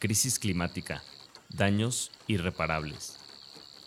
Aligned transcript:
Crisis 0.00 0.38
climática. 0.38 1.02
Daños 1.48 2.12
irreparables. 2.28 3.18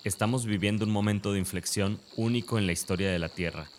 Estamos 0.03 0.45
viviendo 0.45 0.83
un 0.83 0.91
momento 0.91 1.31
de 1.31 1.39
inflexión 1.39 2.01
único 2.17 2.57
en 2.57 2.65
la 2.65 2.73
historia 2.73 3.09
de 3.09 3.17
la 3.17 3.29
Tierra. 3.29 3.69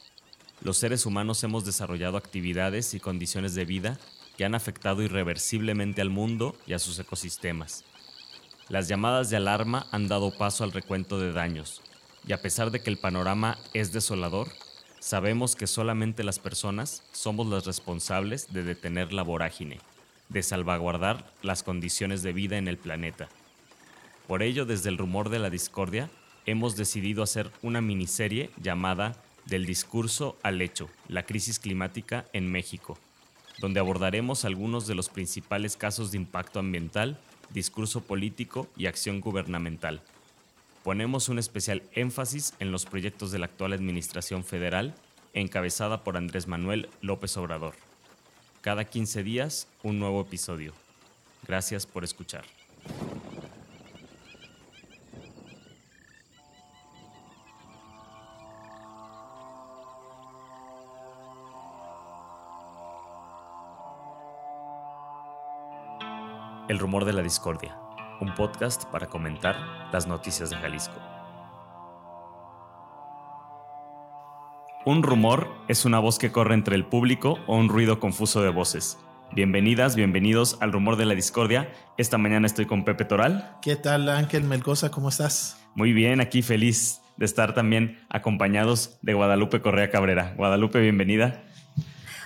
Los 0.63 0.79
seres 0.79 1.05
humanos 1.05 1.45
hemos 1.45 1.67
desarrollado 1.67 2.17
actividades 2.17 2.95
y 2.95 3.01
condiciones 3.01 3.55
de 3.55 3.67
vida 3.67 4.01
que 4.39 4.47
han 4.47 4.55
afectado 4.55 5.03
irreversiblemente 5.03 6.01
al 6.01 6.09
mundo 6.09 6.57
y 6.67 6.73
a 6.73 6.79
sus 6.79 6.99
ecosistemas. 6.99 7.85
Las 8.71 8.89
llamadas 8.89 9.29
de 9.29 9.37
alarma 9.37 9.87
han 9.91 10.09
dado 10.09 10.31
paso 10.31 10.65
al 10.65 10.73
recuento 10.73 11.21
de 11.21 11.33
daños, 11.33 11.83
y 12.27 12.33
a 12.33 12.41
pesar 12.41 12.71
de 12.71 12.81
que 12.81 12.89
el 12.89 12.97
panorama 12.97 13.59
es 13.75 13.93
desolador, 13.93 14.49
sabemos 15.01 15.55
que 15.55 15.67
solamente 15.67 16.25
las 16.25 16.39
personas 16.39 17.03
somos 17.13 17.47
las 17.47 17.67
responsables 17.67 18.55
de 18.55 18.63
detener 18.63 19.13
la 19.13 19.23
vorágine, 19.23 19.81
de 20.33 20.43
salvaguardar 20.43 21.33
las 21.43 21.63
condiciones 21.63 22.23
de 22.23 22.33
vida 22.33 22.59
en 22.59 22.69
el 22.69 22.79
planeta. 22.79 23.29
Por 24.27 24.43
ello, 24.43 24.65
desde 24.65 24.89
el 24.89 24.99
rumor 24.99 25.29
de 25.29 25.39
la 25.39 25.51
discordia, 25.51 26.11
hemos 26.47 26.77
decidido 26.77 27.23
hacer 27.23 27.51
una 27.63 27.81
miniserie 27.81 28.51
llamada 28.61 29.17
Del 29.45 29.67
discurso 29.67 30.37
al 30.43 30.61
hecho, 30.63 30.89
la 31.09 31.25
crisis 31.25 31.59
climática 31.59 32.27
en 32.33 32.51
México, 32.51 32.97
donde 33.59 33.81
abordaremos 33.81 34.45
algunos 34.45 34.87
de 34.87 34.95
los 34.95 35.09
principales 35.09 35.77
casos 35.77 36.13
de 36.13 36.19
impacto 36.19 36.61
ambiental, 36.61 37.19
discurso 37.51 38.03
político 38.03 38.69
y 38.77 38.87
acción 38.87 39.21
gubernamental 39.21 40.01
ponemos 40.83 41.29
un 41.29 41.39
especial 41.39 41.83
énfasis 41.93 42.55
en 42.59 42.73
los 42.73 42.87
proyectos 42.87 43.31
de 43.31 43.39
la 43.39 43.47
actual 43.47 43.73
Administración 43.73 44.45
Federal, 44.45 44.95
encabezada 45.33 46.05
por 46.05 46.17
Andrés 46.17 46.49
Manuel 46.49 46.89
López 47.01 47.37
Obrador. 47.37 47.75
Cada 48.63 48.85
15 48.85 49.23
días, 49.23 49.69
un 49.83 49.99
nuevo 49.99 50.23
episodio. 50.23 50.73
Gracias 51.47 51.85
por 51.85 52.05
escuchar. 52.05 52.45
El 66.69 66.79
rumor 66.79 67.05
de 67.05 67.13
la 67.13 67.23
discordia 67.23 67.77
un 68.23 68.35
podcast 68.37 68.85
para 68.85 69.09
comentar 69.09 69.57
las 69.93 70.07
noticias 70.07 70.49
de 70.49 70.57
Jalisco. 70.57 70.95
Un 74.85 75.05
rumor 75.05 75.47
es 75.69 75.85
una 75.85 76.01
voz 76.01 76.19
que 76.19 76.33
corre 76.33 76.55
entre 76.55 76.75
el 76.75 76.85
público 76.85 77.39
o 77.47 77.57
un 77.57 77.69
ruido 77.69 78.01
confuso 78.01 78.43
de 78.43 78.49
voces. 78.49 78.99
Bienvenidas, 79.31 79.95
bienvenidos 79.95 80.59
al 80.61 80.73
Rumor 80.73 80.97
de 80.97 81.07
la 81.07 81.15
Discordia. 81.15 81.73
Esta 81.99 82.19
mañana 82.19 82.49
estoy 82.49 82.67
con 82.67 82.85
Pepe 82.85 83.05
Toral. 83.05 83.59
¿Qué 83.63 83.77
tal, 83.77 84.09
Ángel 84.09 84.43
Melgoza? 84.43 84.91
¿Cómo 84.91 85.11
estás? 85.11 85.57
Muy 85.77 85.93
bien, 85.93 86.21
aquí 86.21 86.43
feliz 86.43 87.01
de 87.17 87.27
estar 87.27 87.55
también 87.55 88.05
acompañados 88.09 88.99
de 89.03 89.15
Guadalupe 89.15 89.61
Correa 89.61 89.89
Cabrera. 89.89 90.35
Guadalupe, 90.37 90.81
bienvenida. 90.81 91.45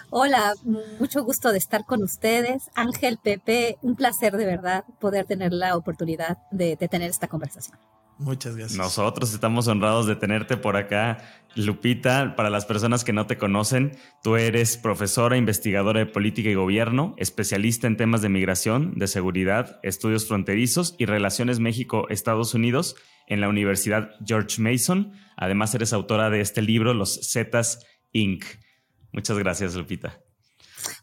Hola, 0.09 0.55
mucho 0.99 1.25
gusto 1.25 1.53
de 1.53 1.59
estar 1.59 1.85
con 1.85 2.03
ustedes. 2.03 2.71
Ángel, 2.75 3.19
Pepe, 3.23 3.77
un 3.83 3.97
placer 3.97 4.35
de 4.35 4.47
verdad 4.47 4.85
poder 4.99 5.27
tener 5.27 5.53
la 5.53 5.77
oportunidad 5.77 6.39
de, 6.51 6.75
tener 6.77 7.11
esta 7.11 7.29
conversación. 7.29 7.77
Muchas 8.19 8.57
gracias. 8.57 8.79
Nosotros 8.79 9.35
estamos 9.35 9.69
honrados 9.69 10.07
de 10.07 10.17
tenerte 10.17 10.57
por 10.57 10.77
acá. 10.77 11.19
Lupita, 11.55 12.35
para 12.37 12.51
las 12.51 12.67
personas 12.67 13.03
que 13.03 13.15
no 13.15 13.27
te 13.27 13.39
conocen, 13.39 13.97
tú 14.23 14.37
eres 14.37 14.77
profesora, 14.77 15.39
investigadora 15.39 16.01
de 16.01 16.07
política 16.07 16.51
y 16.51 16.55
gobierno, 16.55 17.15
especialista 17.17 17.87
en 17.87 17.97
temas 17.97 18.21
de 18.21 18.29
migración, 18.29 18.95
de 18.99 19.07
seguridad, 19.07 19.81
estudios 19.83 20.27
fronterizos 20.27 20.95
y 20.99 21.07
relaciones 21.07 21.59
México-Estados 21.59 22.53
Unidos 22.53 22.97
en 23.27 23.41
la 23.41 23.49
Universidad 23.49 24.11
George 24.25 24.61
Mason. 24.61 25.13
Además, 25.37 25.75
eres 25.75 25.93
autora 25.93 26.29
de 26.29 26.41
este 26.41 26.61
libro, 26.63 26.93
Los 26.95 27.21
Zetas 27.31 27.87
Inc. 28.13 28.45
Muchas 29.13 29.39
gracias, 29.39 29.75
Lupita. 29.75 30.21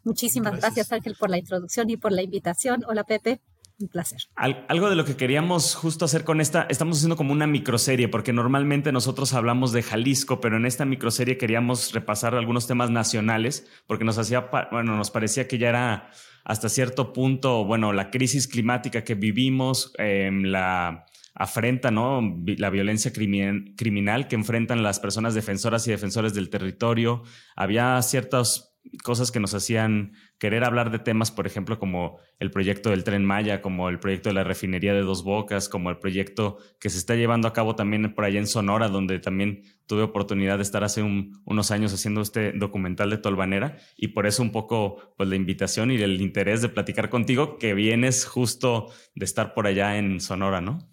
Muchísimas 0.03 0.57
gracias. 0.57 0.91
Ángel, 0.91 1.15
por 1.19 1.29
la 1.29 1.37
introducción 1.37 1.89
y 1.89 1.97
por 1.97 2.11
la 2.11 2.21
invitación. 2.21 2.83
Hola, 2.87 3.03
Pepe. 3.03 3.41
Un 3.79 3.87
placer. 3.87 4.21
algo 4.35 4.89
de 4.89 4.95
lo 4.95 5.03
que 5.03 5.15
queríamos 5.15 5.75
justo 5.75 6.05
hacer 6.05 6.23
con 6.23 6.41
esta, 6.41 6.67
estamos 6.69 6.97
haciendo 6.97 7.15
como 7.15 7.33
una 7.33 7.47
microserie, 7.47 8.07
porque 8.07 8.31
normalmente 8.31 8.91
nosotros 8.91 9.33
hablamos 9.33 9.71
de 9.71 9.83
Jalisco, 9.83 10.39
pero 10.39 10.57
en 10.57 10.65
esta 10.65 10.85
microserie 10.85 11.37
queríamos 11.37 11.91
repasar 11.93 12.35
algunos 12.35 12.67
temas 12.67 12.91
nacionales, 12.91 13.67
porque 13.87 14.05
nos 14.05 14.17
hacía, 14.17 14.49
bueno, 14.71 14.95
nos 14.95 15.11
parecía 15.11 15.47
que 15.47 15.57
ya 15.57 15.69
era 15.69 16.11
hasta 16.45 16.69
cierto 16.69 17.13
punto, 17.13 17.65
bueno, 17.65 17.93
la 17.93 18.11
crisis 18.11 18.47
climática 18.47 19.03
que 19.03 19.15
vivimos, 19.15 19.93
em, 19.97 20.43
la 20.43 21.05
afrenta 21.35 21.89
¿no? 21.89 22.21
la 22.45 22.69
violencia 22.69 23.11
criminal 23.11 24.27
que 24.27 24.35
enfrentan 24.35 24.83
las 24.83 24.99
personas 24.99 25.33
defensoras 25.33 25.87
y 25.87 25.91
defensores 25.91 26.33
del 26.33 26.49
territorio. 26.49 27.23
Había 27.55 27.99
ciertas 28.01 28.72
cosas 29.03 29.31
que 29.31 29.39
nos 29.39 29.53
hacían 29.53 30.13
querer 30.37 30.63
hablar 30.63 30.91
de 30.91 30.99
temas, 30.99 31.31
por 31.31 31.47
ejemplo, 31.47 31.79
como 31.79 32.19
el 32.39 32.51
proyecto 32.51 32.89
del 32.89 33.03
tren 33.03 33.25
Maya, 33.25 33.61
como 33.61 33.89
el 33.89 33.99
proyecto 33.99 34.29
de 34.29 34.35
la 34.35 34.43
refinería 34.43 34.93
de 34.93 35.01
Dos 35.01 35.23
Bocas, 35.23 35.69
como 35.69 35.89
el 35.89 35.97
proyecto 35.97 36.57
que 36.79 36.89
se 36.89 36.97
está 36.97 37.15
llevando 37.15 37.47
a 37.47 37.53
cabo 37.53 37.75
también 37.75 38.13
por 38.13 38.25
allá 38.25 38.39
en 38.39 38.47
Sonora, 38.47 38.89
donde 38.89 39.19
también 39.19 39.63
tuve 39.85 40.03
oportunidad 40.03 40.57
de 40.57 40.63
estar 40.63 40.83
hace 40.83 41.01
unos 41.01 41.71
años 41.71 41.93
haciendo 41.93 42.21
este 42.21 42.51
documental 42.53 43.09
de 43.09 43.17
Tolvanera 43.17 43.77
y 43.97 44.09
por 44.09 44.27
eso 44.27 44.41
un 44.41 44.51
poco 44.51 45.13
pues 45.17 45.29
la 45.29 45.35
invitación 45.35 45.91
y 45.91 45.95
el 45.95 46.21
interés 46.21 46.61
de 46.61 46.69
platicar 46.69 47.09
contigo 47.09 47.57
que 47.57 47.73
vienes 47.73 48.25
justo 48.25 48.91
de 49.15 49.25
estar 49.25 49.53
por 49.53 49.67
allá 49.67 49.97
en 49.97 50.19
Sonora, 50.19 50.61
¿no? 50.61 50.92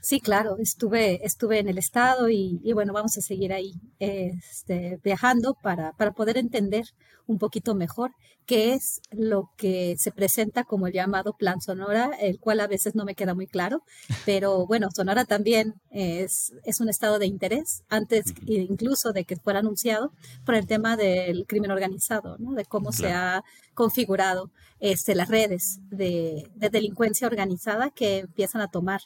Sí, 0.00 0.20
claro, 0.20 0.56
estuve, 0.58 1.24
estuve 1.24 1.58
en 1.58 1.68
el 1.68 1.78
estado 1.78 2.28
y, 2.28 2.60
bueno, 2.72 2.92
vamos 2.92 3.16
a 3.16 3.20
seguir 3.20 3.52
ahí 3.52 3.74
este, 3.98 5.00
viajando 5.02 5.54
para, 5.54 5.92
para, 5.92 6.12
poder 6.12 6.38
entender 6.38 6.84
un 7.26 7.38
poquito 7.38 7.74
mejor 7.74 8.12
qué 8.46 8.74
es 8.74 9.00
lo 9.10 9.50
que 9.56 9.96
se 9.98 10.12
presenta 10.12 10.64
como 10.64 10.86
el 10.86 10.92
llamado 10.92 11.34
Plan 11.36 11.60
Sonora, 11.60 12.10
el 12.20 12.38
cual 12.38 12.60
a 12.60 12.66
veces 12.66 12.94
no 12.94 13.04
me 13.04 13.14
queda 13.14 13.34
muy 13.34 13.46
claro, 13.46 13.82
pero 14.26 14.66
bueno, 14.66 14.88
Sonora 14.94 15.24
también 15.24 15.74
es, 15.90 16.52
es 16.64 16.80
un 16.80 16.88
estado 16.88 17.18
de 17.18 17.26
interés, 17.26 17.82
antes 17.88 18.34
incluso 18.46 19.12
de 19.12 19.24
que 19.24 19.36
fuera 19.36 19.60
anunciado, 19.60 20.12
por 20.44 20.54
el 20.54 20.66
tema 20.66 20.96
del 20.96 21.46
crimen 21.46 21.70
organizado, 21.70 22.36
¿no? 22.38 22.52
de 22.52 22.64
cómo 22.66 22.92
se 22.92 23.12
ha 23.12 23.42
configurado 23.72 24.50
este, 24.80 25.14
las 25.14 25.28
redes 25.28 25.80
de, 25.90 26.50
de 26.54 26.68
delincuencia 26.68 27.26
organizada 27.26 27.90
que 27.90 28.18
empiezan 28.18 28.60
a 28.60 28.68
tomar 28.68 29.00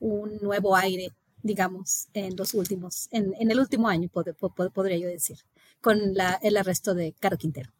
un 0.00 0.38
nuevo 0.42 0.74
aire, 0.74 1.12
digamos, 1.42 2.08
en 2.12 2.36
los 2.36 2.54
últimos, 2.54 3.08
en, 3.12 3.32
el 3.38 3.60
último 3.60 3.88
año, 3.88 4.08
podría 4.08 4.98
yo 4.98 5.06
decir, 5.06 5.38
con 5.80 6.14
la, 6.14 6.38
el 6.42 6.56
arresto 6.56 6.94
de 6.94 7.14
Caro 7.18 7.36
Quintero. 7.36 7.70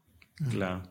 Claro. 0.51 0.83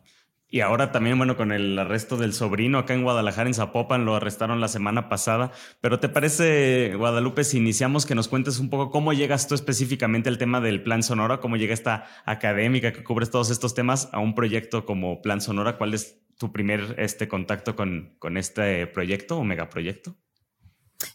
Y 0.51 0.62
ahora 0.62 0.91
también, 0.91 1.16
bueno, 1.17 1.38
con 1.38 1.51
el 1.51 1.78
arresto 1.78 2.17
del 2.17 2.34
sobrino 2.34 2.79
acá 2.79 2.95
en 2.95 3.03
Guadalajara, 3.03 3.47
en 3.47 3.53
Zapopan, 3.53 4.03
lo 4.03 4.16
arrestaron 4.16 4.59
la 4.59 4.67
semana 4.67 5.07
pasada. 5.07 5.51
Pero 5.79 6.00
¿te 6.00 6.09
parece, 6.09 6.95
Guadalupe, 6.95 7.44
si 7.44 7.57
iniciamos 7.57 8.07
que 8.07 8.16
nos 8.16 8.28
cuentes 8.28 8.57
un 8.57 8.72
poco 8.72 8.90
cómo 8.90 9.13
llegas 9.13 9.47
tú 9.47 9.53
específicamente 9.53 10.28
al 10.28 10.40
tema 10.40 10.59
del 10.59 10.81
Plan 10.81 11.03
Sonora, 11.03 11.40
cómo 11.40 11.56
llega 11.56 11.75
esta 11.75 12.07
académica 12.25 12.94
que 12.94 13.03
cubres 13.03 13.29
todos 13.29 13.51
estos 13.51 13.75
temas 13.75 14.09
a 14.11 14.17
un 14.17 14.34
proyecto 14.34 14.88
como 14.88 15.22
Plan 15.22 15.40
Sonora? 15.40 15.78
¿Cuál 15.78 15.94
es 15.94 16.19
tu 16.40 16.51
primer 16.51 16.96
este, 16.97 17.28
contacto 17.28 17.75
con, 17.75 18.16
con 18.17 18.35
este 18.35 18.88
proyecto 18.88 19.38
o 19.38 19.44
megaproyecto? 19.44 20.16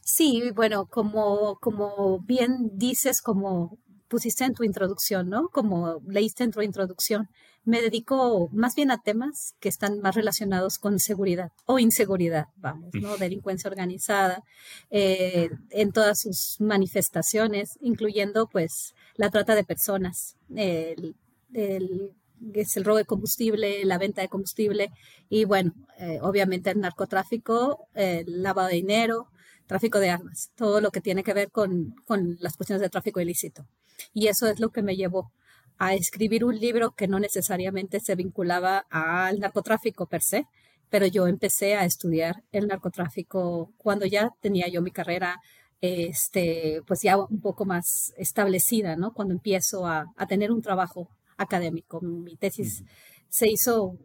Sí, 0.02 0.50
bueno, 0.54 0.86
como, 0.86 1.58
como 1.60 2.20
bien 2.20 2.70
dices, 2.74 3.20
como 3.20 3.78
pusiste 4.08 4.44
en 4.44 4.54
tu 4.54 4.64
introducción, 4.64 5.28
¿no? 5.28 5.48
Como 5.48 6.00
leíste 6.06 6.44
en 6.44 6.52
tu 6.52 6.62
introducción, 6.62 7.28
me 7.64 7.80
dedico 7.80 8.48
más 8.52 8.74
bien 8.74 8.90
a 8.90 9.00
temas 9.02 9.54
que 9.58 9.68
están 9.68 10.00
más 10.00 10.14
relacionados 10.14 10.78
con 10.78 10.98
seguridad 10.98 11.50
o 11.66 11.78
inseguridad, 11.78 12.46
vamos, 12.56 12.90
¿no? 12.94 13.16
Delincuencia 13.16 13.68
organizada, 13.68 14.42
eh, 14.90 15.50
en 15.70 15.92
todas 15.92 16.20
sus 16.20 16.60
manifestaciones, 16.60 17.78
incluyendo 17.80 18.46
pues 18.48 18.94
la 19.16 19.30
trata 19.30 19.54
de 19.54 19.64
personas, 19.64 20.36
el, 20.54 21.16
es 21.52 22.76
el 22.76 22.84
robo 22.84 22.98
de 22.98 23.04
combustible, 23.04 23.84
la 23.84 23.98
venta 23.98 24.20
de 24.22 24.28
combustible 24.28 24.92
y 25.28 25.44
bueno, 25.44 25.72
eh, 25.98 26.18
obviamente 26.20 26.70
el 26.70 26.80
narcotráfico, 26.80 27.88
el 27.94 28.42
lavado 28.42 28.68
de 28.68 28.74
dinero, 28.74 29.28
tráfico 29.66 29.98
de 29.98 30.10
armas, 30.10 30.50
todo 30.54 30.80
lo 30.80 30.90
que 30.90 31.00
tiene 31.00 31.22
que 31.22 31.34
ver 31.34 31.50
con, 31.50 31.94
las 32.38 32.56
cuestiones 32.56 32.82
de 32.82 32.90
tráfico 32.90 33.20
ilícito. 33.20 33.66
Y 34.12 34.26
eso 34.28 34.46
es 34.46 34.60
lo 34.60 34.70
que 34.70 34.82
me 34.82 34.96
llevó 34.96 35.32
a 35.78 35.94
escribir 35.94 36.44
un 36.44 36.58
libro 36.58 36.92
que 36.92 37.08
no 37.08 37.18
necesariamente 37.18 38.00
se 38.00 38.14
vinculaba 38.14 38.86
al 38.90 39.40
narcotráfico 39.40 40.06
per 40.06 40.22
se, 40.22 40.46
pero 40.88 41.06
yo 41.06 41.26
empecé 41.26 41.74
a 41.74 41.84
estudiar 41.84 42.44
el 42.52 42.68
narcotráfico 42.68 43.72
cuando 43.76 44.06
ya 44.06 44.30
tenía 44.40 44.68
yo 44.68 44.82
mi 44.82 44.92
carrera, 44.92 45.40
este, 45.80 46.82
pues 46.86 47.00
ya 47.02 47.16
un 47.16 47.40
poco 47.40 47.64
más 47.64 48.12
establecida, 48.16 48.96
¿no? 48.96 49.12
Cuando 49.12 49.34
empiezo 49.34 49.86
a, 49.86 50.06
tener 50.28 50.52
un 50.52 50.62
trabajo 50.62 51.08
académico. 51.36 52.00
Mi 52.00 52.36
tesis 52.36 52.84
se 53.28 53.50
hizo 53.50 53.98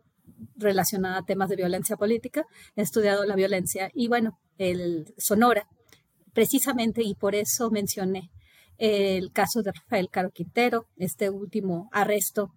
relacionada 0.55 1.19
a 1.19 1.25
temas 1.25 1.50
de 1.50 1.57
violencia 1.57 1.95
política, 1.97 2.45
he 2.75 2.81
estudiado 2.81 3.25
la 3.25 3.35
violencia 3.35 3.91
y 3.94 4.07
bueno, 4.07 4.39
el 4.59 5.11
Sonora, 5.17 5.67
precisamente, 6.33 7.01
y 7.03 7.15
por 7.15 7.33
eso 7.33 7.71
mencioné 7.71 8.29
el 8.77 9.31
caso 9.31 9.61
de 9.61 9.71
Rafael 9.71 10.09
Caro 10.09 10.31
Quintero, 10.31 10.88
este 10.97 11.29
último 11.29 11.89
arresto 11.91 12.51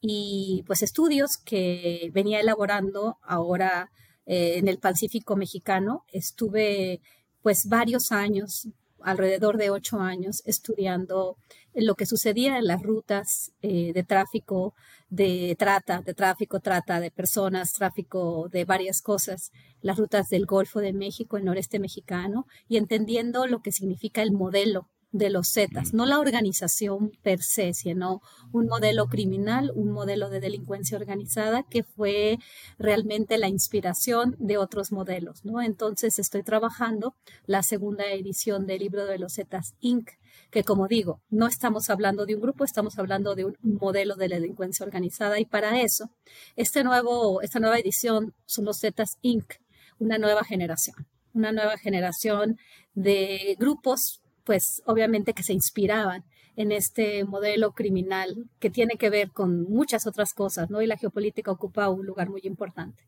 y 0.00 0.64
pues 0.66 0.82
estudios 0.82 1.38
que 1.44 2.10
venía 2.12 2.40
elaborando 2.40 3.18
ahora 3.22 3.90
eh, 4.26 4.58
en 4.58 4.68
el 4.68 4.78
Pacífico 4.78 5.36
mexicano. 5.36 6.04
Estuve 6.08 7.00
pues 7.40 7.60
varios 7.68 8.10
años, 8.10 8.68
alrededor 9.04 9.56
de 9.56 9.70
ocho 9.70 10.00
años, 10.00 10.42
estudiando 10.44 11.36
lo 11.74 11.94
que 11.94 12.06
sucedía 12.06 12.58
en 12.58 12.66
las 12.66 12.82
rutas 12.82 13.52
eh, 13.62 13.92
de 13.92 14.02
tráfico, 14.02 14.74
de 15.08 15.56
trata, 15.58 16.02
de 16.02 16.14
tráfico, 16.14 16.60
trata 16.60 17.00
de 17.00 17.10
personas, 17.10 17.72
tráfico 17.72 18.48
de 18.50 18.64
varias 18.64 19.02
cosas, 19.02 19.52
las 19.80 19.98
rutas 19.98 20.28
del 20.28 20.46
Golfo 20.46 20.80
de 20.80 20.92
México, 20.92 21.36
el 21.36 21.44
noreste 21.44 21.78
mexicano, 21.78 22.46
y 22.68 22.76
entendiendo 22.76 23.46
lo 23.46 23.60
que 23.60 23.72
significa 23.72 24.22
el 24.22 24.32
modelo 24.32 24.88
de 25.12 25.28
los 25.28 25.52
Zetas, 25.52 25.92
no 25.92 26.06
la 26.06 26.18
organización 26.18 27.12
per 27.22 27.42
se, 27.42 27.74
sino 27.74 28.22
un 28.50 28.66
modelo 28.66 29.06
criminal, 29.06 29.70
un 29.74 29.92
modelo 29.92 30.30
de 30.30 30.40
delincuencia 30.40 30.96
organizada 30.96 31.62
que 31.62 31.82
fue 31.84 32.38
realmente 32.78 33.36
la 33.36 33.48
inspiración 33.48 34.34
de 34.38 34.56
otros 34.56 34.90
modelos, 34.90 35.44
¿no? 35.44 35.60
Entonces 35.60 36.18
estoy 36.18 36.42
trabajando 36.42 37.14
la 37.46 37.62
segunda 37.62 38.06
edición 38.06 38.66
del 38.66 38.80
libro 38.80 39.04
de 39.04 39.18
los 39.18 39.34
Zetas 39.34 39.74
Inc., 39.80 40.10
que 40.50 40.64
como 40.64 40.88
digo, 40.88 41.20
no 41.28 41.46
estamos 41.46 41.90
hablando 41.90 42.24
de 42.24 42.34
un 42.34 42.40
grupo, 42.40 42.64
estamos 42.64 42.98
hablando 42.98 43.34
de 43.34 43.44
un 43.44 43.56
modelo 43.62 44.16
de 44.16 44.28
delincuencia 44.28 44.84
organizada 44.84 45.38
y 45.38 45.44
para 45.44 45.80
eso, 45.80 46.10
este 46.56 46.84
nuevo, 46.84 47.42
esta 47.42 47.60
nueva 47.60 47.78
edición 47.78 48.34
son 48.46 48.64
los 48.64 48.80
Zetas 48.80 49.18
Inc., 49.20 49.54
una 49.98 50.16
nueva 50.16 50.42
generación, 50.42 51.06
una 51.34 51.52
nueva 51.52 51.76
generación 51.76 52.56
de 52.94 53.56
grupos 53.58 54.21
pues 54.44 54.82
obviamente 54.86 55.34
que 55.34 55.42
se 55.42 55.52
inspiraban 55.52 56.24
en 56.56 56.72
este 56.72 57.24
modelo 57.24 57.72
criminal 57.72 58.50
que 58.58 58.70
tiene 58.70 58.96
que 58.96 59.10
ver 59.10 59.30
con 59.30 59.62
muchas 59.62 60.06
otras 60.06 60.34
cosas, 60.34 60.70
¿no? 60.70 60.82
Y 60.82 60.86
la 60.86 60.98
geopolítica 60.98 61.50
ocupa 61.50 61.88
un 61.88 62.04
lugar 62.06 62.28
muy 62.28 62.42
importante. 62.44 63.04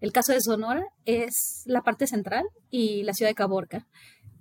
El 0.00 0.12
caso 0.12 0.32
de 0.32 0.40
Sonora 0.40 0.84
es 1.04 1.62
la 1.64 1.82
parte 1.82 2.06
central 2.06 2.44
y 2.70 3.02
la 3.04 3.14
ciudad 3.14 3.30
de 3.30 3.34
Caborca 3.34 3.86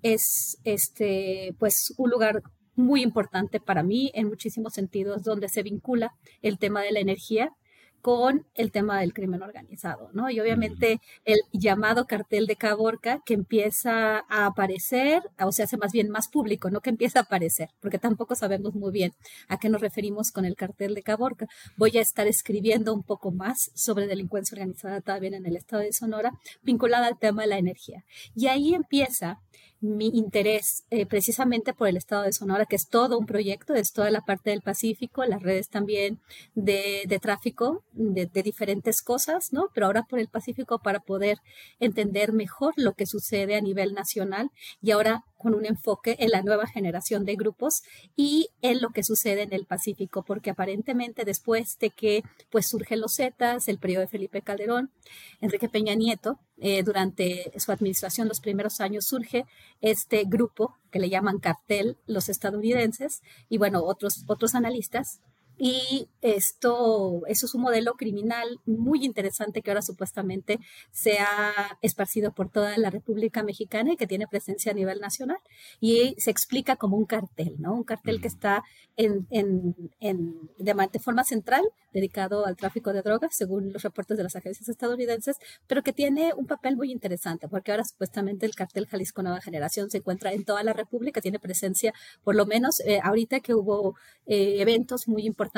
es 0.02 0.58
este, 0.64 1.56
pues, 1.60 1.94
un 1.98 2.10
lugar 2.10 2.42
muy 2.76 3.04
importante 3.04 3.60
para 3.60 3.84
mí 3.84 4.12
en 4.14 4.28
muchísimos 4.28 4.74
sentidos, 4.74 5.24
donde 5.24 5.50
se 5.50 5.64
vincula 5.64 6.14
el 6.42 6.58
tema 6.58 6.82
de 6.82 6.92
la 6.92 7.00
energía 7.00 7.52
con 8.02 8.46
el 8.56 8.72
tema 8.72 9.00
del 9.00 9.14
crimen 9.14 9.44
organizado, 9.44 10.10
¿no? 10.14 10.30
Y 10.30 10.40
obviamente 10.40 11.00
el 11.26 11.40
llamado 11.54 12.08
cartel 12.08 12.48
de 12.48 12.56
Caborca 12.56 13.22
que 13.26 13.34
empieza 13.34 14.26
a 14.28 14.46
aparecer, 14.46 15.24
o 15.40 15.52
se 15.52 15.64
hace 15.64 15.78
más 15.78 15.92
bien 15.92 16.10
más 16.10 16.28
público, 16.28 16.70
no 16.70 16.82
que 16.82 16.90
empieza 16.90 17.20
a 17.20 17.24
aparecer, 17.24 17.70
porque 17.80 18.00
tampoco 18.00 18.36
sabemos 18.36 18.74
muy 18.74 18.92
bien 18.92 19.14
a 19.48 19.58
qué 19.58 19.70
nos 19.70 19.82
referimos 19.82 20.32
con 20.32 20.46
el 20.46 20.56
cartel 20.56 20.96
de 20.96 21.04
Caborca. 21.04 21.48
Voy 21.78 21.98
a 21.98 22.02
estar 22.02 22.28
escribiendo 22.28 22.94
un 22.94 23.04
poco 23.04 23.32
más 23.32 23.72
sobre 23.76 24.08
delincuencia 24.08 24.56
organizada 24.56 25.02
también 25.02 25.34
en 25.34 25.46
el 25.46 25.56
estado 25.56 25.84
de 25.84 25.94
Sonora, 25.94 26.32
vinculada 26.64 27.08
al 27.08 27.20
tema 27.20 27.44
de 27.44 27.50
la 27.50 27.58
energía. 27.58 28.04
Y 28.36 28.48
ahí 28.48 28.74
empieza 28.74 29.40
mi 29.82 30.08
interés 30.14 30.86
eh, 30.92 31.06
precisamente 31.06 31.74
por 31.74 31.88
el 31.88 31.98
estado 31.98 32.24
de 32.24 32.34
Sonora, 32.34 32.66
que 32.66 32.76
es 32.76 32.88
todo 32.88 33.18
un 33.18 33.26
proyecto, 33.26 33.74
es 33.74 33.92
toda 33.92 34.12
la 34.12 34.22
parte 34.22 34.52
del 34.52 34.62
Pacífico, 34.62 35.26
las 35.26 35.42
redes 35.42 35.70
también 35.70 36.20
de, 36.54 37.04
de 37.08 37.20
tráfico 37.20 37.84
de, 37.94 38.28
de, 38.28 38.44
diferentes 38.44 39.02
cosas, 39.02 39.52
¿no? 39.52 39.70
Pero 39.74 39.88
ahora 39.88 40.04
por 40.04 40.20
el 40.20 40.28
Pacífico 40.28 40.80
para 40.80 41.00
poder 41.00 41.40
entender 41.80 42.32
mejor 42.32 42.74
lo 42.78 42.94
que 42.94 43.08
sucede 43.08 43.56
a 43.56 43.62
nivel 43.62 43.94
nacional 43.94 44.52
y 44.82 44.92
ahora 44.92 45.26
con 45.42 45.54
un 45.56 45.66
enfoque 45.66 46.16
en 46.20 46.30
la 46.30 46.42
nueva 46.42 46.68
generación 46.68 47.26
de 47.26 47.36
grupos 47.36 47.82
y 48.16 48.50
en 48.62 48.82
lo 48.82 48.90
que 48.90 49.04
sucede 49.04 49.42
en 49.42 49.54
el 49.54 49.66
Pacífico, 49.66 50.24
porque 50.24 50.52
aparentemente 50.52 51.26
después 51.26 51.78
de 51.80 51.90
que 51.90 52.24
pues 52.50 52.68
surgen 52.68 53.02
los 53.02 53.16
Zetas, 53.16 53.68
el 53.68 53.80
periodo 53.80 54.02
de 54.02 54.08
Felipe 54.08 54.42
Calderón, 54.42 54.92
Enrique 55.40 55.70
Peña 55.70 55.96
Nieto, 55.96 56.40
eh, 56.60 56.84
durante 56.84 57.52
su 57.58 57.72
administración, 57.72 58.28
los 58.28 58.40
primeros 58.40 58.82
años, 58.82 59.06
surge 59.06 59.46
este 59.82 60.26
grupo 60.26 60.76
que 60.92 61.00
le 61.00 61.10
llaman 61.10 61.40
cartel 61.40 61.98
los 62.06 62.30
estadounidenses 62.30 63.22
y 63.50 63.58
bueno, 63.58 63.84
otros, 63.84 64.24
otros 64.28 64.54
analistas 64.54 65.22
y 65.64 66.10
esto, 66.24 67.22
eso 67.28 67.46
es 67.46 67.54
un 67.54 67.62
modelo 67.62 67.94
criminal 67.94 68.60
muy 68.66 69.06
interesante 69.06 69.62
que 69.62 69.70
ahora 69.70 69.84
supuestamente 69.84 70.58
se 70.90 71.20
ha 71.20 71.78
esparcido 71.84 72.32
por 72.32 72.50
toda 72.50 72.76
la 72.80 72.90
República 72.90 73.44
Mexicana 73.44 73.94
y 73.94 73.96
que 73.96 74.08
tiene 74.08 74.26
presencia 74.28 74.72
a 74.72 74.76
nivel 74.76 75.00
nacional. 75.00 75.38
Y 75.80 76.16
se 76.18 76.32
explica 76.32 76.78
como 76.78 76.98
un 76.98 77.06
cartel, 77.06 77.58
¿no? 77.60 77.76
Un 77.76 77.84
cartel 77.84 78.22
que 78.22 78.28
está 78.28 78.64
en, 78.98 79.28
en, 79.30 79.76
en, 80.00 80.34
de, 80.58 81.00
forma 81.00 81.24
central 81.24 81.64
dedicado 81.94 82.48
al 82.48 82.56
tráfico 82.56 82.92
de 82.92 83.04
drogas, 83.04 83.36
según 83.36 83.72
los 83.72 83.84
reportes 83.84 84.18
de 84.18 84.24
las 84.24 84.36
agencias 84.36 84.68
estadounidenses, 84.68 85.38
pero 85.68 85.84
que 85.84 85.94
tiene 85.94 86.34
un 86.34 86.48
papel 86.48 86.76
muy 86.76 86.92
interesante, 86.92 87.48
porque 87.48 87.70
ahora 87.70 87.84
supuestamente 87.84 88.48
el 88.48 88.56
cartel 88.56 88.88
Jalisco 88.88 89.22
Nueva 89.22 89.42
Generación 89.42 89.92
se 89.92 89.98
encuentra 89.98 90.34
en 90.34 90.44
toda 90.44 90.64
la 90.64 90.74
República, 90.74 91.22
tiene 91.22 91.38
presencia, 91.38 91.94
por 92.24 92.36
lo 92.36 92.48
menos 92.48 92.80
eh, 92.80 93.00
ahorita 93.04 93.42
que 93.42 93.54
hubo 93.54 93.96
eh, 94.26 94.56
eventos 94.60 95.08
muy 95.08 95.28
importantes 95.28 95.51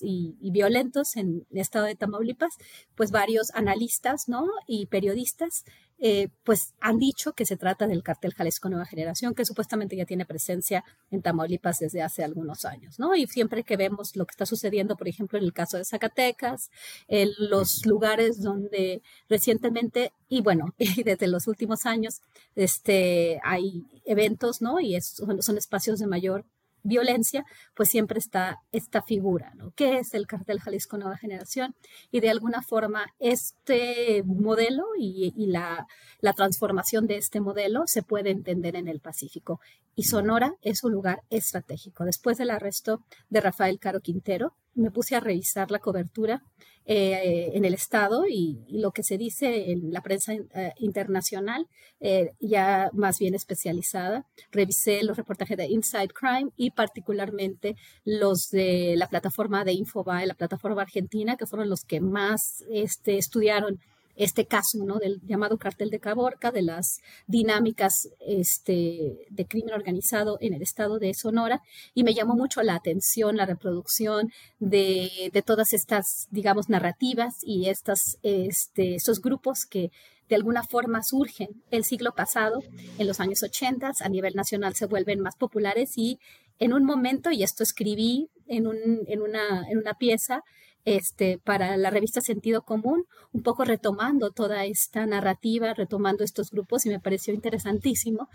y, 0.00 0.36
violentos 0.50 1.16
en 1.16 1.46
el 1.50 1.58
estado 1.58 1.86
de 1.86 1.94
Tamaulipas, 1.94 2.54
pues 2.94 3.10
varios 3.10 3.50
analistas 3.54 4.28
¿no? 4.28 4.46
y 4.66 4.86
periodistas 4.86 5.64
eh, 6.02 6.28
pues 6.44 6.72
han 6.80 6.98
dicho 6.98 7.34
que 7.34 7.44
se 7.44 7.58
trata 7.58 7.86
del 7.86 8.02
cartel 8.02 8.32
Jalisco 8.32 8.70
Nueva 8.70 8.86
Generación, 8.86 9.34
que 9.34 9.44
supuestamente 9.44 9.96
ya 9.96 10.06
tiene 10.06 10.24
presencia 10.24 10.82
en 11.10 11.20
Tamaulipas 11.20 11.78
desde 11.78 12.00
hace 12.00 12.24
algunos 12.24 12.64
años, 12.64 12.98
¿no? 12.98 13.14
Y 13.14 13.26
siempre 13.26 13.64
que 13.64 13.76
vemos 13.76 14.16
lo 14.16 14.24
que 14.24 14.30
está 14.30 14.46
sucediendo, 14.46 14.96
por 14.96 15.08
ejemplo, 15.08 15.38
en 15.38 15.44
el 15.44 15.52
caso 15.52 15.76
de 15.76 15.84
Zacatecas, 15.84 16.70
en 17.06 17.28
los 17.38 17.84
lugares 17.84 18.40
donde 18.40 19.02
recientemente, 19.28 20.14
y 20.26 20.40
bueno, 20.40 20.74
desde 21.04 21.28
los 21.28 21.46
últimos 21.46 21.84
años, 21.84 22.22
este, 22.56 23.38
hay 23.44 23.84
eventos, 24.06 24.62
¿no? 24.62 24.80
Y 24.80 24.98
son 25.02 25.58
espacios 25.58 25.98
de 25.98 26.06
mayor 26.06 26.46
violencia, 26.82 27.44
pues 27.74 27.90
siempre 27.90 28.18
está 28.18 28.58
esta 28.72 29.02
figura, 29.02 29.52
¿no? 29.54 29.72
¿Qué 29.76 29.98
es 29.98 30.14
el 30.14 30.26
cartel 30.26 30.60
Jalisco 30.60 30.98
Nueva 30.98 31.16
Generación? 31.16 31.74
Y 32.10 32.20
de 32.20 32.30
alguna 32.30 32.62
forma 32.62 33.06
este 33.18 34.22
modelo 34.24 34.84
y, 34.98 35.32
la, 35.46 35.86
la, 36.20 36.32
transformación 36.32 37.06
de 37.06 37.16
este 37.16 37.40
modelo 37.40 37.82
se 37.86 38.02
puede 38.02 38.30
entender 38.30 38.76
en 38.76 38.88
el 38.88 39.00
Pacífico. 39.00 39.60
Sonora 40.02 40.54
es 40.62 40.84
un 40.84 40.92
lugar 40.92 41.22
estratégico. 41.30 42.04
Después 42.04 42.38
del 42.38 42.50
arresto 42.50 43.04
de 43.28 43.40
Rafael 43.40 43.78
Caro 43.78 44.00
Quintero, 44.00 44.54
me 44.74 44.90
puse 44.90 45.16
a 45.16 45.20
revisar 45.20 45.70
la 45.70 45.80
cobertura 45.80 46.42
eh, 46.86 47.50
en 47.54 47.64
el 47.64 47.74
Estado 47.74 48.24
y, 48.28 48.58
lo 48.68 48.92
que 48.92 49.02
se 49.02 49.18
dice 49.18 49.70
en 49.70 49.92
la 49.92 50.00
prensa 50.00 50.32
eh, 50.32 50.72
internacional, 50.78 51.68
eh, 52.00 52.32
ya 52.40 52.90
más 52.92 53.18
bien 53.18 53.34
especializada. 53.34 54.26
Revisé 54.50 55.02
los 55.02 55.16
reportajes 55.16 55.56
de 55.56 55.66
Inside 55.66 56.08
Crime 56.08 56.50
y 56.56 56.70
particularmente 56.70 57.76
los 58.04 58.48
de 58.50 58.94
la 58.96 59.08
plataforma 59.08 59.64
de 59.64 59.74
Infobae, 59.74 60.26
la 60.26 60.34
plataforma 60.34 60.82
argentina, 60.82 61.36
que 61.36 61.46
fueron 61.46 61.68
los 61.68 61.84
que 61.84 62.00
más 62.00 62.64
este, 62.70 63.18
estudiaron 63.18 63.78
este 64.20 64.46
caso, 64.46 64.84
¿no? 64.84 64.98
Del 64.98 65.20
llamado 65.22 65.58
cartel 65.58 65.90
de 65.90 65.98
Caborca, 65.98 66.50
de 66.50 66.62
las 66.62 66.98
dinámicas 67.26 68.08
este, 68.20 69.26
de 69.30 69.46
crimen 69.46 69.74
organizado 69.74 70.36
en 70.40 70.54
el 70.54 70.62
estado 70.62 70.98
de 70.98 71.14
Sonora, 71.14 71.62
y 71.94 72.04
me 72.04 72.14
llamó 72.14 72.34
mucho 72.34 72.62
la 72.62 72.74
atención 72.74 73.36
la 73.36 73.46
reproducción 73.46 74.30
de, 74.58 75.30
de 75.32 75.42
todas 75.42 75.72
estas, 75.72 76.28
digamos, 76.30 76.68
narrativas 76.68 77.36
y 77.42 77.68
estas, 77.68 78.18
este, 78.22 78.96
estos 78.96 79.20
grupos 79.20 79.64
que 79.68 79.90
de 80.28 80.36
alguna 80.36 80.62
forma 80.62 81.02
surgen 81.02 81.48
el 81.70 81.84
siglo 81.84 82.12
pasado, 82.14 82.62
en 82.98 83.06
los 83.06 83.18
años 83.18 83.42
80, 83.42 83.92
a 84.00 84.08
nivel 84.08 84.34
nacional 84.34 84.74
se 84.74 84.86
vuelven 84.86 85.20
más 85.20 85.34
populares 85.36 85.96
y 85.96 86.20
en 86.60 86.74
un 86.74 86.84
momento, 86.84 87.30
y 87.32 87.42
esto 87.42 87.62
escribí 87.62 88.28
en, 88.46 88.66
un, 88.66 88.76
en, 89.08 89.22
una, 89.22 89.68
en 89.68 89.78
una 89.78 89.94
pieza, 89.94 90.42
este, 90.84 91.38
para 91.38 91.76
la 91.76 91.90
revista 91.90 92.20
Sentido 92.20 92.62
Común, 92.62 93.04
un 93.32 93.42
poco 93.42 93.64
retomando 93.64 94.30
toda 94.30 94.64
esta 94.64 95.06
narrativa, 95.06 95.74
retomando 95.74 96.24
estos 96.24 96.50
grupos, 96.50 96.86
y 96.86 96.88
me 96.88 97.00
pareció 97.00 97.34
interesantísimo 97.34 98.28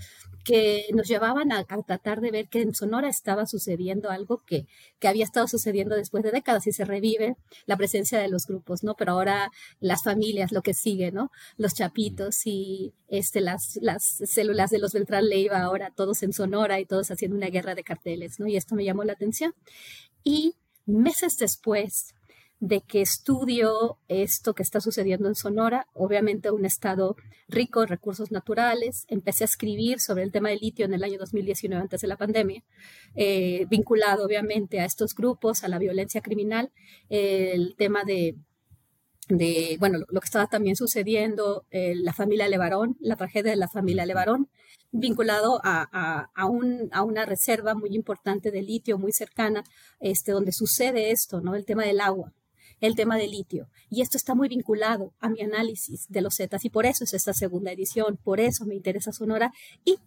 que 0.43 0.85
nos 0.93 1.07
llevaban 1.07 1.51
a, 1.51 1.63
tratar 1.63 2.21
de 2.21 2.31
ver 2.31 2.47
que 2.47 2.61
en 2.61 2.73
Sonora 2.73 3.09
estaba 3.09 3.45
sucediendo 3.45 4.09
algo 4.09 4.43
que, 4.45 4.67
que, 4.99 5.07
había 5.07 5.23
estado 5.23 5.47
sucediendo 5.47 5.95
después 5.95 6.23
de 6.23 6.31
décadas 6.31 6.67
y 6.67 6.71
se 6.71 6.85
revive 6.85 7.35
la 7.65 7.77
presencia 7.77 8.19
de 8.19 8.27
los 8.27 8.45
grupos, 8.45 8.83
¿no? 8.83 8.95
Pero 8.95 9.13
ahora 9.13 9.51
las 9.79 10.03
familias, 10.03 10.51
lo 10.51 10.61
que 10.61 10.73
sigue, 10.73 11.11
¿no? 11.11 11.31
Los 11.57 11.73
chapitos 11.73 12.45
y 12.45 12.93
este, 13.07 13.41
las, 13.41 13.77
las 13.81 14.03
células 14.25 14.69
de 14.69 14.79
los 14.79 14.93
Beltrán 14.93 15.27
Leiva, 15.27 15.61
ahora 15.61 15.91
todos 15.95 16.23
en 16.23 16.31
Sonora 16.31 16.79
y 16.79 16.85
todos 16.85 17.11
haciendo 17.11 17.37
una 17.37 17.47
guerra 17.47 17.75
de 17.75 17.83
carteles, 17.83 18.39
¿no? 18.39 18.47
Y 18.47 18.55
esto 18.55 18.75
me 18.75 18.85
llamó 18.85 19.03
la 19.03 19.13
atención. 19.13 19.53
Y 20.23 20.55
meses 20.85 21.37
después 21.37 22.15
de 22.59 22.81
que 22.81 23.01
estudio 23.01 23.97
esto 24.07 24.53
que 24.53 24.63
está 24.63 24.79
sucediendo 24.79 25.27
en 25.27 25.35
Sonora, 25.35 25.87
obviamente 25.93 26.51
un 26.51 26.65
estado 26.65 27.15
rico 27.47 27.83
en 27.83 27.89
recursos 27.89 28.31
naturales. 28.31 29.05
Empecé 29.07 29.43
a 29.43 29.45
escribir 29.45 29.99
sobre 29.99 30.23
el 30.23 30.31
tema 30.31 30.49
del 30.49 30.59
litio 30.59 30.85
en 30.85 30.93
el 30.93 31.03
año 31.03 31.19
2019, 31.19 31.81
antes 31.81 32.01
de 32.01 32.07
la 32.07 32.17
pandemia, 32.17 32.63
eh, 33.15 33.65
vinculado 33.69 34.25
obviamente 34.25 34.79
a 34.79 34.85
estos 34.85 35.13
grupos, 35.15 35.63
a 35.63 35.67
la 35.67 35.79
violencia 35.79 36.21
criminal, 36.21 36.71
el 37.09 37.75
tema 37.77 38.03
de 38.03 38.35
de, 39.27 39.77
bueno, 39.79 39.99
lo, 40.07 40.21
que 40.21 40.25
estaba 40.25 40.47
también 40.47 40.75
sucediendo, 40.75 41.65
eh, 41.71 41.95
la 41.95 42.13
familia 42.13 42.47
Levarón, 42.47 42.95
la 42.99 43.15
tragedia 43.15 43.51
de 43.51 43.57
la 43.57 43.67
familia 43.67 44.05
Levarón, 44.05 44.49
vinculado 44.91 45.59
a, 45.63 46.29
a, 46.33 46.45
un, 46.45 46.89
a, 46.91 47.03
una 47.03 47.25
reserva 47.25 47.73
muy 47.73 47.95
importante 47.95 48.51
de 48.51 48.61
litio, 48.61 48.97
muy 48.97 49.11
cercana, 49.11 49.63
este, 49.99 50.31
donde 50.31 50.51
sucede 50.51 51.11
esto, 51.11 51.41
¿no? 51.41 51.55
El 51.55 51.65
tema 51.65 51.83
del 51.83 52.01
agua, 52.01 52.33
el 52.85 52.95
tema 52.95 53.17
del 53.17 53.31
litio. 53.31 53.67
Y 53.89 54.01
esto 54.01 54.17
está 54.17 54.35
muy 54.35 54.47
vinculado 54.47 55.13
a 55.19 55.29
mi 55.29 55.41
análisis 55.41 56.05
de 56.09 56.21
los 56.21 56.35
Zetas 56.35 56.65
y 56.65 56.69
por 56.69 56.85
eso 56.85 57.03
es 57.03 57.13
esta 57.13 57.33
segunda 57.33 57.71
edición, 57.71 58.17
por 58.23 58.39
eso 58.39 58.65
me 58.65 58.75
interesa 58.75 59.11
Sonora 59.11 59.51
y 59.83 59.97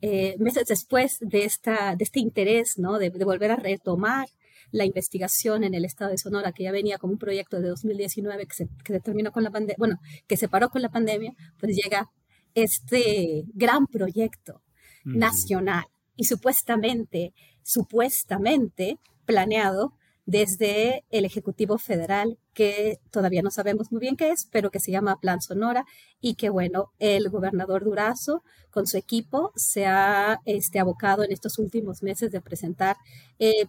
eh, 0.00 0.36
meses 0.38 0.66
después 0.66 1.16
de, 1.20 1.44
esta, 1.44 1.96
de 1.96 2.04
este 2.04 2.20
interés, 2.20 2.74
¿no? 2.76 2.98
De, 2.98 3.10
de 3.10 3.24
volver 3.24 3.50
a 3.50 3.56
retomar 3.56 4.26
la 4.70 4.84
investigación 4.84 5.64
en 5.64 5.74
el 5.74 5.84
estado 5.84 6.10
de 6.10 6.18
Sonora, 6.18 6.52
que 6.52 6.64
ya 6.64 6.72
venía 6.72 6.98
como 6.98 7.12
un 7.12 7.18
proyecto 7.18 7.60
de 7.60 7.68
2019 7.68 8.46
que 8.46 8.54
se, 8.54 8.68
que 8.84 9.00
terminó 9.00 9.30
con 9.30 9.44
la 9.44 9.50
pandemia, 9.50 9.76
bueno, 9.78 10.00
que 10.26 10.36
se 10.36 10.48
paró 10.48 10.68
con 10.68 10.82
la 10.82 10.90
pandemia, 10.90 11.32
pues 11.58 11.76
llega 11.76 12.10
este 12.54 13.44
gran 13.54 13.86
proyecto 13.86 14.62
nacional 15.04 15.84
y 16.16 16.24
supuestamente, 16.24 17.34
supuestamente 17.62 18.98
planeado 19.26 19.94
desde 20.26 21.04
el 21.10 21.24
Ejecutivo 21.24 21.78
Federal, 21.78 22.38
que 22.54 22.98
todavía 23.10 23.42
no 23.42 23.50
sabemos 23.50 23.92
muy 23.92 24.00
bien 24.00 24.16
qué 24.16 24.30
es, 24.30 24.48
pero 24.50 24.70
que 24.70 24.80
se 24.80 24.90
llama 24.90 25.20
Plan 25.20 25.40
Sonora 25.40 25.84
y 26.20 26.34
que, 26.34 26.50
bueno, 26.50 26.92
el 26.98 27.28
gobernador 27.28 27.84
Durazo 27.84 28.42
con 28.70 28.86
su 28.86 28.96
equipo 28.96 29.52
se 29.54 29.86
ha 29.86 30.40
este, 30.44 30.78
abocado 30.78 31.22
en 31.24 31.32
estos 31.32 31.58
últimos 31.58 32.02
meses 32.02 32.30
de 32.30 32.40
presentar 32.40 32.96
eh, 33.38 33.66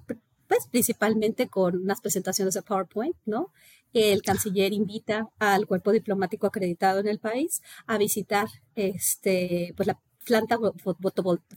pues 0.48 0.68
principalmente 0.68 1.48
con 1.48 1.76
unas 1.78 2.02
presentaciones 2.02 2.54
de 2.54 2.62
PowerPoint, 2.62 3.16
¿no? 3.26 3.52
El 3.94 4.22
canciller 4.22 4.74
invita 4.74 5.30
al 5.40 5.66
cuerpo 5.68 5.92
diplomático 5.92 6.48
acreditado 6.48 7.00
en 7.00 7.08
el 7.08 7.20
país 7.20 7.62
a 7.88 7.98
visitar 7.98 8.48
este, 8.76 9.74
pues 9.76 9.88
la 9.88 10.00
planta 10.26 10.60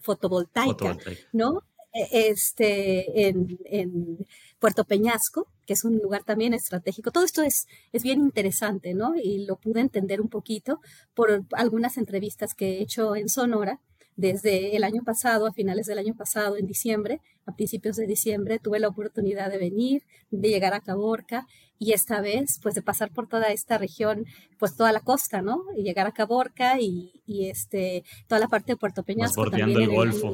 fotovoltaica, 0.02 0.96
¿no? 1.32 1.64
Este, 2.10 3.28
en, 3.28 3.58
en, 3.64 4.26
Puerto 4.58 4.84
Peñasco, 4.84 5.46
que 5.66 5.74
es 5.74 5.84
un 5.84 5.98
lugar 5.98 6.24
también 6.24 6.52
estratégico. 6.52 7.12
Todo 7.12 7.24
esto 7.24 7.42
es, 7.42 7.66
es 7.92 8.02
bien 8.02 8.20
interesante, 8.20 8.92
¿no? 8.92 9.14
Y 9.14 9.46
lo 9.46 9.56
pude 9.56 9.80
entender 9.80 10.20
un 10.20 10.28
poquito 10.28 10.80
por 11.14 11.44
algunas 11.52 11.96
entrevistas 11.96 12.54
que 12.54 12.78
he 12.78 12.82
hecho 12.82 13.14
en 13.14 13.28
Sonora 13.28 13.80
desde 14.18 14.74
el 14.74 14.82
año 14.82 15.04
pasado, 15.04 15.46
a 15.46 15.52
finales 15.52 15.86
del 15.86 15.98
año 15.98 16.12
pasado, 16.12 16.56
en 16.56 16.66
diciembre, 16.66 17.20
a 17.46 17.54
principios 17.54 17.94
de 17.94 18.06
diciembre, 18.08 18.58
tuve 18.58 18.80
la 18.80 18.88
oportunidad 18.88 19.48
de 19.48 19.58
venir, 19.58 20.02
de 20.32 20.48
llegar 20.48 20.74
a 20.74 20.80
Caborca 20.80 21.46
y 21.78 21.92
esta 21.92 22.20
vez, 22.20 22.58
pues 22.60 22.74
de 22.74 22.82
pasar 22.82 23.12
por 23.12 23.28
toda 23.28 23.52
esta 23.52 23.78
región, 23.78 24.24
pues 24.58 24.76
toda 24.76 24.90
la 24.90 25.00
costa, 25.00 25.40
¿no? 25.40 25.62
Y 25.76 25.84
llegar 25.84 26.08
a 26.08 26.12
Caborca 26.12 26.80
y, 26.80 27.12
este, 27.28 28.02
toda 28.26 28.40
la 28.40 28.48
parte 28.48 28.72
de 28.72 28.76
Puerto 28.76 29.04
Peñasco. 29.04 29.48
también 29.48 29.82
el 29.82 29.88
Golfo. 29.88 30.32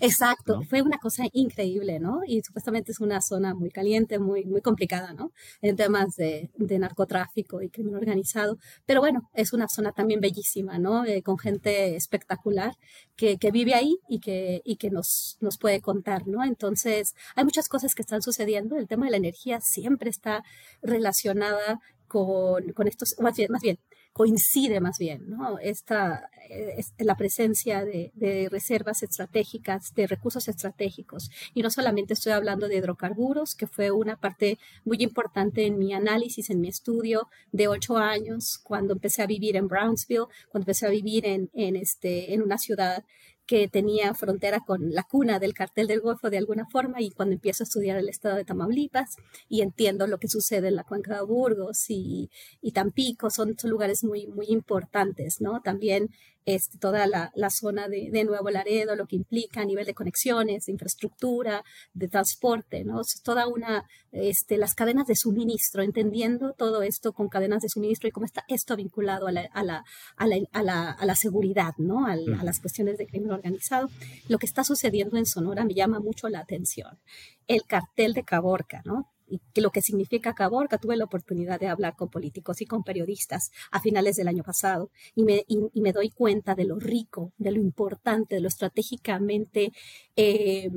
Exacto, 0.00 0.62
fue 0.68 0.82
una 0.82 0.98
cosa 0.98 1.24
increíble, 1.32 2.00
¿no? 2.00 2.20
Y 2.26 2.42
supuestamente 2.42 2.92
es 2.92 3.00
una 3.00 3.20
zona 3.20 3.54
muy 3.54 3.70
caliente, 3.70 4.18
muy, 4.18 4.44
muy 4.44 4.60
complicada, 4.60 5.12
¿no? 5.12 5.32
En 5.62 5.76
temas 5.76 6.16
de, 6.16 6.50
de 6.56 6.78
narcotráfico 6.78 7.62
y 7.62 7.70
crimen 7.70 7.94
organizado. 7.94 8.58
Pero 8.86 9.00
bueno, 9.00 9.30
es 9.34 9.52
una 9.52 9.68
zona 9.68 9.92
también 9.92 10.20
bellísima, 10.20 10.78
¿no? 10.78 11.04
Eh, 11.04 11.22
con 11.22 11.38
gente 11.38 11.96
espectacular 11.96 12.74
que, 13.16 13.38
que, 13.38 13.50
vive 13.50 13.74
ahí 13.74 13.96
y 14.08 14.20
que, 14.20 14.62
y 14.64 14.76
que 14.76 14.90
nos, 14.90 15.36
nos 15.40 15.58
puede 15.58 15.80
contar, 15.80 16.26
¿no? 16.26 16.44
Entonces, 16.44 17.14
hay 17.36 17.44
muchas 17.44 17.68
cosas 17.68 17.94
que 17.94 18.02
están 18.02 18.22
sucediendo. 18.22 18.76
El 18.76 18.88
tema 18.88 19.06
de 19.06 19.12
la 19.12 19.16
energía 19.18 19.60
siempre 19.60 20.10
está 20.10 20.42
relacionada 20.82 21.80
con, 22.08 22.72
con 22.72 22.88
estos, 22.88 23.16
más 23.20 23.36
bien, 23.36 23.50
más 23.50 23.62
bien, 23.62 23.78
coincide 24.14 24.80
más 24.80 24.98
bien, 24.98 25.28
¿no? 25.28 25.58
Esta, 25.58 26.30
eh, 26.48 26.76
es 26.78 26.94
la 26.98 27.16
presencia 27.16 27.84
de, 27.84 28.12
reservas 28.48 29.02
estratégicas, 29.02 29.92
de 29.94 30.06
recursos 30.06 30.46
estratégicos. 30.46 31.30
Y 31.52 31.62
no 31.62 31.70
solamente 31.70 32.14
estoy 32.14 32.30
hablando 32.30 32.68
de 32.68 32.76
hidrocarburos, 32.76 33.56
que 33.56 33.66
fue 33.66 33.90
una 33.90 34.16
parte 34.16 34.58
muy 34.84 34.98
importante 35.00 35.66
en 35.66 35.78
mi 35.78 35.92
análisis, 35.92 36.48
en 36.48 36.60
mi 36.60 36.68
estudio 36.68 37.28
de 37.50 37.66
ocho 37.66 37.96
años, 37.98 38.60
cuando 38.62 38.92
empecé 38.92 39.22
a 39.22 39.26
vivir 39.26 39.56
en 39.56 39.66
Brownsville, 39.66 40.28
cuando 40.48 40.62
empecé 40.62 40.86
a 40.86 40.90
vivir 40.90 41.26
en, 41.26 41.50
este, 41.52 42.34
en 42.34 42.40
una 42.40 42.56
ciudad 42.56 43.04
que 43.46 43.68
tenía 43.68 44.14
frontera 44.14 44.60
con 44.60 44.92
la 44.92 45.02
cuna 45.02 45.38
del 45.38 45.54
cartel 45.54 45.86
del 45.86 46.00
Golfo 46.00 46.30
de 46.30 46.38
alguna 46.38 46.66
forma 46.66 47.00
y 47.00 47.10
cuando 47.10 47.34
empiezo 47.34 47.62
a 47.62 47.66
estudiar 47.66 47.98
el 47.98 48.08
estado 48.08 48.36
de 48.36 48.44
Tamaulipas 48.44 49.16
y 49.48 49.60
entiendo 49.60 50.06
lo 50.06 50.18
que 50.18 50.28
sucede 50.28 50.68
en 50.68 50.76
la 50.76 50.84
cuenca 50.84 51.16
de 51.16 51.24
Burgos 51.24 51.90
y, 51.90 52.30
y 52.62 52.72
Tampico, 52.72 53.30
son, 53.30 53.58
son, 53.58 53.70
lugares 53.70 54.04
muy, 54.04 54.26
muy 54.26 54.46
importantes, 54.48 55.40
¿no? 55.40 55.60
También 55.60 56.10
este, 56.46 56.78
toda 56.78 57.06
la, 57.06 57.30
la 57.34 57.50
zona 57.50 57.88
de, 57.88 58.10
de, 58.10 58.24
Nuevo 58.24 58.50
Laredo, 58.50 58.96
lo 58.96 59.06
que 59.06 59.16
implica 59.16 59.62
a 59.62 59.64
nivel 59.64 59.86
de 59.86 59.94
conexiones, 59.94 60.66
de 60.66 60.72
infraestructura, 60.72 61.64
de 61.94 62.08
transporte, 62.08 62.84
¿no? 62.84 63.00
Es 63.00 63.22
toda 63.22 63.46
una, 63.46 63.84
este, 64.12 64.58
las 64.58 64.74
cadenas 64.74 65.06
de 65.06 65.16
suministro, 65.16 65.82
entendiendo 65.82 66.52
todo 66.52 66.82
esto 66.82 67.12
con 67.12 67.28
cadenas 67.28 67.62
de 67.62 67.68
suministro 67.68 68.08
y 68.08 68.12
cómo 68.12 68.26
está 68.26 68.44
esto 68.48 68.76
vinculado 68.76 69.26
a 69.26 69.32
la, 69.32 69.48
a 69.52 69.62
la, 69.62 69.84
a 70.16 70.26
la, 70.26 70.36
a 70.52 70.62
la, 70.62 70.90
a 70.90 71.06
la 71.06 71.14
seguridad, 71.14 71.72
¿no? 71.78 72.06
a 72.06 72.16
las 72.16 72.60
cuestiones 72.60 72.98
de 72.98 73.06
crimen 73.06 73.30
organizado. 73.30 73.88
Lo 74.28 74.38
que 74.38 74.46
está 74.46 74.64
sucediendo 74.64 75.16
en 75.16 75.26
Sonora 75.26 75.64
me 75.64 75.74
llama 75.74 76.00
mucho 76.00 76.28
la 76.28 76.40
atención. 76.40 76.98
El 77.46 77.62
cartel 77.64 78.12
de 78.12 78.24
Caborca, 78.24 78.82
¿no? 78.84 79.13
Y 79.54 79.60
lo 79.60 79.70
que 79.70 79.82
significa 79.82 80.34
Caborca. 80.34 80.78
Tuve 80.78 80.96
la 80.96 81.04
oportunidad 81.04 81.60
de 81.60 81.68
hablar 81.68 81.96
con 81.96 82.08
políticos 82.08 82.60
y 82.60 82.66
con 82.66 82.82
periodistas 82.82 83.50
a 83.70 83.80
finales 83.80 84.16
del 84.16 84.28
año 84.28 84.42
pasado 84.42 84.90
y 85.14 85.24
me, 85.24 85.44
y, 85.48 85.80
me 85.80 85.92
doy 85.92 86.10
cuenta 86.10 86.54
de 86.54 86.64
lo 86.64 86.78
rico, 86.78 87.32
de 87.38 87.52
lo 87.52 87.60
importante, 87.60 88.36
de 88.36 88.40
lo 88.40 88.48
estratégicamente 88.48 89.72
eh, 90.16 90.70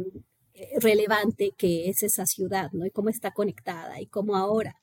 relevante 0.80 1.52
que 1.58 1.90
es 1.90 2.04
esa 2.04 2.26
ciudad, 2.26 2.72
¿no? 2.72 2.86
Y 2.86 2.92
cómo 2.92 3.10
está 3.10 3.32
conectada 3.32 4.02
y 4.02 4.08
cómo 4.08 4.36
ahora 4.36 4.76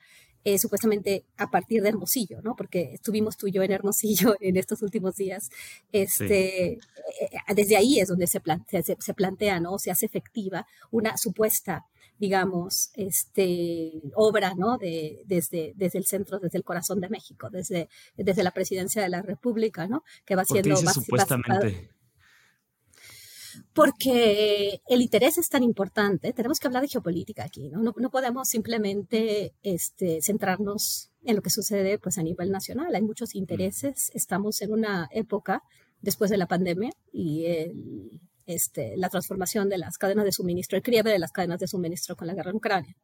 eh, 0.47 0.59
supuestamente 0.59 1.25
a 1.39 1.51
partir 1.51 1.83
de 1.83 1.89
Hermosillo, 1.89 2.43
¿no? 2.43 2.55
Porque 2.55 2.93
estuvimos 2.93 3.39
tú 3.39 3.47
y 3.47 3.53
yo 3.53 3.63
en 3.63 3.73
Hermosillo 3.73 4.37
en 4.41 4.59
estos 4.59 4.83
últimos 4.83 5.17
días. 5.17 5.49
Este, 5.91 6.73
eh, 6.75 6.79
desde 7.55 7.79
ahí 7.79 7.99
es 7.99 8.09
donde 8.09 8.27
se 8.27 8.41
plantea, 8.41 8.83
se, 8.83 8.95
se, 9.01 9.15
plantea, 9.15 9.59
¿no? 9.59 9.79
Se 9.79 9.91
hace 9.91 10.05
efectiva 10.05 10.67
una 10.91 11.17
supuesta 11.17 11.87
digamos, 12.19 12.91
este, 12.95 14.03
obra, 14.15 14.55
¿no? 14.55 14.79
De, 14.79 15.23
desde, 15.27 15.73
desde 15.77 15.99
el 15.99 16.07
centro, 16.07 16.39
desde 16.39 16.59
el 16.59 16.65
corazón 16.65 17.01
de 17.01 17.09
México, 17.09 17.49
desde, 17.51 17.89
desde 18.17 18.43
la 18.43 18.53
presidencia 18.53 19.03
de 19.03 19.09
la 19.09 19.23
República, 19.23 19.87
¿no? 19.87 20.05
Que 20.25 20.37
va 20.37 20.45
siendo 20.45 20.81
más, 20.83 20.95
supuestamente? 20.95 21.91
porque 23.73 24.81
el 24.89 25.03
interés 25.03 25.39
es 25.39 25.49
tan 25.49 25.63
importante, 25.63 26.33
tenemos 26.33 26.59
que 26.59 26.67
hablar 26.67 26.83
de 26.83 26.89
geopolítica 26.89 27.45
aquí, 27.45 27.69
¿no? 27.69 27.83
No, 27.83 27.95
no 27.97 28.11
podemos 28.11 28.49
simplemente 28.49 29.55
este, 29.63 30.21
centrarnos 30.23 31.11
en 31.25 31.37
lo 31.37 31.43
que 31.43 31.51
sucede 31.51 31.99
pues, 31.99 32.19
a 32.19 32.23
nivel 32.23 32.51
nacional. 32.51 32.95
Hay 32.95 33.03
muchos 33.03 33.35
intereses, 33.35 34.11
estamos 34.15 34.61
en 34.63 34.73
una 34.73 35.09
época 35.13 35.63
después 36.01 36.31
de 36.31 36.37
la 36.37 36.47
pandemia 36.47 36.91
y 37.13 37.47
el, 37.47 38.14
este, 38.47 38.97
la 38.97 39.09
transformación 39.09 39.69
de 39.69 39.79
las 39.79 39.99
cadenas 39.99 40.25
de 40.25 40.33
suministro, 40.33 40.77
el 40.77 40.83
quiebre 40.83 41.13
de 41.13 41.19
las 41.19 41.33
cadenas 41.33 41.59
de 41.61 41.67
suministro 41.67 42.17
con 42.17 42.27
la 42.27 42.35
guerra 42.35 42.51
en 42.51 42.57
Ucrania. 42.57 42.97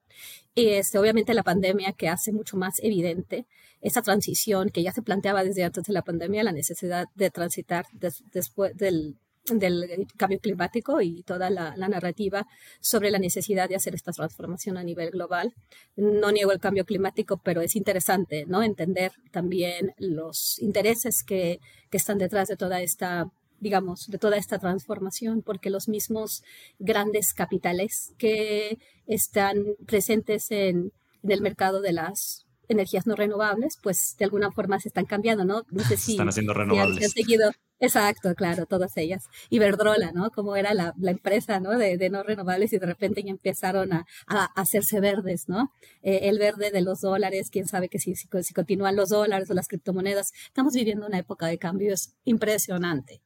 Y 0.55 0.69
este, 0.71 0.99
obviamente 0.99 1.35
la 1.35 1.43
pandemia 1.43 1.93
que 1.93 2.09
hace 2.09 2.33
mucho 2.33 2.57
más 2.57 2.75
evidente 2.83 3.47
esa 3.81 4.03
transición 4.03 4.69
que 4.69 4.83
ya 4.83 4.93
se 4.93 5.03
planteaba 5.03 5.45
desde 5.45 5.65
antes 5.65 5.85
de 5.85 5.93
la 5.93 6.03
pandemia, 6.03 6.45
la 6.45 6.53
necesidad 6.53 7.07
de 7.15 7.31
transitar 7.31 7.87
después 8.33 8.77
del, 8.77 9.17
del, 9.47 10.07
cambio 10.17 10.39
climático 10.39 11.01
y 11.01 11.23
toda 11.23 11.51
la, 11.51 11.75
la, 11.77 11.89
narrativa 11.89 12.47
sobre 12.81 13.11
la 13.11 13.19
necesidad 13.19 13.69
de 13.69 13.77
hacer 13.77 13.95
esta 13.95 14.13
transformación 14.13 14.77
a 14.77 14.85
nivel 14.85 15.11
global. 15.11 15.55
No 15.97 16.31
niego 16.31 16.53
el 16.53 16.61
cambio 16.61 16.85
climático, 16.85 17.41
pero 17.43 17.63
es 17.63 17.77
interesante 17.77 18.45
¿no? 18.47 18.63
entender 18.63 19.13
también 19.31 19.95
los 19.99 20.59
intereses 20.59 21.23
que, 21.27 21.61
que 21.91 21.97
están 21.97 22.19
detrás 22.19 22.49
de 22.49 22.57
toda 22.57 22.83
esta 22.83 23.31
digamos, 23.61 24.07
de 24.09 24.19
toda 24.19 24.37
esta 24.37 24.59
transformación, 24.59 25.43
porque 25.43 25.71
los 25.71 25.89
mismos 25.89 26.43
grandes 26.79 27.33
capitales 27.35 28.13
que 28.19 28.79
están 29.07 29.65
presentes 29.87 30.51
en, 30.51 30.93
el 31.23 31.43
mercado 31.43 31.83
de 31.83 31.93
las 31.93 32.47
energías 32.69 33.07
no 33.07 33.15
renovables, 33.15 33.77
pues 33.83 34.15
de 34.19 34.25
alguna 34.25 34.51
forma 34.53 34.81
se 34.81 34.89
están 34.89 35.05
cambiando, 35.05 35.45
¿no? 35.45 35.65
No 35.71 35.85
sé 35.85 35.97
si, 35.97 36.13
están 36.13 36.29
haciendo 36.29 36.55
renovables. 36.55 37.05
han 37.05 37.11
seguido, 37.11 37.51
Exacto, 37.81 38.35
claro, 38.35 38.67
todas 38.67 38.95
ellas. 38.99 39.25
Iberdrola, 39.49 40.13
¿no? 40.13 40.31
Como 40.31 40.55
era 40.55 40.75
la, 40.75 40.93
empresa, 41.03 41.61
¿no? 41.61 41.71
De, 41.79 42.11
no 42.11 42.23
renovables 42.23 42.75
y 42.75 42.79
de 42.79 42.85
repente 42.87 43.23
ya 43.23 43.31
empezaron 43.31 43.95
a, 43.95 44.07
hacerse 44.55 45.01
verdes, 45.01 45.49
¿no? 45.49 45.73
Eh, 46.03 46.21
el 46.25 46.39
verde 46.39 46.71
de 46.71 46.83
los 46.83 47.01
dólares, 47.01 47.49
quién 47.51 47.67
sabe 47.67 47.89
que 47.89 47.99
si, 47.99 48.15
si, 48.15 48.29
continúan 48.55 48.97
los 48.97 49.09
dólares 49.09 49.51
o 49.51 49.55
las 49.55 49.67
criptomonedas. 49.67 50.33
Estamos 50.47 50.75
viviendo 50.75 51.07
una 51.07 51.19
época 51.19 51.47
de 51.47 51.59
cambios 51.59 52.13
impresionante. 52.25 53.23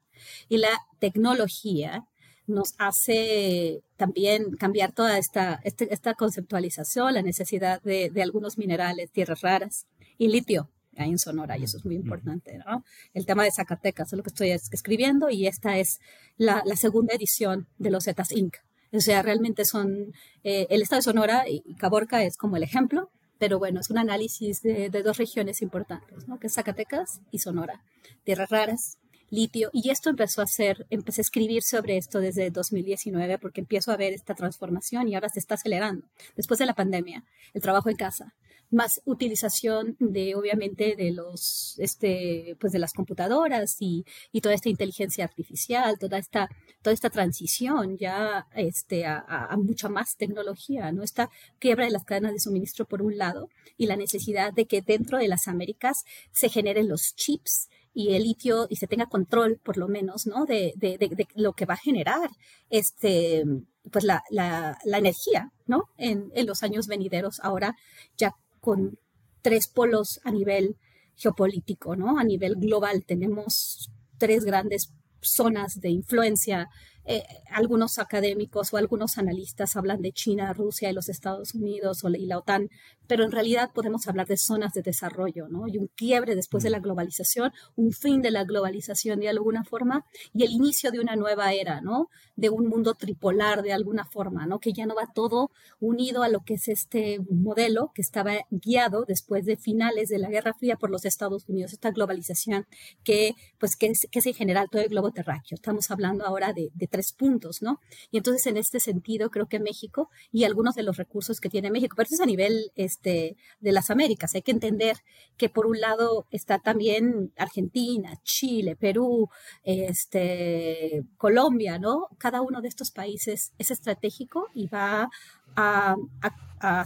Y 0.49 0.59
la 0.59 0.71
tecnología 0.99 2.05
nos 2.47 2.75
hace 2.79 3.83
también 3.97 4.57
cambiar 4.57 4.93
toda 4.93 5.19
esta, 5.19 5.61
este, 5.65 5.93
esta 5.93 6.15
conceptualización, 6.15 7.15
la 7.15 7.23
necesidad 7.23 7.83
de, 7.83 8.11
de 8.11 8.23
algunos 8.23 8.59
minerales, 8.59 9.11
tierras 9.11 9.41
raras 9.41 9.87
y 10.19 10.29
litio 10.29 10.71
ahí 10.97 11.11
en 11.11 11.19
Sonora, 11.19 11.59
y 11.59 11.65
eso 11.65 11.79
es 11.79 11.85
muy 11.85 11.97
importante, 11.97 12.59
¿no? 12.59 12.85
El 13.13 13.27
tema 13.27 13.45
de 13.45 13.51
Zacatecas 13.51 14.13
es 14.13 14.17
lo 14.17 14.23
que 14.23 14.31
estoy 14.31 14.51
escribiendo 14.51 15.31
y 15.31 15.47
esta 15.47 15.79
es 15.79 16.01
la, 16.37 16.63
segunda 16.77 17.15
edición 17.15 17.67
de 17.79 17.91
los 17.91 18.05
Zetas 18.05 18.33
Inc. 18.33 18.57
O 18.93 19.01
sea, 19.01 19.23
realmente 19.23 19.65
son, 19.65 20.13
eh, 20.45 20.67
el 20.71 20.83
estado 20.83 21.01
de 21.01 21.05
Sonora 21.05 21.45
y 21.49 21.75
Caborca 21.75 22.23
es 22.23 22.37
como 22.37 22.57
el 22.57 22.63
ejemplo, 22.63 23.11
pero 23.39 23.59
bueno, 23.59 23.81
es 23.81 23.91
un 23.91 23.99
análisis 23.99 24.63
de, 24.63 24.89
de 24.89 25.03
dos 25.03 25.19
regiones 25.19 25.63
importantes, 25.63 26.29
¿no? 26.29 26.39
Que 26.39 26.47
es 26.47 26.55
Zacatecas 26.55 27.21
y 27.31 27.41
Sonora. 27.41 27.83
Tierras 28.23 28.51
raras, 28.51 28.99
litio. 29.31 29.71
Y 29.73 29.91
esto 29.91 30.11
empezó 30.11 30.41
a 30.41 30.45
hacer, 30.45 30.87
empecé 30.91 31.21
a 31.21 31.23
escribir 31.23 31.63
sobre 31.63 31.97
esto 31.97 32.21
desde 32.21 32.51
2019 32.51 33.39
porque 33.39 33.61
empiezo 33.61 33.93
a 33.93 33.97
ver 33.97 34.13
esta 34.13 34.35
transformación 34.35 35.09
y 35.09 35.15
ahora 35.15 35.29
se 35.29 35.41
está 35.41 35.55
acelerando. 35.55 36.07
Después 36.37 36.59
de 36.59 36.67
la 36.67 36.75
pandemia, 36.75 37.25
el 37.53 37.63
trabajo 37.63 37.91
en 37.91 37.97
casa, 37.97 38.35
más 38.71 39.01
utilización 39.05 39.97
de, 40.01 40.35
obviamente, 40.35 40.97
de 40.97 41.13
los, 41.13 41.77
este, 41.79 42.57
pues 42.61 42.73
de 42.73 42.79
las 42.79 42.93
computadoras 42.93 43.77
y, 43.81 44.05
y 44.33 44.41
toda 44.41 44.55
esta 44.55 44.69
inteligencia 44.69 45.25
artificial, 45.25 45.99
toda 45.99 46.19
esta, 46.19 46.49
toda 46.83 46.93
esta 46.93 47.11
transición 47.11 47.97
ya, 47.97 48.47
este, 48.55 49.07
a, 49.07 49.19
a, 49.27 49.57
mucha 49.57 49.89
más 49.89 50.17
tecnología, 50.17 50.93
¿no? 50.93 51.03
Esta 51.03 51.31
quiebra 51.59 51.85
de 51.85 51.93
las 51.93 52.05
cadenas 52.05 52.33
de 52.33 52.41
suministro 52.41 52.85
por 52.85 53.01
un 53.03 53.17
lado 53.17 53.49
y 53.77 53.87
la 53.87 53.97
necesidad 53.97 54.53
de 54.53 54.67
que 54.67 54.83
dentro 54.83 55.19
de 55.19 55.29
las 55.29 55.49
Américas 55.49 56.05
se 56.33 56.49
generen 56.49 56.89
los 56.89 57.15
chips 57.15 57.69
y 57.95 58.15
el 58.15 58.25
litio 58.25 58.67
y 58.69 58.77
se 58.77 58.89
tenga 58.89 59.07
control, 59.07 59.61
por 59.63 59.79
lo 59.79 59.89
menos, 59.89 60.27
¿no? 60.27 60.45
De, 60.45 60.75
de, 60.77 60.99
de, 60.99 61.29
lo 61.37 61.53
que 61.55 61.65
va 61.65 61.75
a 61.75 61.79
generar 61.79 62.29
este, 62.69 63.45
pues 63.91 64.05
la, 64.05 64.23
la, 64.31 64.77
la 64.85 64.99
energía, 64.99 65.53
¿no? 65.67 65.85
En, 65.97 66.31
en, 66.35 66.47
los 66.47 66.63
años 66.65 66.89
venideros, 66.89 67.41
ahora 67.41 67.77
ya 68.17 68.35
con 68.61 68.99
tres 69.43 69.69
polos 69.69 70.21
a 70.25 70.33
nivel 70.33 70.77
geopolítico, 71.17 71.95
¿no? 71.95 72.19
A 72.19 72.25
nivel 72.25 72.57
global 72.57 73.05
tenemos 73.07 73.91
tres 74.19 74.45
grandes 74.45 74.93
zonas 75.21 75.81
de 75.81 75.91
influencia 75.91 76.69
eh, 77.07 77.23
algunos 77.51 77.99
académicos 77.99 78.73
o 78.73 78.77
algunos 78.77 79.19
analistas 79.19 79.77
hablan 79.77 80.01
de 80.01 80.13
China, 80.13 80.53
Rusia 80.53 80.91
y 80.91 80.95
los 80.95 81.09
Estados 81.09 81.55
Unidos 81.55 82.03
o, 82.05 82.09
y 82.09 82.27
la 82.27 82.39
OTAN, 82.39 82.71
pero 83.07 83.25
en 83.25 83.33
realidad 83.33 83.71
podemos 83.75 84.09
hablar 84.09 84.27
de 84.27 84.37
zonas 84.37 84.73
de 84.73 84.83
desarrollo, 84.83 85.49
¿no? 85.49 85.69
Y 85.69 85.79
un 85.79 85.89
quiebre 85.89 86.35
después 86.35 86.65
de 86.65 86.71
la 86.71 86.81
globalización, 86.81 87.53
un 87.77 87.93
fin 87.93 88.23
de 88.23 88.31
la 88.31 88.45
globalización 88.45 89.21
de 89.21 89.29
alguna 89.29 89.65
forma 89.65 90.07
y 90.33 90.45
el 90.45 90.53
inicio 90.53 90.91
de 90.91 91.01
una 91.01 91.17
nueva 91.17 91.53
era, 91.53 91.81
¿no? 91.81 92.09
De 92.37 92.49
un 92.51 92.69
mundo 92.69 92.95
tripolar 92.95 93.63
de 93.63 93.73
alguna 93.73 94.07
forma, 94.07 94.47
¿no? 94.47 94.59
Que 94.59 94.73
ya 94.73 94.87
no 94.87 94.95
va 94.95 95.13
todo 95.15 95.51
unido 95.81 96.23
a 96.23 96.29
lo 96.29 96.41
que 96.41 96.55
es 96.55 96.69
este 96.69 97.21
modelo 97.31 97.93
que 97.95 98.03
estaba 98.03 98.33
guiado 98.51 99.05
después 99.07 99.45
de 99.45 99.57
finales 99.57 100.09
de 100.09 100.19
la 100.19 100.31
Guerra 100.31 100.55
Fría 100.55 100.77
por 100.77 100.91
los 100.91 101.05
Estados 101.05 101.49
Unidos, 101.49 101.73
esta 101.73 101.91
globalización 101.91 102.67
que, 103.03 103.35
pues, 103.59 103.77
que 103.77 103.89
es, 103.89 104.09
que 104.11 104.21
es 104.21 104.27
en 104.27 104.35
general 104.35 104.69
todo 104.71 104.83
el 104.83 104.89
globo 104.89 105.11
terráqueo. 105.11 105.57
Estamos 105.57 105.91
hablando 105.91 106.25
ahora 106.25 106.53
de, 106.53 106.71
de 106.75 106.87
tres 106.95 107.13
puntos, 107.13 107.61
¿no? 107.61 107.81
Y 108.13 108.19
entonces 108.19 108.47
en 108.47 108.57
este 108.57 108.79
sentido 108.79 109.29
creo 109.29 109.47
que 109.47 109.59
México 109.59 110.11
y 110.31 110.45
algunos 110.45 110.77
de 110.77 110.85
los 110.85 110.97
recursos 110.97 111.41
que 111.41 111.49
tiene 111.49 111.73
México, 111.73 111.97
pero 111.97 112.07
eso 112.07 112.15
es 112.15 112.21
a 112.21 112.27
nivel 112.27 112.71
este, 112.77 113.37
de 113.59 113.73
las 113.73 113.91
Américas, 113.91 114.37
hay 114.37 114.43
que 114.43 114.53
entender 114.53 114.99
que 115.37 115.49
por 115.49 115.67
un 115.67 115.81
lado 115.81 116.27
está 116.31 116.61
también 116.61 117.33
Argentina, 117.37 118.13
Chile, 118.23 118.77
Perú, 118.77 119.29
este, 119.65 121.03
Colombia, 121.17 121.81
¿no? 121.81 122.07
Cada 122.19 122.43
uno 122.43 122.63
de 122.63 122.69
estos 122.69 122.93
países 122.93 123.53
es 123.59 123.73
estratégico 123.73 124.47
y 124.55 124.69
va 124.69 125.11
a, 125.57 125.97
a, 126.23 126.37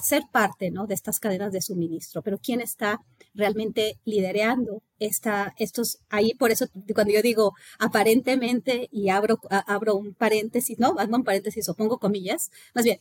ser 0.03 0.23
parte 0.33 0.71
¿no? 0.71 0.87
de 0.87 0.95
estas 0.95 1.21
cadenas 1.21 1.53
de 1.53 1.63
suministro, 1.63 2.23
pero 2.23 2.39
quién 2.39 2.61
está 2.61 3.01
realmente 3.35 3.99
liderando 4.05 4.83
esta, 4.99 5.55
estos, 5.59 5.99
ahí 6.09 6.35
por 6.35 6.51
eso 6.51 6.67
cuando 6.95 7.13
yo 7.13 7.23
digo 7.23 7.53
aparentemente 7.79 8.89
y 8.91 9.11
abro, 9.11 9.39
abro 9.51 9.97
un 9.97 10.15
paréntesis, 10.15 10.79
no, 10.79 10.95
abro 10.99 11.17
un 11.17 11.25
paréntesis 11.25 11.69
o 11.69 11.75
pongo 11.75 11.99
comillas, 11.99 12.51
más 12.75 12.85
bien, 12.85 12.99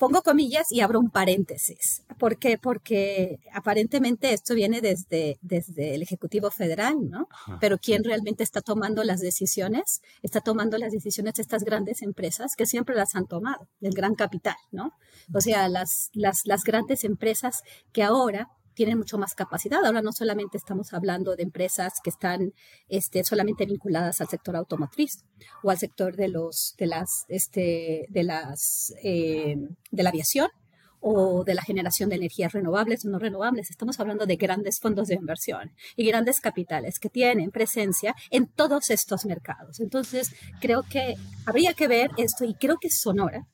pongo 0.00 0.22
comillas 0.22 0.72
y 0.72 0.80
abro 0.80 0.98
un 0.98 1.10
paréntesis. 1.10 2.02
¿Por 2.18 2.38
qué? 2.38 2.56
Porque 2.56 3.38
aparentemente 3.52 4.32
esto 4.32 4.54
viene 4.54 4.80
desde, 4.80 5.38
desde 5.42 5.94
el 5.94 6.00
Ejecutivo 6.00 6.50
Federal, 6.50 6.96
¿no? 7.10 7.28
Pero 7.60 7.76
¿quién 7.76 8.02
realmente 8.02 8.42
está 8.42 8.62
tomando 8.62 9.04
las 9.04 9.20
decisiones? 9.20 10.00
Está 10.22 10.40
tomando 10.40 10.78
las 10.78 10.92
decisiones 10.92 11.38
estas 11.38 11.64
grandes 11.64 12.00
empresas 12.00 12.56
que 12.56 12.64
siempre 12.64 12.96
las 12.96 13.14
han 13.14 13.26
tomado, 13.26 13.68
el 13.82 13.92
gran 13.92 14.14
capital, 14.14 14.56
¿no? 14.72 14.94
O 15.34 15.40
sea, 15.42 15.68
las, 15.68 16.08
las, 16.14 16.46
las 16.46 16.62
grandes 16.64 17.04
empresas 17.04 17.62
que 17.92 18.02
ahora 18.02 18.48
tienen 18.80 18.96
mucho 18.96 19.18
más 19.18 19.34
capacidad. 19.34 19.84
Ahora 19.84 20.00
no 20.00 20.10
solamente 20.10 20.56
estamos 20.56 20.94
hablando 20.94 21.36
de 21.36 21.42
empresas 21.42 21.92
que 22.02 22.08
están 22.08 22.54
este, 22.88 23.24
solamente 23.24 23.66
vinculadas 23.66 24.22
al 24.22 24.28
sector 24.28 24.56
automotriz 24.56 25.22
o 25.62 25.70
al 25.70 25.76
sector 25.76 26.16
de 26.16 26.28
los 26.28 26.74
de 26.78 26.86
las 26.86 27.26
este, 27.28 28.06
de 28.08 28.22
las 28.22 28.94
eh, 29.02 29.56
de 29.90 30.02
la 30.02 30.08
aviación 30.08 30.48
o 30.98 31.44
de 31.44 31.52
la 31.52 31.60
generación 31.60 32.08
de 32.08 32.16
energías 32.16 32.54
renovables 32.54 33.04
o 33.04 33.10
no 33.10 33.18
renovables. 33.18 33.68
Estamos 33.68 34.00
hablando 34.00 34.24
de 34.24 34.36
grandes 34.36 34.80
fondos 34.80 35.08
de 35.08 35.16
inversión 35.16 35.72
y 35.94 36.06
grandes 36.06 36.40
capitales 36.40 36.98
que 36.98 37.10
tienen 37.10 37.50
presencia 37.50 38.14
en 38.30 38.46
todos 38.46 38.88
estos 38.88 39.26
mercados. 39.26 39.78
Entonces, 39.80 40.34
creo 40.58 40.84
que 40.84 41.16
habría 41.44 41.74
que 41.74 41.86
ver 41.86 42.12
esto 42.16 42.46
y 42.46 42.54
creo 42.54 42.78
que 42.80 42.88
Sonora 42.88 43.46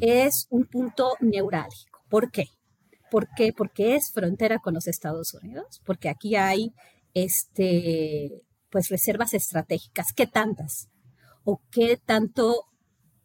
es 0.00 0.46
un 0.50 0.66
punto 0.66 1.16
neurálgico. 1.18 2.04
¿Por 2.08 2.30
qué? 2.30 2.44
¿Por 3.12 3.28
qué? 3.36 3.52
Porque 3.52 3.94
es 3.94 4.10
frontera 4.10 4.58
con 4.58 4.72
los 4.72 4.88
Estados 4.88 5.34
Unidos, 5.34 5.82
porque 5.84 6.08
aquí 6.08 6.34
hay 6.34 6.72
este, 7.12 8.40
pues 8.70 8.88
reservas 8.88 9.34
estratégicas. 9.34 10.14
¿Qué 10.14 10.26
tantas? 10.26 10.88
¿O 11.44 11.60
qué 11.70 11.98
tanto 12.02 12.64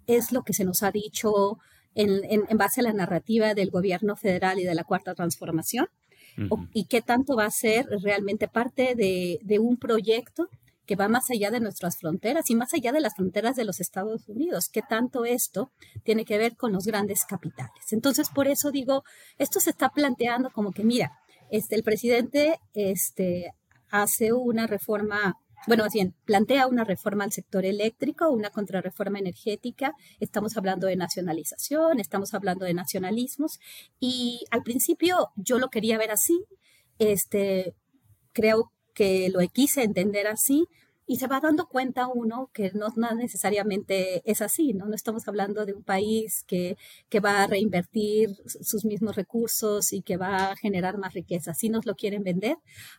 es 0.06 0.34
lo 0.34 0.44
que 0.44 0.52
se 0.52 0.66
nos 0.66 0.84
ha 0.84 0.92
dicho 0.92 1.58
en, 1.96 2.58
base 2.58 2.82
a 2.82 2.84
la 2.84 2.92
narrativa 2.92 3.54
del 3.54 3.72
gobierno 3.72 4.18
federal 4.18 4.60
y 4.60 4.66
de 4.66 4.76
la 4.76 4.84
cuarta 4.84 5.16
transformación? 5.16 5.88
¿Y 6.74 6.88
qué 6.88 7.02
tanto 7.02 7.38
va 7.38 7.46
a 7.46 7.52
ser 7.52 7.86
realmente 8.04 8.50
parte 8.50 8.94
de, 8.94 9.40
de 9.42 9.60
un 9.60 9.78
proyecto 9.78 10.50
que 10.88 10.96
va 10.96 11.08
más 11.08 11.30
allá 11.30 11.52
de 11.52 11.60
nuestras 11.60 11.98
fronteras 11.98 12.50
y 12.50 12.56
más 12.56 12.74
allá 12.74 12.92
de 12.92 13.02
las 13.02 13.14
fronteras 13.16 13.56
de 13.56 13.66
los 13.66 13.80
Estados 13.80 14.28
Unidos, 14.28 14.70
que 14.72 14.82
tanto 14.82 15.26
esto 15.26 15.72
tiene 16.04 16.26
que 16.26 16.38
ver 16.38 16.56
con 16.56 16.72
los 16.72 16.86
grandes 16.86 17.26
capitales. 17.26 17.92
Entonces, 17.92 18.30
por 18.30 18.48
eso 18.48 18.72
digo, 18.72 19.04
esto 19.38 19.60
se 19.60 19.70
está 19.70 19.90
planteando 19.90 20.50
como 20.50 20.72
que, 20.72 20.84
mira, 20.84 21.12
este, 21.52 21.76
el 21.76 21.84
presidente 21.84 22.60
este, 22.74 23.54
hace 23.90 24.34
una 24.34 24.66
reforma 24.66 25.36
bueno, 25.66 25.84
más 25.84 25.94
bien, 25.94 26.14
plantea 26.24 26.68
una 26.68 26.86
reforma 26.86 27.24
al 27.26 27.32
sector 27.32 27.66
eléctrico, 27.66 28.30
una 28.30 28.52
contrarreforma 28.52 29.20
energética, 29.20 29.92
estamos 30.20 30.56
hablando 30.56 30.88
de 30.88 30.96
nacionalización, 30.96 32.00
estamos 32.00 32.34
hablando 32.34 32.64
de 32.64 32.74
nacionalismos, 32.74 33.60
y 34.00 34.46
al 34.52 34.62
principio 34.62 35.30
yo 35.36 35.58
lo 35.58 35.70
quería 35.70 35.98
ver 35.98 36.12
así, 36.12 36.46
este, 37.00 37.74
creo 38.34 38.72
que 38.98 39.30
lo 39.30 39.40
quise 39.54 39.84
entender 39.84 40.26
así 40.26 40.66
y 41.06 41.18
se 41.18 41.28
va 41.28 41.40
dando 41.40 41.68
cuenta 41.68 42.08
uno 42.08 42.50
que 42.52 42.72
no, 42.74 42.88
necesariamente 43.16 44.24
es 44.26 44.42
así, 44.42 44.74
¿no? 44.74 44.88
No 44.88 44.96
estamos 44.96 45.28
hablando 45.28 45.68
de 45.68 45.74
un 45.74 45.84
país 45.84 46.44
que, 46.48 46.78
que 47.08 47.20
va 47.20 47.44
a 47.44 47.48
reinvertir 47.48 48.30
sus 48.48 48.86
mismos 48.86 49.16
recursos 49.16 49.94
y 49.94 50.02
que 50.02 50.18
va 50.18 50.50
a 50.50 50.56
generar 50.56 50.98
más 50.98 51.14
riqueza. 51.14 51.54
Si 51.54 51.70
nos 51.70 51.86
lo 51.86 51.94
quieren 51.94 52.24
vender, 52.24 52.58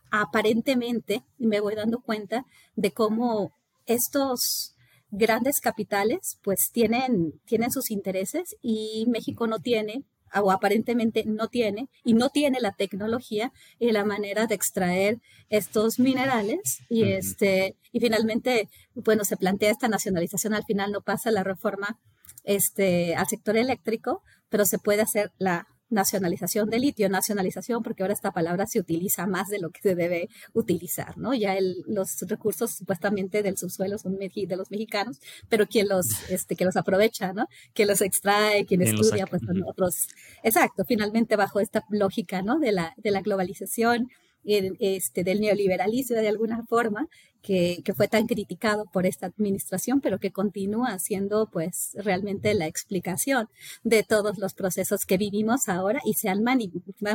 aparentemente 0.09 1.21
me 1.37 1.59
voy 1.59 1.75
dando 1.75 1.99
cuenta 1.99 2.45
de 2.77 2.91
cómo 2.91 3.51
estos 3.85 4.75
grandes 5.11 5.59
capitales 5.59 6.39
pues 6.41 6.69
tienen, 6.71 7.33
tienen 7.43 7.71
sus 7.71 7.91
intereses 7.91 8.55
y 8.61 9.05
México 9.09 9.47
no 9.47 9.59
tiene 9.59 10.05
o 10.35 10.51
aparentemente 10.51 11.23
no 11.25 11.47
tiene, 11.47 11.89
y 12.03 12.13
no 12.13 12.29
tiene 12.29 12.59
la 12.59 12.71
tecnología 12.71 13.51
y 13.79 13.91
la 13.91 14.05
manera 14.05 14.47
de 14.47 14.55
extraer 14.55 15.19
estos 15.49 15.99
minerales. 15.99 16.81
Y, 16.89 17.03
este, 17.03 17.75
y 17.91 17.99
finalmente, 17.99 18.69
bueno, 18.95 19.23
se 19.23 19.37
plantea 19.37 19.71
esta 19.71 19.87
nacionalización, 19.87 20.53
al 20.53 20.65
final 20.65 20.91
no 20.91 21.01
pasa 21.01 21.31
la 21.31 21.43
reforma 21.43 21.99
este, 22.43 23.15
al 23.15 23.27
sector 23.27 23.57
eléctrico, 23.57 24.23
pero 24.49 24.65
se 24.65 24.79
puede 24.79 25.01
hacer 25.01 25.31
la 25.37 25.67
nacionalización 25.89 26.69
de 26.69 26.79
litio, 26.79 27.09
nacionalización 27.09 27.83
porque 27.83 28.03
ahora 28.03 28.13
esta 28.13 28.31
palabra 28.31 28.65
se 28.65 28.79
utiliza 28.79 29.27
más 29.27 29.47
de 29.49 29.59
lo 29.59 29.71
que 29.71 29.81
se 29.81 29.95
debe 29.95 30.29
utilizar, 30.53 31.17
¿no? 31.17 31.33
Ya 31.33 31.55
los 31.87 32.21
recursos 32.21 32.71
supuestamente 32.71 33.43
del 33.43 33.57
subsuelo 33.57 33.97
son 33.97 34.17
de 34.17 34.55
los 34.55 34.71
mexicanos, 34.71 35.19
pero 35.49 35.67
quien 35.67 35.87
los, 35.87 36.07
este, 36.29 36.55
que 36.55 36.65
los 36.65 36.75
aprovecha, 36.75 37.33
¿no? 37.33 37.47
Quien 37.73 37.87
los 37.87 38.01
extrae, 38.01 38.65
quien 38.65 38.81
estudia, 38.81 39.25
pues 39.25 39.41
son 39.45 39.63
otros. 39.63 40.07
Exacto, 40.43 40.83
finalmente 40.85 41.35
bajo 41.35 41.59
esta 41.59 41.83
lógica, 41.89 42.41
¿no? 42.41 42.59
De 42.59 42.71
la, 42.71 42.93
de 42.97 43.11
la 43.11 43.21
globalización, 43.21 44.07
este, 44.43 45.23
del 45.23 45.41
neoliberalismo 45.41 46.15
de 46.15 46.27
alguna 46.27 46.63
forma, 46.65 47.07
que, 47.41 47.83
fue 47.95 48.07
tan 48.07 48.27
criticado 48.27 48.85
por 48.85 49.05
esta 49.05 49.27
administración, 49.27 50.01
pero 50.01 50.19
que 50.19 50.31
continúa 50.31 50.99
siendo 50.99 51.49
pues 51.51 51.91
realmente 51.95 52.53
la 52.53 52.67
explicación 52.67 53.49
de 53.83 54.03
todos 54.03 54.37
los 54.37 54.53
procesos 54.53 55.05
que 55.05 55.17
vivimos 55.17 55.67
ahora 55.67 55.99
y 56.05 56.13
se 56.13 56.29
han, 56.29 56.43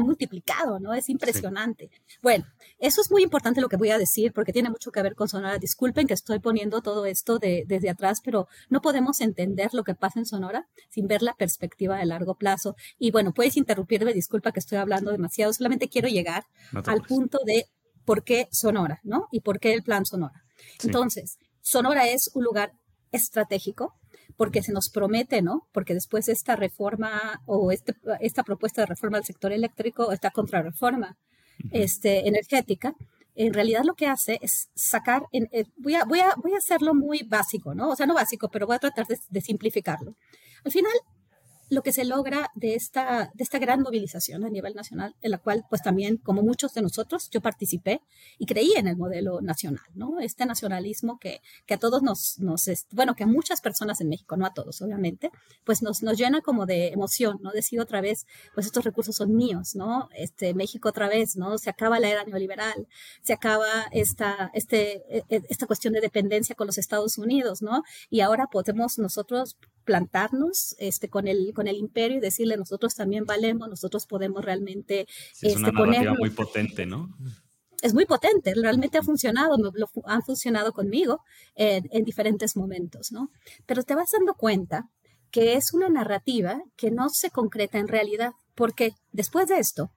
multiplicado, 0.01 0.81
¿no? 0.81 0.95
Es 0.95 1.09
impresionante. 1.09 1.91
Bueno, 2.23 2.45
eso 2.79 3.01
es 3.01 3.11
muy 3.11 3.23
importante 3.23 3.61
lo 3.61 3.69
que 3.69 3.77
voy 3.77 3.91
a 3.91 3.99
decir 3.99 4.33
porque 4.33 4.53
tiene 4.53 4.71
mucho 4.71 4.91
que 4.91 5.03
ver 5.03 5.15
con 5.15 5.29
Sonora. 5.29 5.59
Disculpen 5.59 6.07
que 6.07 6.15
estoy 6.15 6.39
poniendo 6.39 6.83
todo 6.83 7.07
esto 7.07 7.39
de, 7.39 7.65
desde 7.67 7.91
atrás, 7.91 8.21
pero 8.25 8.49
no 8.69 8.81
podemos 8.81 9.21
entender 9.21 9.73
lo 9.73 9.85
que 9.85 9.95
pasa 9.95 10.19
en 10.19 10.27
Sonora 10.27 10.69
sin 10.91 11.07
ver 11.07 11.23
la 11.23 11.35
perspectiva 11.35 11.99
de 11.99 12.07
largo 12.07 12.35
plazo. 12.35 12.77
Y 12.99 13.11
bueno, 13.11 13.33
puedes 13.33 13.57
interrumpirme, 13.57 14.13
disculpa 14.13 14.53
que 14.53 14.61
estoy 14.61 14.79
hablando 14.79 15.11
demasiado, 15.11 15.53
solamente 15.53 15.89
quiero 15.89 16.09
llegar 16.09 16.45
al 16.87 17.03
punto 17.03 17.39
de 17.45 17.67
por 18.05 18.25
qué 18.25 18.49
Sonora, 18.51 19.01
¿no? 19.03 19.29
Y 19.31 19.40
por 19.40 19.59
qué 19.59 19.73
el 19.73 19.83
plan 19.83 20.05
Sonora. 20.05 20.45
Entonces, 20.83 21.38
Sonora 21.61 22.09
es 22.09 22.31
un 22.35 22.45
lugar 22.45 22.73
estratégico 23.12 23.95
porque 24.37 24.62
se 24.62 24.73
nos 24.73 24.90
promete, 24.90 25.43
¿no? 25.43 25.69
Porque 25.73 25.95
después 25.95 26.27
de 26.27 26.33
esta 26.33 26.57
reforma 26.57 27.40
o 27.47 27.71
este, 27.71 27.95
esta 28.21 28.43
propuesta 28.43 28.83
de 28.83 28.87
reforma 28.87 29.19
del 29.19 29.27
sector 29.27 29.53
eléctrico, 29.53 30.12
esta 30.12 30.31
contrarreforma 30.31 31.17
este, 31.71 32.27
energética, 32.29 32.95
en 33.37 33.53
realidad 33.53 33.83
lo 33.85 33.95
que 33.95 34.07
hace 34.07 34.38
es 34.43 34.69
sacar, 34.75 35.23
en, 35.33 35.49
eh, 35.53 35.64
voy, 35.77 35.95
a, 35.95 36.05
voy, 36.05 36.21
a, 36.21 36.35
voy 36.37 36.55
a 36.55 36.59
hacerlo 36.59 36.95
muy 36.95 37.23
básico, 37.23 37.75
¿no? 37.75 37.90
O 37.90 37.97
sea, 37.97 38.07
no 38.07 38.14
básico, 38.14 38.49
pero 38.49 38.67
voy 38.67 38.77
a 38.77 38.81
tratar 38.81 39.07
de 39.07 39.40
simplificarlo. 39.40 40.14
Al 40.64 40.73
final, 40.73 40.93
lo 41.75 41.83
que 41.83 41.93
se 41.93 42.05
logra 42.05 42.51
de 42.55 42.75
esta, 42.75 43.31
de 43.35 43.45
esta 43.45 43.59
gran 43.59 43.81
movilización 43.81 44.45
a 44.45 44.51
nivel 44.51 44.75
nacional, 44.75 45.15
en 45.21 45.31
la 45.31 45.39
cual, 45.39 45.65
pues 45.69 45.83
también, 45.83 46.17
como 46.19 46.43
muchos 46.43 46.73
de 46.75 46.83
nosotros, 46.83 47.29
yo 47.31 47.41
participé 47.41 48.01
y 48.39 48.47
creí 48.47 48.73
en 48.77 48.89
el 48.89 48.97
modelo 48.97 49.41
nacional, 49.41 49.85
¿no? 49.95 50.21
Este 50.21 50.47
nacionalismo 50.47 51.19
que, 51.19 51.41
que 51.67 51.75
a 51.75 51.79
todos 51.79 52.03
nos, 52.03 52.39
nos, 52.39 52.65
bueno, 52.93 53.15
que 53.15 53.25
a 53.25 53.27
muchas 53.27 53.61
personas 53.61 54.01
en 54.01 54.09
México, 54.09 54.37
no 54.37 54.47
a 54.47 54.55
todos, 54.55 54.81
obviamente, 54.83 55.31
pues 55.65 55.83
nos, 55.83 56.03
nos 56.03 56.17
llena 56.17 56.41
como 56.41 56.67
de 56.67 56.89
emoción, 56.89 57.39
¿no? 57.43 57.51
Decir 57.51 57.81
otra 57.81 58.01
vez, 58.01 58.27
pues 58.55 58.67
estos 58.67 58.85
recursos 58.85 59.17
son 59.17 59.35
míos, 59.35 59.75
¿no? 59.75 60.09
Este, 60.17 60.55
México 60.55 60.89
otra 60.89 61.09
vez, 61.09 61.37
¿no? 61.37 61.59
Se 61.59 61.71
acaba 61.71 61.99
la 61.99 62.09
era 62.09 62.25
neoliberal, 62.25 62.89
se 63.23 63.33
acaba 63.33 63.69
esta, 63.91 64.51
este, 64.55 65.03
e, 65.09 65.25
e, 65.29 65.43
esta 65.49 65.67
cuestión 65.67 65.95
de 65.95 66.01
dependencia 66.01 66.55
con 66.55 66.67
los 66.67 66.79
Estados 66.79 67.19
Unidos, 67.19 67.63
¿no? 67.63 67.83
Y 68.11 68.21
ahora 68.21 68.47
podemos 68.47 68.99
nosotros 68.99 69.57
plantarnos 69.85 70.75
este, 70.79 71.09
con, 71.09 71.29
el, 71.29 71.53
con 71.55 71.68
el 71.68 71.77
imperio 71.77 72.18
y 72.18 72.20
decirle 72.20 72.57
nosotros 72.57 72.94
también 72.94 73.25
valemos, 73.25 73.68
nosotros 73.68 74.07
podemos 74.07 74.44
realmente... 74.44 75.03
es 75.03 75.42
este, 75.42 75.59
una 75.59 75.70
narrativa 75.70 76.14
muy 76.18 76.31
potente, 76.31 76.87
¿no? 76.87 77.14
Es 77.83 77.92
muy 77.92 78.07
potente, 78.07 78.55
realmente 78.55 78.99
ha 78.99 79.03
funcionado, 79.03 79.57
lo, 79.59 79.88
ha 80.07 80.20
funcionado 80.23 80.73
conmigo 80.73 81.20
en, 81.55 81.85
en 81.90 82.05
diferentes 82.05 82.57
momentos, 82.57 83.12
¿no? 83.12 83.31
Pero 83.66 83.83
te 83.83 83.94
vas 83.94 84.09
dando 84.12 84.35
cuenta 84.35 84.88
que 85.31 85.55
es 85.55 85.75
una 85.75 85.88
narrativa 85.88 86.62
que 86.77 86.90
no 86.90 87.09
se 87.11 87.31
concreta 87.31 87.79
en 87.79 87.88
realidad, 87.88 88.33
porque 88.55 88.92
después 89.12 89.49
de 89.49 89.59
esto, 89.59 89.90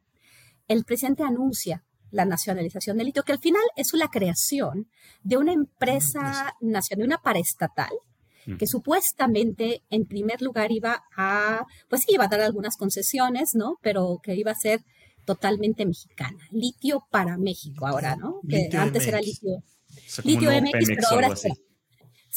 el 0.68 0.84
presidente 0.84 1.24
anuncia 1.24 1.86
la 2.12 2.26
nacionalización 2.26 2.98
del 2.98 3.08
litio, 3.08 3.24
que 3.24 3.34
al 3.34 3.40
final 3.40 3.62
es 3.76 3.90
la 3.94 4.08
creación 4.08 4.90
de 5.24 5.38
una 5.38 5.54
empresa 5.54 6.56
nacional, 6.62 7.00
de 7.00 7.06
una 7.06 7.22
paraestatal, 7.22 7.92
que 8.58 8.68
supuestamente 8.68 9.82
en 9.90 10.06
primer 10.06 10.42
lugar 10.42 10.72
iba 10.72 11.04
a, 11.16 11.66
pues 11.90 12.04
sí, 12.04 12.14
iba 12.14 12.26
a 12.26 12.28
dar 12.28 12.42
algunas 12.42 12.78
concesiones, 12.78 13.52
¿no? 13.54 13.78
Pero 13.82 14.20
que 14.24 14.36
iba 14.36 14.52
a 14.52 14.56
ser 14.56 14.82
totalmente 15.26 15.86
mexicana. 15.86 16.40
Litio 16.52 17.06
para 17.12 17.38
México 17.38 17.86
ahora, 17.88 18.16
¿no? 18.16 18.40
Que 18.48 18.70
antes 18.78 19.08
era 19.08 19.20
litio. 19.20 19.64
litio 20.24 20.50
MX, 20.52 20.88
pero 20.88 21.08
ahora 21.12 21.36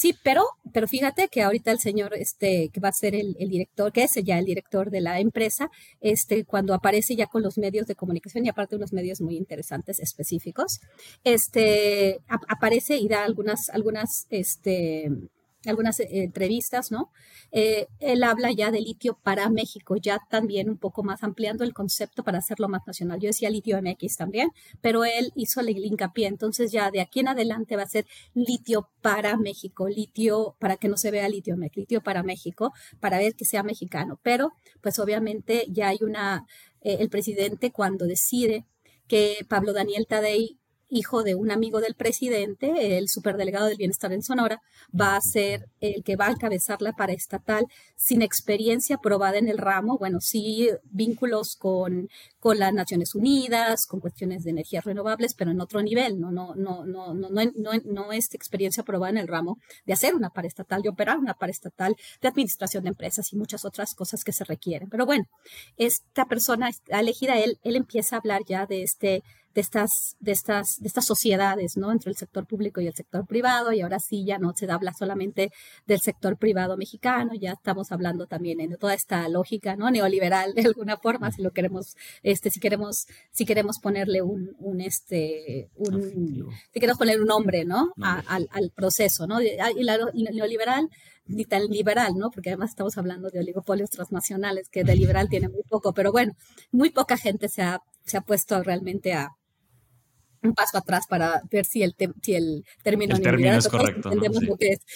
Sí, 0.00 0.14
pero, 0.22 0.44
pero 0.72 0.88
fíjate 0.88 1.28
que 1.28 1.42
ahorita 1.42 1.70
el 1.70 1.78
señor, 1.78 2.14
este, 2.14 2.70
que 2.72 2.80
va 2.80 2.88
a 2.88 2.92
ser 2.92 3.14
el, 3.14 3.34
director, 3.36 3.92
que 3.92 4.04
es 4.04 4.12
ya 4.24 4.38
el 4.38 4.46
director 4.46 4.90
de 4.90 5.02
la 5.02 5.20
empresa, 5.20 5.68
este, 6.00 6.46
cuando 6.46 6.72
aparece 6.72 7.16
ya 7.16 7.26
con 7.26 7.42
los 7.42 7.58
medios 7.58 7.86
de 7.86 7.96
comunicación 7.96 8.46
y 8.46 8.48
aparte 8.48 8.76
unos 8.76 8.94
medios 8.94 9.20
muy 9.20 9.36
interesantes 9.36 9.98
específicos, 9.98 10.80
este, 11.22 12.18
aparece 12.28 12.96
y 12.96 13.08
da 13.08 13.24
algunas, 13.24 13.68
algunas, 13.68 14.26
este, 14.30 15.10
algunas 15.66 16.00
eh, 16.00 16.08
entrevistas, 16.10 16.90
¿no? 16.90 17.10
Eh, 17.52 17.86
él 17.98 18.22
habla 18.22 18.52
ya 18.52 18.70
de 18.70 18.80
litio 18.80 19.18
para 19.22 19.48
México, 19.50 19.96
ya 19.96 20.18
también 20.30 20.70
un 20.70 20.78
poco 20.78 21.02
más 21.02 21.22
ampliando 21.22 21.64
el 21.64 21.74
concepto 21.74 22.22
para 22.22 22.38
hacerlo 22.38 22.68
más 22.68 22.82
nacional. 22.86 23.20
Yo 23.20 23.28
decía 23.28 23.50
litio 23.50 23.80
MX 23.82 24.16
también, 24.16 24.50
pero 24.80 25.04
él 25.04 25.32
hizo 25.34 25.60
el 25.60 25.68
hincapié, 25.68 26.28
entonces 26.28 26.72
ya 26.72 26.90
de 26.90 27.00
aquí 27.00 27.20
en 27.20 27.28
adelante 27.28 27.76
va 27.76 27.82
a 27.82 27.88
ser 27.88 28.06
litio 28.34 28.88
para 29.02 29.36
México, 29.36 29.88
litio 29.88 30.56
para 30.58 30.76
que 30.76 30.88
no 30.88 30.96
se 30.96 31.10
vea 31.10 31.28
litio 31.28 31.56
MX, 31.56 31.76
litio 31.76 32.02
para 32.02 32.22
México, 32.22 32.72
para 33.00 33.18
ver 33.18 33.34
que 33.34 33.44
sea 33.44 33.62
mexicano. 33.62 34.18
Pero, 34.22 34.52
pues 34.80 34.98
obviamente 34.98 35.66
ya 35.68 35.88
hay 35.88 35.98
una, 36.02 36.46
eh, 36.82 36.98
el 37.00 37.10
presidente 37.10 37.72
cuando 37.72 38.06
decide 38.06 38.64
que 39.08 39.44
Pablo 39.48 39.72
Daniel 39.72 40.06
Tadei 40.08 40.59
hijo 40.90 41.22
de 41.22 41.34
un 41.34 41.50
amigo 41.50 41.80
del 41.80 41.94
presidente, 41.94 42.98
el 42.98 43.08
superdelegado 43.08 43.66
del 43.66 43.76
bienestar 43.76 44.12
en 44.12 44.22
Sonora, 44.22 44.60
va 44.98 45.16
a 45.16 45.20
ser 45.20 45.68
el 45.80 46.02
que 46.02 46.16
va 46.16 46.26
a 46.26 46.32
encabezar 46.32 46.82
la 46.82 46.92
paraestatal 46.92 47.64
sin 47.96 48.22
experiencia 48.22 48.98
probada 48.98 49.38
en 49.38 49.48
el 49.48 49.58
ramo, 49.58 49.98
bueno, 49.98 50.20
sí 50.20 50.68
vínculos 50.90 51.56
con, 51.56 52.08
con 52.38 52.58
las 52.58 52.72
Naciones 52.72 53.14
Unidas, 53.14 53.86
con 53.86 54.00
cuestiones 54.00 54.42
de 54.44 54.50
energías 54.50 54.84
renovables, 54.84 55.34
pero 55.34 55.50
en 55.50 55.60
otro 55.60 55.82
nivel, 55.82 56.20
no, 56.20 56.30
no, 56.30 56.54
no, 56.54 56.84
no, 56.84 57.14
no, 57.14 57.28
no, 57.30 57.72
no 57.84 58.12
es 58.12 58.34
experiencia 58.34 58.82
probada 58.82 59.10
en 59.10 59.18
el 59.18 59.28
ramo 59.28 59.58
de 59.86 59.92
hacer 59.92 60.14
una 60.14 60.30
paraestatal, 60.30 60.82
de 60.82 60.88
operar 60.88 61.18
una 61.18 61.34
paraestatal, 61.34 61.96
de 62.20 62.28
administración 62.28 62.84
de 62.84 62.90
empresas 62.90 63.32
y 63.32 63.36
muchas 63.36 63.64
otras 63.64 63.94
cosas 63.94 64.24
que 64.24 64.32
se 64.32 64.44
requieren. 64.44 64.88
Pero 64.90 65.06
bueno, 65.06 65.24
esta 65.76 66.26
persona 66.26 66.70
elegida, 66.88 67.38
él, 67.38 67.58
él 67.62 67.76
empieza 67.76 68.16
a 68.16 68.18
hablar 68.18 68.42
ya 68.46 68.66
de 68.66 68.82
este 68.82 69.22
de 69.54 69.60
estas, 69.60 70.16
de 70.20 70.32
estas, 70.32 70.76
de 70.78 70.86
estas 70.86 71.06
sociedades, 71.06 71.76
¿no? 71.76 71.90
Entre 71.90 72.10
el 72.10 72.16
sector 72.16 72.46
público 72.46 72.80
y 72.80 72.86
el 72.86 72.94
sector 72.94 73.26
privado, 73.26 73.72
y 73.72 73.80
ahora 73.80 73.98
sí 73.98 74.24
ya 74.24 74.38
no 74.38 74.52
se 74.54 74.70
habla 74.70 74.92
solamente 74.92 75.50
del 75.86 76.00
sector 76.00 76.36
privado 76.36 76.76
mexicano, 76.76 77.32
ya 77.34 77.52
estamos 77.52 77.90
hablando 77.90 78.26
también 78.26 78.58
de 78.58 78.76
toda 78.76 78.94
esta 78.94 79.28
lógica, 79.28 79.76
¿no? 79.76 79.90
Neoliberal 79.90 80.54
de 80.54 80.62
alguna 80.62 80.96
forma, 80.98 81.32
si 81.32 81.42
lo 81.42 81.50
queremos, 81.50 81.96
este, 82.22 82.50
si 82.50 82.60
queremos, 82.60 83.06
si 83.32 83.44
queremos 83.44 83.78
ponerle 83.80 84.22
un, 84.22 84.54
un 84.58 84.80
este, 84.80 85.70
un, 85.76 86.50
si 86.72 86.80
queremos 86.80 86.98
poner 86.98 87.20
un 87.20 87.26
nombre, 87.26 87.64
¿no? 87.64 87.92
al, 88.02 88.48
al, 88.50 88.70
proceso, 88.70 89.26
¿no? 89.26 89.40
Y 89.40 89.56
la, 89.56 89.98
neoliberal 90.12 90.88
ni 91.26 91.44
tan 91.44 91.66
liberal, 91.66 92.14
¿no? 92.16 92.30
Porque 92.30 92.50
además 92.50 92.70
estamos 92.70 92.98
hablando 92.98 93.30
de 93.30 93.40
oligopolios 93.40 93.90
transnacionales, 93.90 94.68
que 94.68 94.84
de 94.84 94.96
liberal 94.96 95.28
tiene 95.28 95.48
muy 95.48 95.62
poco, 95.68 95.92
pero 95.92 96.12
bueno, 96.12 96.32
muy 96.72 96.90
poca 96.90 97.16
gente 97.16 97.48
se 97.48 97.62
ha, 97.62 97.80
se 98.04 98.16
ha 98.16 98.20
puesto 98.20 98.62
realmente 98.62 99.12
a, 99.12 99.30
un 100.42 100.54
paso 100.54 100.78
atrás 100.78 101.06
para 101.06 101.42
ver 101.50 101.64
si 101.64 101.82
el, 101.82 101.94
si 102.22 102.34
el 102.34 102.64
término, 102.82 103.16
es 103.16 103.68
correcto. 103.68 104.10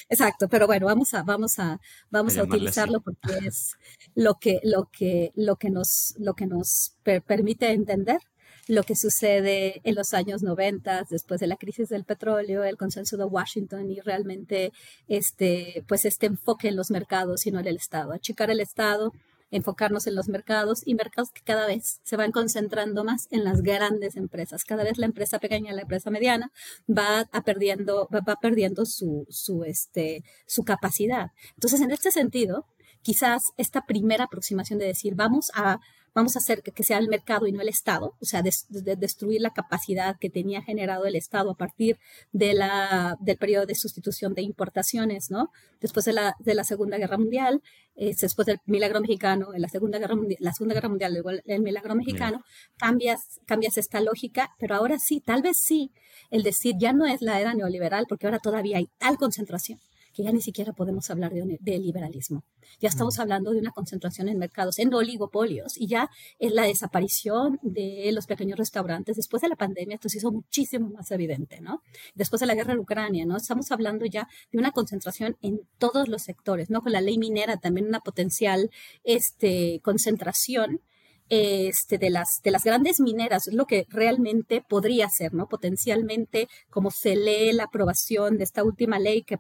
Exacto, 0.09 0.49
pero 0.49 0.67
bueno, 0.67 0.87
vamos 0.87 1.13
a, 1.15 1.23
vamos 1.23 1.59
a, 1.59 1.81
vamos 2.11 2.37
a, 2.39 2.45
utilizarlo 2.45 3.01
porque 3.01 3.47
es 3.47 3.75
lo 4.15 4.35
que, 4.35 4.61
lo 4.63 4.89
que, 4.91 5.33
lo 5.35 5.57
que 5.57 5.71
nos, 5.71 6.15
lo 6.19 6.35
que 6.35 6.47
nos 6.47 6.97
permite 7.27 7.71
entender 7.71 8.19
lo 8.67 8.83
que 8.83 8.97
sucede 8.97 9.81
en 9.85 9.95
los 9.95 10.15
años 10.15 10.43
90, 10.43 11.05
después 11.11 11.41
de 11.41 11.47
la 11.47 11.57
crisis 11.57 11.89
del 11.89 12.05
petróleo, 12.05 12.65
el 12.65 12.77
consenso 12.77 13.17
de 13.17 13.25
Washington 13.25 13.91
y 13.91 14.01
realmente 14.01 14.73
este, 15.07 15.85
pues 15.87 16.05
este 16.05 16.27
enfoque 16.27 16.69
en 16.69 16.77
los 16.77 16.91
mercados 16.91 17.47
y 17.47 17.51
no 17.51 17.61
en 17.61 17.67
el 17.67 17.77
Estado. 17.77 18.13
Achicar 18.13 18.51
el 18.51 18.61
Estado, 18.61 19.13
enfocarnos 19.55 20.09
en 20.09 20.17
los 20.17 20.29
mercados 20.29 20.83
y 20.85 20.95
mercados 20.95 21.31
que 21.31 21.43
cada 21.43 21.67
vez 21.67 22.01
se 22.03 22.17
van 22.17 22.33
concentrando 22.33 23.05
más 23.05 23.29
en 23.31 23.45
las 23.45 23.63
grandes 23.63 24.17
empresas. 24.17 24.65
Cada 24.65 24.83
vez 24.83 24.99
la 24.99 25.07
empresa 25.07 25.39
pequeña, 25.39 25.73
la 25.73 25.83
empresa 25.83 26.11
mediana 26.11 26.51
va 26.89 27.29
perdiendo, 27.45 28.09
va, 28.13 28.37
perdiendo 28.41 28.85
su, 28.85 29.27
su, 29.31 29.63
este, 29.63 30.25
su 30.47 30.65
capacidad. 30.65 31.31
Entonces, 31.55 31.81
en 31.81 31.93
este 31.93 32.11
sentido, 32.11 32.67
quizás 33.03 33.53
esta 33.57 33.83
primera 33.87 34.25
aproximación 34.25 34.81
de 34.81 34.87
decir, 34.87 35.15
vamos 35.15 35.53
a 35.55 35.79
vamos 36.15 36.37
a 36.37 36.39
hacer 36.39 36.63
que, 36.63 36.85
sea 36.85 36.99
el 36.99 37.09
mercado 37.09 37.47
y 37.47 37.53
no 37.53 37.61
el 37.61 37.69
Estado, 37.69 38.15
o 38.21 38.25
sea, 38.25 38.43
destruir 38.43 39.41
la 39.41 39.51
capacidad 39.51 40.17
que 40.19 40.31
tenía 40.31 40.63
generado 40.63 41.07
el 41.07 41.17
Estado 41.17 41.51
a 41.51 41.57
partir 41.57 41.99
de 42.33 42.55
la, 42.55 43.17
del 43.21 43.37
periodo 43.37 43.67
de 43.67 43.75
sustitución 43.75 44.35
de 44.35 44.43
importaciones, 44.43 45.31
¿no? 45.31 45.51
Después 45.81 46.05
de 46.05 46.13
la, 46.13 46.35
de 46.39 46.55
la 46.55 46.65
Segunda 46.65 46.99
Guerra 46.99 47.19
Mundial, 47.19 47.63
eh, 47.97 48.15
después 48.19 48.47
del 48.47 48.59
milagro 48.67 49.01
mexicano, 49.01 49.55
en 49.55 49.63
la 49.63 49.69
Segunda 49.69 49.99
Guerra 49.99 50.15
Mundial, 50.15 50.39
la 50.41 50.53
Segunda 50.53 50.75
Guerra 50.75 50.89
Mundial, 50.89 51.17
el, 51.17 51.43
el 51.45 51.63
milagro 51.63 51.95
mexicano, 51.95 52.43
cambias, 52.77 53.41
cambias 53.47 53.77
esta 53.77 54.01
lógica, 54.01 54.51
pero 54.59 54.77
ahora 54.77 54.97
sí, 54.99 55.21
tal 55.21 55.43
vez 55.43 55.57
sí, 55.59 55.91
el 56.31 56.43
decir 56.43 56.75
ya 56.79 56.93
no 56.93 57.07
es 57.07 57.23
la 57.23 57.41
era 57.41 57.55
neoliberal, 57.55 58.07
porque 58.09 58.27
ahora 58.27 58.39
todavía 58.39 58.79
hay 58.79 58.89
tal 58.99 59.17
concentración 59.17 59.81
que 60.15 60.23
ya 60.23 60.33
ni 60.33 60.41
siquiera 60.41 60.73
podemos 60.73 61.11
hablar 61.11 61.33
de, 61.33 61.79
liberalismo. 61.79 62.45
Ya 62.81 62.89
estamos 62.89 63.19
hablando 63.19 63.51
de 63.51 63.59
una 63.59 63.73
concentración 63.73 64.29
en 64.29 64.39
mercados, 64.39 64.79
en 64.79 64.95
oligopolios, 64.95 65.77
y 65.77 65.89
ya 65.89 66.09
es 66.39 66.53
la 66.53 66.63
desaparición 66.63 67.59
de 67.63 68.11
los 68.13 68.27
pequeños 68.27 68.59
restaurantes 68.59 69.17
después 69.17 69.43
de 69.43 69.49
la 69.49 69.57
pandemia, 69.57 69.97
esto 69.97 70.09
se 70.09 70.19
hizo 70.19 70.31
muchísimo 70.31 70.89
más 70.91 71.11
evidente, 71.11 71.61
¿no? 71.61 71.83
Después 72.15 72.41
de 72.41 72.47
la 72.47 72.55
guerra 72.55 72.73
en 72.73 72.79
Ucrania, 72.79 73.27
¿no? 73.27 73.37
Estamos 73.37 73.71
hablando 73.73 74.07
ya 74.07 74.29
de 74.53 74.59
una 74.59 74.71
concentración 74.71 75.37
en 75.43 75.61
todos 75.79 76.09
los 76.09 76.23
sectores, 76.23 76.71
¿no? 76.71 76.81
Con 76.81 76.93
la 76.93 77.01
ley 77.01 77.19
minera 77.19 77.57
también 77.57 77.87
una 77.89 78.01
potencial 78.01 78.71
este, 79.03 79.81
concentración 79.83 80.81
este, 81.29 81.99
de, 81.99 82.11
las, 82.11 82.41
de 82.43 82.51
las 82.51 82.65
grandes 82.65 83.01
mineras, 83.01 83.49
es 83.49 83.55
lo 83.55 83.67
que 83.67 83.87
realmente 83.89 84.63
podría 84.69 85.09
ser, 85.09 85.35
¿no? 85.35 85.47
Potencialmente, 85.49 86.49
como 86.71 86.91
se 86.91 87.17
lee 87.17 87.53
la 87.53 87.65
aprobación 87.65 88.37
de 88.37 88.45
esta 88.45 88.63
última 88.63 88.99
ley, 88.99 89.23
que 89.23 89.39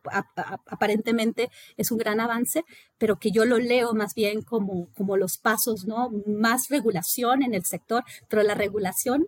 aparentemente 0.66 1.50
es 1.76 1.90
un 1.90 1.98
gran 1.98 2.20
avance, 2.20 2.64
pero 2.98 3.18
que 3.18 3.30
yo 3.30 3.44
lo 3.44 3.58
leo 3.58 3.92
más 3.92 4.14
bien 4.14 4.42
como, 4.42 4.88
como 4.94 5.16
los 5.16 5.36
pasos, 5.38 5.84
¿no? 5.86 6.10
Más 6.26 6.68
regulación 6.70 7.42
en 7.42 7.54
el 7.54 7.64
sector, 7.64 8.04
pero 8.28 8.42
la 8.42 8.54
regulación 8.54 9.26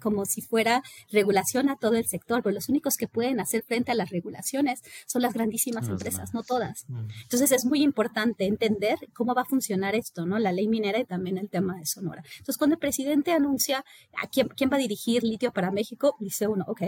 como 0.00 0.24
si 0.24 0.40
fuera 0.40 0.82
regulación 1.10 1.68
a 1.68 1.76
todo 1.76 1.94
el 1.94 2.06
sector, 2.06 2.42
pero 2.42 2.54
los 2.54 2.68
únicos 2.68 2.96
que 2.96 3.08
pueden 3.08 3.40
hacer 3.40 3.64
frente 3.64 3.92
a 3.92 3.94
las 3.94 4.10
regulaciones 4.10 4.82
son 5.06 5.22
las 5.22 5.34
grandísimas 5.34 5.88
empresas, 5.88 6.32
no 6.34 6.42
todas. 6.42 6.86
Entonces 7.22 7.52
es 7.52 7.64
muy 7.64 7.82
importante 7.82 8.46
entender 8.46 8.96
cómo 9.14 9.34
va 9.34 9.42
a 9.42 9.46
funcionar 9.46 9.94
esto, 9.94 10.26
¿no? 10.26 10.38
La 10.38 10.52
ley 10.52 10.68
minera 10.68 10.98
y 10.98 11.04
también 11.04 11.38
el 11.38 11.48
tema 11.48 11.80
Sonora. 11.86 12.22
Entonces, 12.32 12.58
cuando 12.58 12.74
el 12.74 12.80
presidente 12.80 13.32
anuncia 13.32 13.84
a 14.16 14.26
quién, 14.28 14.48
quién 14.48 14.70
va 14.70 14.76
a 14.76 14.80
dirigir 14.80 15.22
litio 15.22 15.52
para 15.52 15.70
México, 15.70 16.16
dice 16.20 16.48
uno, 16.48 16.64
ok, 16.68 16.82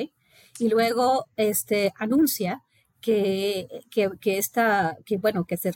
y 0.58 0.68
luego 0.68 1.26
este, 1.36 1.92
anuncia 1.96 2.62
que, 3.00 3.68
que, 3.90 4.10
que, 4.20 4.38
esta, 4.38 4.96
que 5.04 5.18
bueno, 5.18 5.44
que 5.44 5.56
se, 5.56 5.72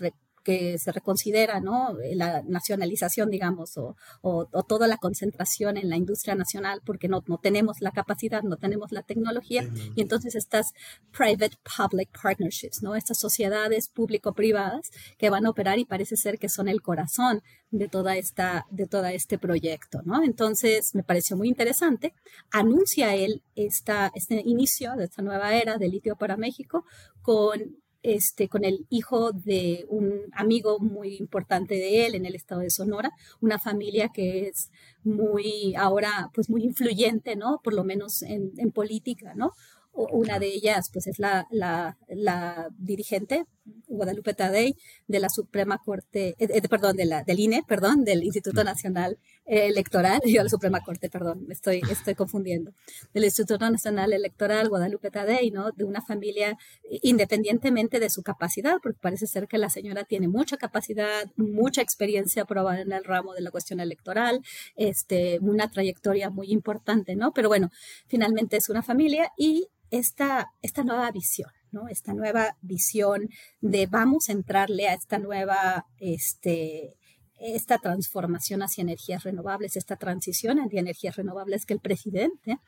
que 0.48 0.78
se 0.78 0.92
reconsidera 0.92 1.61
¿no? 1.61 1.94
la 2.14 2.42
nacionalización, 2.42 3.28
digamos, 3.28 3.76
o, 3.76 3.96
o, 4.22 4.46
toda 4.66 4.87
la 4.87 4.96
concentración 4.96 5.76
en 5.76 5.90
la 5.90 5.98
industria 5.98 6.34
nacional 6.34 6.80
porque 6.87 7.06
no, 7.06 7.22
no 7.26 7.37
tenemos 7.37 7.82
la 7.82 7.90
capacidad, 7.90 8.42
no 8.42 8.56
tenemos 8.56 8.90
la 8.90 9.02
tecnología, 9.02 9.68
y 9.94 10.00
entonces 10.00 10.34
estas 10.34 10.72
private-public 11.12 12.08
partnerships, 12.22 12.82
¿no? 12.82 12.94
estas 12.94 13.18
sociedades 13.18 13.90
público-privadas 13.90 14.88
que 15.18 15.28
van 15.28 15.44
a 15.44 15.50
operar 15.50 15.78
y 15.78 15.84
parece 15.84 16.16
ser 16.16 16.38
que 16.38 16.48
son 16.48 16.68
el 16.68 16.80
corazón 16.80 17.42
de 17.70 17.88
toda 17.88 18.16
esta 18.16 18.64
de 18.70 18.87
todo 18.87 19.04
este 19.04 19.37
proyecto, 19.37 20.00
¿no? 20.06 20.24
Entonces 20.24 20.94
me 20.94 21.02
pareció 21.02 21.37
muy 21.37 21.48
interesante. 21.48 22.14
Anuncia 22.50 23.14
él 23.14 23.42
esta, 23.54 24.11
este 24.14 24.42
inicio 24.46 24.96
de 24.96 25.04
esta 25.04 25.20
nueva 25.20 25.54
era 25.54 25.76
de 25.76 25.88
litio 25.88 26.16
para 26.16 26.38
México 26.38 26.87
con 27.20 27.76
este, 28.02 28.48
con 28.48 28.64
el 28.64 28.87
hijo 28.90 29.32
de 29.32 29.84
un 29.88 30.20
amigo 30.32 30.78
muy 30.78 31.16
importante 31.16 31.74
de 31.74 32.06
él 32.06 32.14
en 32.14 32.26
el 32.26 32.34
estado 32.34 32.61
de 32.61 32.70
Sonora, 32.70 33.11
una 33.40 33.58
familia 33.58 34.11
que 34.12 34.48
es 34.48 34.70
muy, 35.02 35.74
ahora, 35.76 36.30
pues 36.34 36.48
muy 36.50 36.64
influyente, 36.64 37.37
¿no? 37.37 37.61
Por 37.62 37.74
lo 37.74 37.84
menos 37.84 38.22
en, 38.22 38.52
en 38.58 38.70
política, 38.70 39.34
¿no? 39.34 39.52
Una 39.92 40.38
de 40.38 40.46
ellas, 40.46 40.90
pues, 40.92 41.08
es 41.08 41.18
la, 41.18 41.48
la, 41.50 41.98
la 42.08 42.68
dirigente, 42.78 43.46
Guadalupe 43.88 44.32
Tadei, 44.32 44.76
de 45.08 45.18
la 45.18 45.28
Suprema 45.28 45.78
Corte, 45.84 46.37
eh, 46.38 46.48
eh, 46.54 46.68
perdón, 46.68 46.96
de 46.96 47.04
la, 47.04 47.24
del 47.24 47.40
INE, 47.40 47.64
perdón, 47.66 48.04
del 48.04 48.22
Instituto 48.22 48.62
Nacional 48.62 49.18
Electoral, 49.48 50.20
yo 50.26 50.42
la 50.42 50.48
Suprema 50.48 50.80
Corte, 50.80 51.08
perdón, 51.08 51.46
me 51.46 51.54
estoy, 51.54 51.80
estoy 51.90 52.14
confundiendo, 52.14 52.72
del 53.14 53.24
Instituto 53.24 53.68
Nacional 53.70 54.12
Electoral, 54.12 54.68
Guadalupe 54.68 55.11
Tadei, 55.11 55.50
¿no? 55.50 55.72
De 55.72 55.84
una 55.84 56.02
familia, 56.02 56.58
independientemente 57.02 57.98
de 57.98 58.11
su 58.11 58.22
capacidad, 58.22 58.76
porque 58.82 58.98
parece 59.00 59.26
ser 59.26 59.48
que 59.48 59.56
la 59.56 59.70
señora 59.70 60.04
tiene 60.04 60.28
mucha 60.28 60.58
capacidad, 60.58 61.24
mucha 61.37 61.80
experiencia 61.80 62.44
probada 62.44 62.82
en 62.82 62.92
el 62.92 63.04
ramo 63.04 63.32
de 63.32 63.40
la 63.40 63.50
cuestión 63.50 63.80
electoral, 63.80 64.42
este, 64.76 65.38
una 65.40 65.70
trayectoria 65.70 66.28
muy 66.28 66.52
importante, 66.52 67.16
¿no? 67.16 67.32
Pero 67.32 67.48
bueno, 67.48 67.70
finalmente 68.06 68.58
es 68.58 68.68
una 68.68 68.82
familia 68.82 69.32
y 69.37 69.68
esta, 69.90 70.52
esta 70.61 70.84
nueva 70.84 71.11
visión, 71.11 71.50
¿no? 71.72 71.88
Esta 71.88 72.12
nueva 72.12 72.56
visión 72.61 73.28
de 73.61 73.87
vamos 73.87 74.28
a 74.28 74.32
entrarle 74.32 74.88
a 74.88 74.94
esta 74.94 75.18
nueva, 75.18 75.87
este, 75.98 76.97
esta 77.40 77.79
transformación 77.79 78.62
hacia 78.62 78.83
energías 78.83 79.22
renovables, 79.24 79.77
esta 79.77 79.96
transición 79.96 80.59
hacia 80.59 80.81
energías 80.81 81.16
renovables 81.16 81.66
que 81.66 81.74
el 81.74 81.81
presidente 81.81 82.59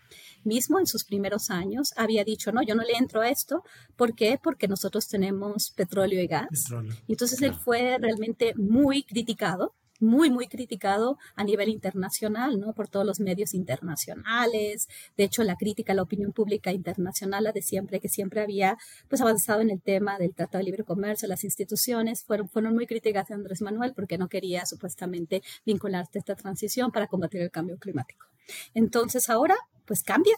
mismo 0.44 0.78
en 0.78 0.87
sus 0.87 1.04
primeros 1.04 1.50
años 1.50 1.92
había 1.96 2.24
dicho, 2.24 2.52
no, 2.52 2.62
yo 2.62 2.74
no 2.74 2.83
le 2.83 2.96
entro 2.96 3.20
a 3.20 3.28
esto. 3.28 3.62
¿Por 3.96 4.14
qué? 4.14 4.38
Porque 4.42 4.68
nosotros 4.68 5.09
tenemos 5.09 5.70
petróleo 5.70 6.22
y 6.22 6.26
gas. 6.26 6.72
Y 7.06 7.12
entonces 7.12 7.42
él 7.42 7.54
fue 7.54 7.98
realmente 7.98 8.54
muy 8.56 9.02
criticado 9.02 9.74
muy, 10.00 10.30
muy 10.30 10.48
criticado 10.48 11.18
a 11.36 11.44
nivel 11.44 11.68
internacional, 11.68 12.58
¿no? 12.58 12.72
Por 12.72 12.88
todos 12.88 13.06
los 13.06 13.20
medios 13.20 13.54
internacionales. 13.54 14.88
De 15.16 15.24
hecho, 15.24 15.44
la 15.44 15.56
crítica 15.56 15.92
a 15.92 15.96
la 15.96 16.02
opinión 16.02 16.32
pública 16.32 16.72
internacional, 16.72 17.44
la 17.44 17.52
de 17.52 17.62
siempre, 17.62 18.00
que 18.00 18.08
siempre 18.08 18.40
había, 18.40 18.78
pues, 19.08 19.20
avanzado 19.20 19.60
en 19.60 19.70
el 19.70 19.80
tema 19.80 20.18
del 20.18 20.34
Tratado 20.34 20.58
de 20.58 20.64
Libre 20.64 20.84
Comercio, 20.84 21.28
las 21.28 21.44
instituciones 21.44 22.22
fueron, 22.24 22.48
fueron 22.48 22.74
muy 22.74 22.86
críticas 22.86 23.28
de 23.28 23.34
Andrés 23.34 23.62
Manuel 23.62 23.92
porque 23.94 24.18
no 24.18 24.28
quería, 24.28 24.66
supuestamente, 24.66 25.42
vincularse 25.64 26.18
a 26.18 26.20
esta 26.20 26.34
transición 26.34 26.90
para 26.90 27.06
combatir 27.06 27.42
el 27.42 27.50
cambio 27.50 27.78
climático. 27.78 28.26
Entonces, 28.74 29.28
ahora, 29.28 29.56
pues, 29.86 30.02
cambia, 30.02 30.34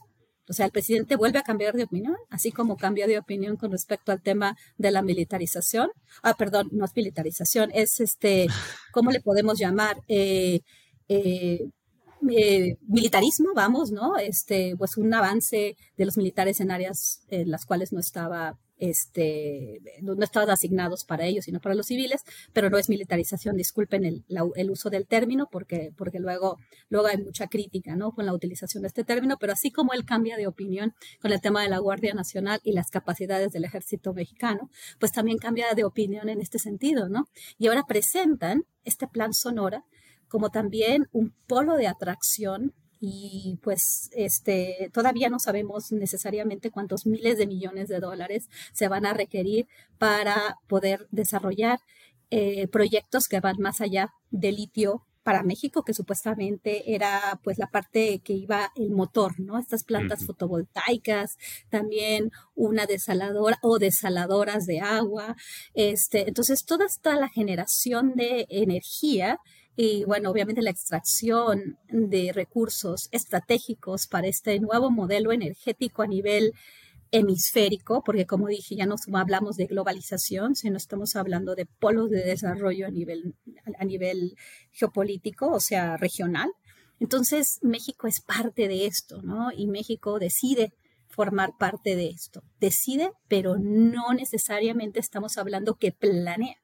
o 0.53 0.55
sea, 0.55 0.67
el 0.67 0.73
presidente 0.73 1.17
vuelve 1.17 1.39
a 1.39 1.43
cambiar 1.43 1.75
de 1.75 1.85
opinión, 1.85 2.15
así 2.29 2.53
como 2.53 2.77
cambia 2.77 3.07
de 3.07 3.19
opinión 3.19 3.57
con 3.57 3.73
respecto 3.73 4.13
al 4.13 4.21
tema 4.21 4.55
de 4.77 4.91
la 4.91 5.01
militarización. 5.01 5.89
Ah, 6.23 6.35
perdón, 6.35 6.69
no 6.73 6.85
es 6.85 6.95
militarización, 6.95 7.71
es 7.73 8.01
este, 8.01 8.49
¿cómo 8.93 9.11
le 9.11 9.23
podemos 9.23 9.59
llamar? 9.59 9.97
Eh, 10.09 10.61
eh, 11.09 11.71
eh, 12.29 12.77
militarismo, 12.87 13.55
vamos, 13.55 13.93
¿no? 13.93 14.19
Este, 14.19 14.77
pues 14.77 14.99
un 14.99 15.15
avance 15.15 15.75
de 15.97 16.05
los 16.05 16.19
militares 16.19 16.61
en 16.61 16.71
áreas 16.71 17.23
en 17.29 17.51
las 17.51 17.65
cuales 17.65 17.91
no 17.95 18.01
estaba 18.01 18.59
este, 18.83 19.81
no 20.03 20.21
estaban 20.25 20.51
asignados 20.51 21.05
para 21.05 21.25
ellos, 21.25 21.45
sino 21.45 21.61
para 21.61 21.77
los 21.77 21.87
civiles, 21.87 22.25
pero 22.53 22.69
no 22.69 22.79
es 22.79 22.89
militarización, 22.89 23.57
disculpen 23.57 24.05
el, 24.05 24.25
el, 24.57 24.71
uso 24.73 24.91
del 24.91 25.07
término, 25.07 25.49
porque, 25.53 25.93
porque 25.97 26.19
luego, 26.19 26.59
luego 26.89 27.07
hay 27.07 27.19
mucha 27.19 27.47
crítica 27.47 27.95
¿no? 27.95 28.11
con 28.11 28.27
la 28.27 28.35
utilización 28.35 28.83
de 28.83 28.89
este 28.89 29.05
término, 29.05 29.37
pero 29.39 29.53
así 29.53 29.71
como 29.71 29.93
él 29.93 30.05
cambia 30.05 30.37
de 30.37 30.49
opinión 30.49 30.95
con 31.21 31.31
el 31.31 31.41
tema 31.41 31.63
de 31.63 31.69
la 31.69 31.79
Guardia 31.79 32.13
Nacional 32.13 32.59
y 32.65 32.73
las 32.73 32.91
capacidades 32.91 33.53
del 33.53 33.65
ejército 33.65 34.15
mexicano, 34.15 34.69
pues 34.99 35.13
también 35.13 35.39
cambia 35.39 35.73
de 35.75 35.85
opinión 35.85 36.29
en 36.29 36.41
este 36.41 36.59
sentido, 36.59 37.09
¿no? 37.09 37.29
Y 37.59 37.69
ahora 37.69 37.85
presentan 37.87 38.65
este 38.83 39.07
plan 39.07 39.33
Sonora 39.33 39.85
como 40.27 40.51
también 40.51 41.09
un 41.13 41.33
polo 41.47 41.77
de 41.77 41.87
atracción 41.87 42.75
y 43.05 43.59
pues 43.63 44.11
este 44.13 44.89
todavía 44.93 45.29
no 45.29 45.41
sabemos 45.41 45.91
necesariamente 45.91 46.71
cuántos 46.71 47.05
miles 47.05 47.37
de 47.37 47.49
millones 47.49 47.89
de 47.89 47.99
dólares 47.99 48.49
se 48.73 48.87
van 48.87 49.07
a 49.07 49.13
requerir 49.13 49.67
para 49.99 50.59
poder 50.69 51.09
desarrollar 51.11 51.81
eh, 52.31 52.69
proyectos 52.69 53.27
que 53.27 53.41
van 53.41 53.57
más 53.59 53.81
allá 53.81 54.15
de 54.31 54.53
litio 54.53 55.05
para 55.25 55.43
México, 55.43 55.83
que 55.83 55.95
supuestamente 55.95 56.95
era 56.95 57.41
pues 57.43 57.59
la 57.59 57.67
parte 57.67 58.21
que 58.25 58.35
iba 58.35 58.71
el 58.77 58.91
motor, 58.91 59.39
¿no? 59.41 59.59
Estas 59.59 59.85
plantas 59.85 60.25
fotovoltaicas, 60.25 61.37
también 61.71 62.31
una 62.55 62.87
desaladora 62.87 63.59
o 63.63 63.79
desaladoras 63.79 64.65
de 64.67 64.81
agua, 64.81 65.37
este, 65.75 66.29
entonces 66.29 66.65
toda 66.65 66.87
esta 66.87 67.17
la 67.17 67.29
generación 67.29 68.15
de 68.15 68.47
energía 68.49 69.39
y 69.77 70.05
bueno, 70.05 70.31
obviamente 70.31 70.63
la 70.63 70.71
extracción 70.71 71.79
de 71.89 72.33
recursos 72.33 73.09
estratégicos 73.11 74.07
para 74.07 74.27
este 74.27 74.61
nuevo 74.61 74.91
modelo 74.91 75.33
energético 75.33 76.03
a 76.03 76.07
nivel 76.07 76.53
hemisférico, 77.11 78.03
porque 78.05 78.27
como 78.27 78.49
dije, 78.49 78.75
ya 78.75 78.87
no 78.87 78.97
hablamos 79.15 79.57
de 79.57 79.67
globalización, 79.67 80.57
sino 80.57 80.77
estamos 80.77 81.17
hablando 81.17 81.55
de 81.55 81.67
polos 81.67 82.11
de 82.11 82.25
desarrollo 82.25 82.87
a 82.87 82.91
nivel, 82.91 83.35
a 83.79 83.85
nivel 83.85 84.37
geopolítico, 84.73 85.51
o 85.51 85.61
sea, 85.61 85.97
regional. 85.97 86.51
Entonces, 87.01 87.59
México 87.63 88.07
es 88.07 88.21
parte 88.21 88.69
de 88.69 88.87
esto, 88.87 89.23
¿no? 89.23 89.51
Y 89.55 89.67
México 89.67 90.19
decide 90.19 90.73
formar 91.07 91.51
parte 91.59 91.97
de 91.97 92.09
esto. 92.09 92.43
Decide, 92.61 93.13
pero 93.29 93.57
no 93.59 94.15
necesariamente 94.15 95.01
estamos 95.01 95.37
hablando 95.37 95.75
que 95.75 95.93
planea. 95.93 96.57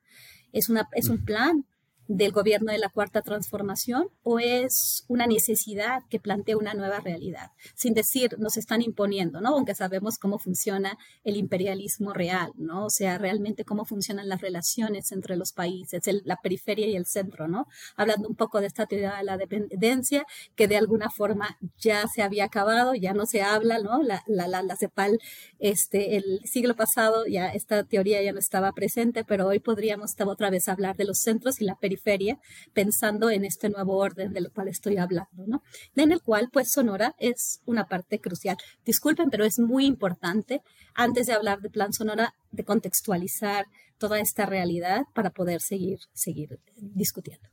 es, 0.52 0.70
una, 0.70 0.88
es 0.92 1.08
un 1.08 1.24
plan 1.24 1.66
del 2.08 2.32
gobierno 2.32 2.72
de 2.72 2.78
la 2.78 2.88
cuarta 2.88 3.20
transformación 3.20 4.08
o 4.22 4.38
es 4.38 5.04
una 5.08 5.26
necesidad 5.26 6.02
que 6.08 6.18
plantea 6.18 6.56
una 6.56 6.72
nueva 6.72 7.00
realidad, 7.00 7.50
sin 7.74 7.92
decir 7.92 8.36
nos 8.38 8.56
están 8.56 8.80
imponiendo, 8.80 9.42
¿no? 9.42 9.50
Aunque 9.50 9.74
sabemos 9.74 10.18
cómo 10.18 10.38
funciona 10.38 10.96
el 11.22 11.36
imperialismo 11.36 12.14
real, 12.14 12.52
¿no? 12.56 12.86
O 12.86 12.90
sea, 12.90 13.18
realmente 13.18 13.64
cómo 13.64 13.84
funcionan 13.84 14.28
las 14.28 14.40
relaciones 14.40 15.12
entre 15.12 15.36
los 15.36 15.52
países, 15.52 16.02
la 16.24 16.36
periferia 16.36 16.86
y 16.86 16.96
el 16.96 17.04
centro, 17.04 17.46
¿no? 17.46 17.66
Hablando 17.94 18.26
un 18.28 18.36
poco 18.36 18.60
de 18.60 18.68
esta 18.68 18.86
teoría 18.86 19.16
de 19.16 19.24
la 19.24 19.36
dependencia 19.36 20.24
que 20.56 20.66
de 20.66 20.78
alguna 20.78 21.10
forma 21.10 21.58
ya 21.76 22.06
se 22.08 22.22
había 22.22 22.44
acabado, 22.44 22.94
ya 22.94 23.12
no 23.12 23.26
se 23.26 23.42
habla, 23.42 23.80
¿no? 23.80 24.02
La, 24.02 24.22
la, 24.26 24.76
CEPAL, 24.76 25.18
este, 25.58 26.16
el 26.16 26.40
siglo 26.44 26.74
pasado 26.74 27.26
ya 27.26 27.48
esta 27.48 27.84
teoría 27.84 28.22
ya 28.22 28.32
no 28.32 28.38
estaba 28.38 28.72
presente, 28.72 29.24
pero 29.24 29.46
hoy 29.46 29.60
podríamos 29.60 30.14
otra 30.18 30.50
vez 30.50 30.68
hablar 30.68 30.96
de 30.96 31.04
los 31.04 31.18
centros 31.18 31.60
y 31.60 31.64
la 31.64 31.74
periferia 31.74 31.97
feria 31.98 32.38
pensando 32.72 33.30
en 33.30 33.44
este 33.44 33.68
nuevo 33.68 33.96
orden 33.96 34.32
del 34.32 34.50
cual 34.50 34.68
estoy 34.68 34.96
hablando, 34.96 35.46
¿no? 35.46 35.62
En 35.96 36.12
el 36.12 36.22
cual, 36.22 36.48
pues, 36.52 36.70
Sonora 36.70 37.14
es 37.18 37.60
una 37.66 37.86
parte 37.86 38.20
crucial. 38.20 38.56
Disculpen, 38.84 39.30
pero 39.30 39.44
es 39.44 39.58
muy 39.58 39.84
importante, 39.84 40.62
antes 40.94 41.26
de 41.26 41.34
hablar 41.34 41.60
de 41.60 41.70
Plan 41.70 41.92
Sonora, 41.92 42.34
de 42.50 42.64
contextualizar 42.64 43.66
toda 43.98 44.20
esta 44.20 44.46
realidad 44.46 45.02
para 45.14 45.30
poder 45.30 45.60
seguir, 45.60 45.98
seguir 46.12 46.58
discutiendo. 46.76 47.48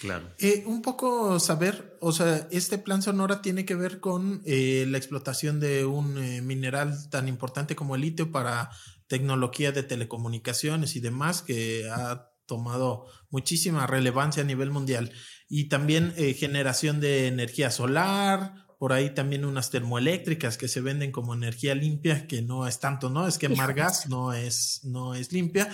Claro. 0.00 0.34
Eh, 0.38 0.64
un 0.66 0.82
poco 0.82 1.38
saber, 1.38 1.96
o 2.00 2.12
sea, 2.12 2.48
este 2.50 2.78
plan 2.78 3.00
Sonora 3.00 3.42
tiene 3.42 3.64
que 3.64 3.76
ver 3.76 4.00
con 4.00 4.42
eh, 4.44 4.86
la 4.88 4.98
explotación 4.98 5.60
de 5.60 5.84
un 5.84 6.18
eh, 6.18 6.42
mineral 6.42 7.08
tan 7.10 7.28
importante 7.28 7.76
como 7.76 7.94
el 7.94 8.02
litio 8.02 8.32
para 8.32 8.70
tecnología 9.06 9.70
de 9.70 9.84
telecomunicaciones 9.84 10.96
y 10.96 11.00
demás 11.00 11.42
que 11.42 11.88
ha 11.90 12.33
tomado 12.46 13.06
muchísima 13.30 13.86
relevancia 13.86 14.42
a 14.42 14.46
nivel 14.46 14.70
mundial. 14.70 15.12
Y 15.48 15.68
también 15.68 16.14
eh, 16.16 16.34
generación 16.34 17.00
de 17.00 17.26
energía 17.26 17.70
solar, 17.70 18.64
por 18.78 18.92
ahí 18.92 19.14
también 19.14 19.44
unas 19.44 19.70
termoeléctricas 19.70 20.58
que 20.58 20.68
se 20.68 20.80
venden 20.80 21.12
como 21.12 21.34
energía 21.34 21.74
limpia, 21.74 22.26
que 22.26 22.42
no 22.42 22.66
es 22.66 22.80
tanto, 22.80 23.08
¿no? 23.10 23.26
Es 23.26 23.38
que 23.38 23.48
Margas 23.48 24.08
no 24.08 24.32
es, 24.32 24.80
no 24.84 25.14
es 25.14 25.32
limpia. 25.32 25.68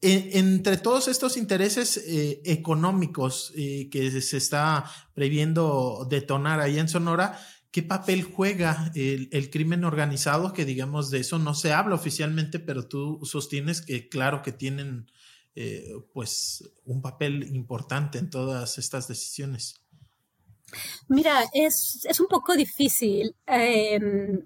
E, 0.00 0.38
entre 0.38 0.76
todos 0.76 1.08
estos 1.08 1.36
intereses 1.36 1.96
eh, 1.96 2.40
económicos 2.44 3.52
eh, 3.56 3.88
que 3.90 4.20
se 4.20 4.36
está 4.36 4.84
previendo 5.12 6.06
detonar 6.08 6.60
ahí 6.60 6.78
en 6.78 6.88
Sonora, 6.88 7.38
¿qué 7.70 7.82
papel 7.82 8.22
juega 8.22 8.92
el, 8.94 9.28
el, 9.32 9.50
crimen 9.50 9.84
organizado? 9.84 10.52
Que 10.52 10.64
digamos 10.64 11.10
de 11.10 11.20
eso 11.20 11.38
no 11.38 11.54
se 11.54 11.72
habla 11.72 11.96
oficialmente, 11.96 12.60
pero 12.60 12.86
tú 12.86 13.20
sostienes 13.24 13.82
que 13.82 14.08
claro 14.08 14.42
que 14.42 14.52
tienen 14.52 15.10
eh, 15.60 15.92
pues 16.14 16.62
un 16.84 17.02
papel 17.02 17.52
importante 17.52 18.18
en 18.18 18.30
todas 18.30 18.78
estas 18.78 19.08
decisiones? 19.08 19.74
Mira, 21.08 21.44
es, 21.52 22.06
es 22.08 22.20
un 22.20 22.28
poco 22.28 22.54
difícil, 22.54 23.34
em, 23.44 24.40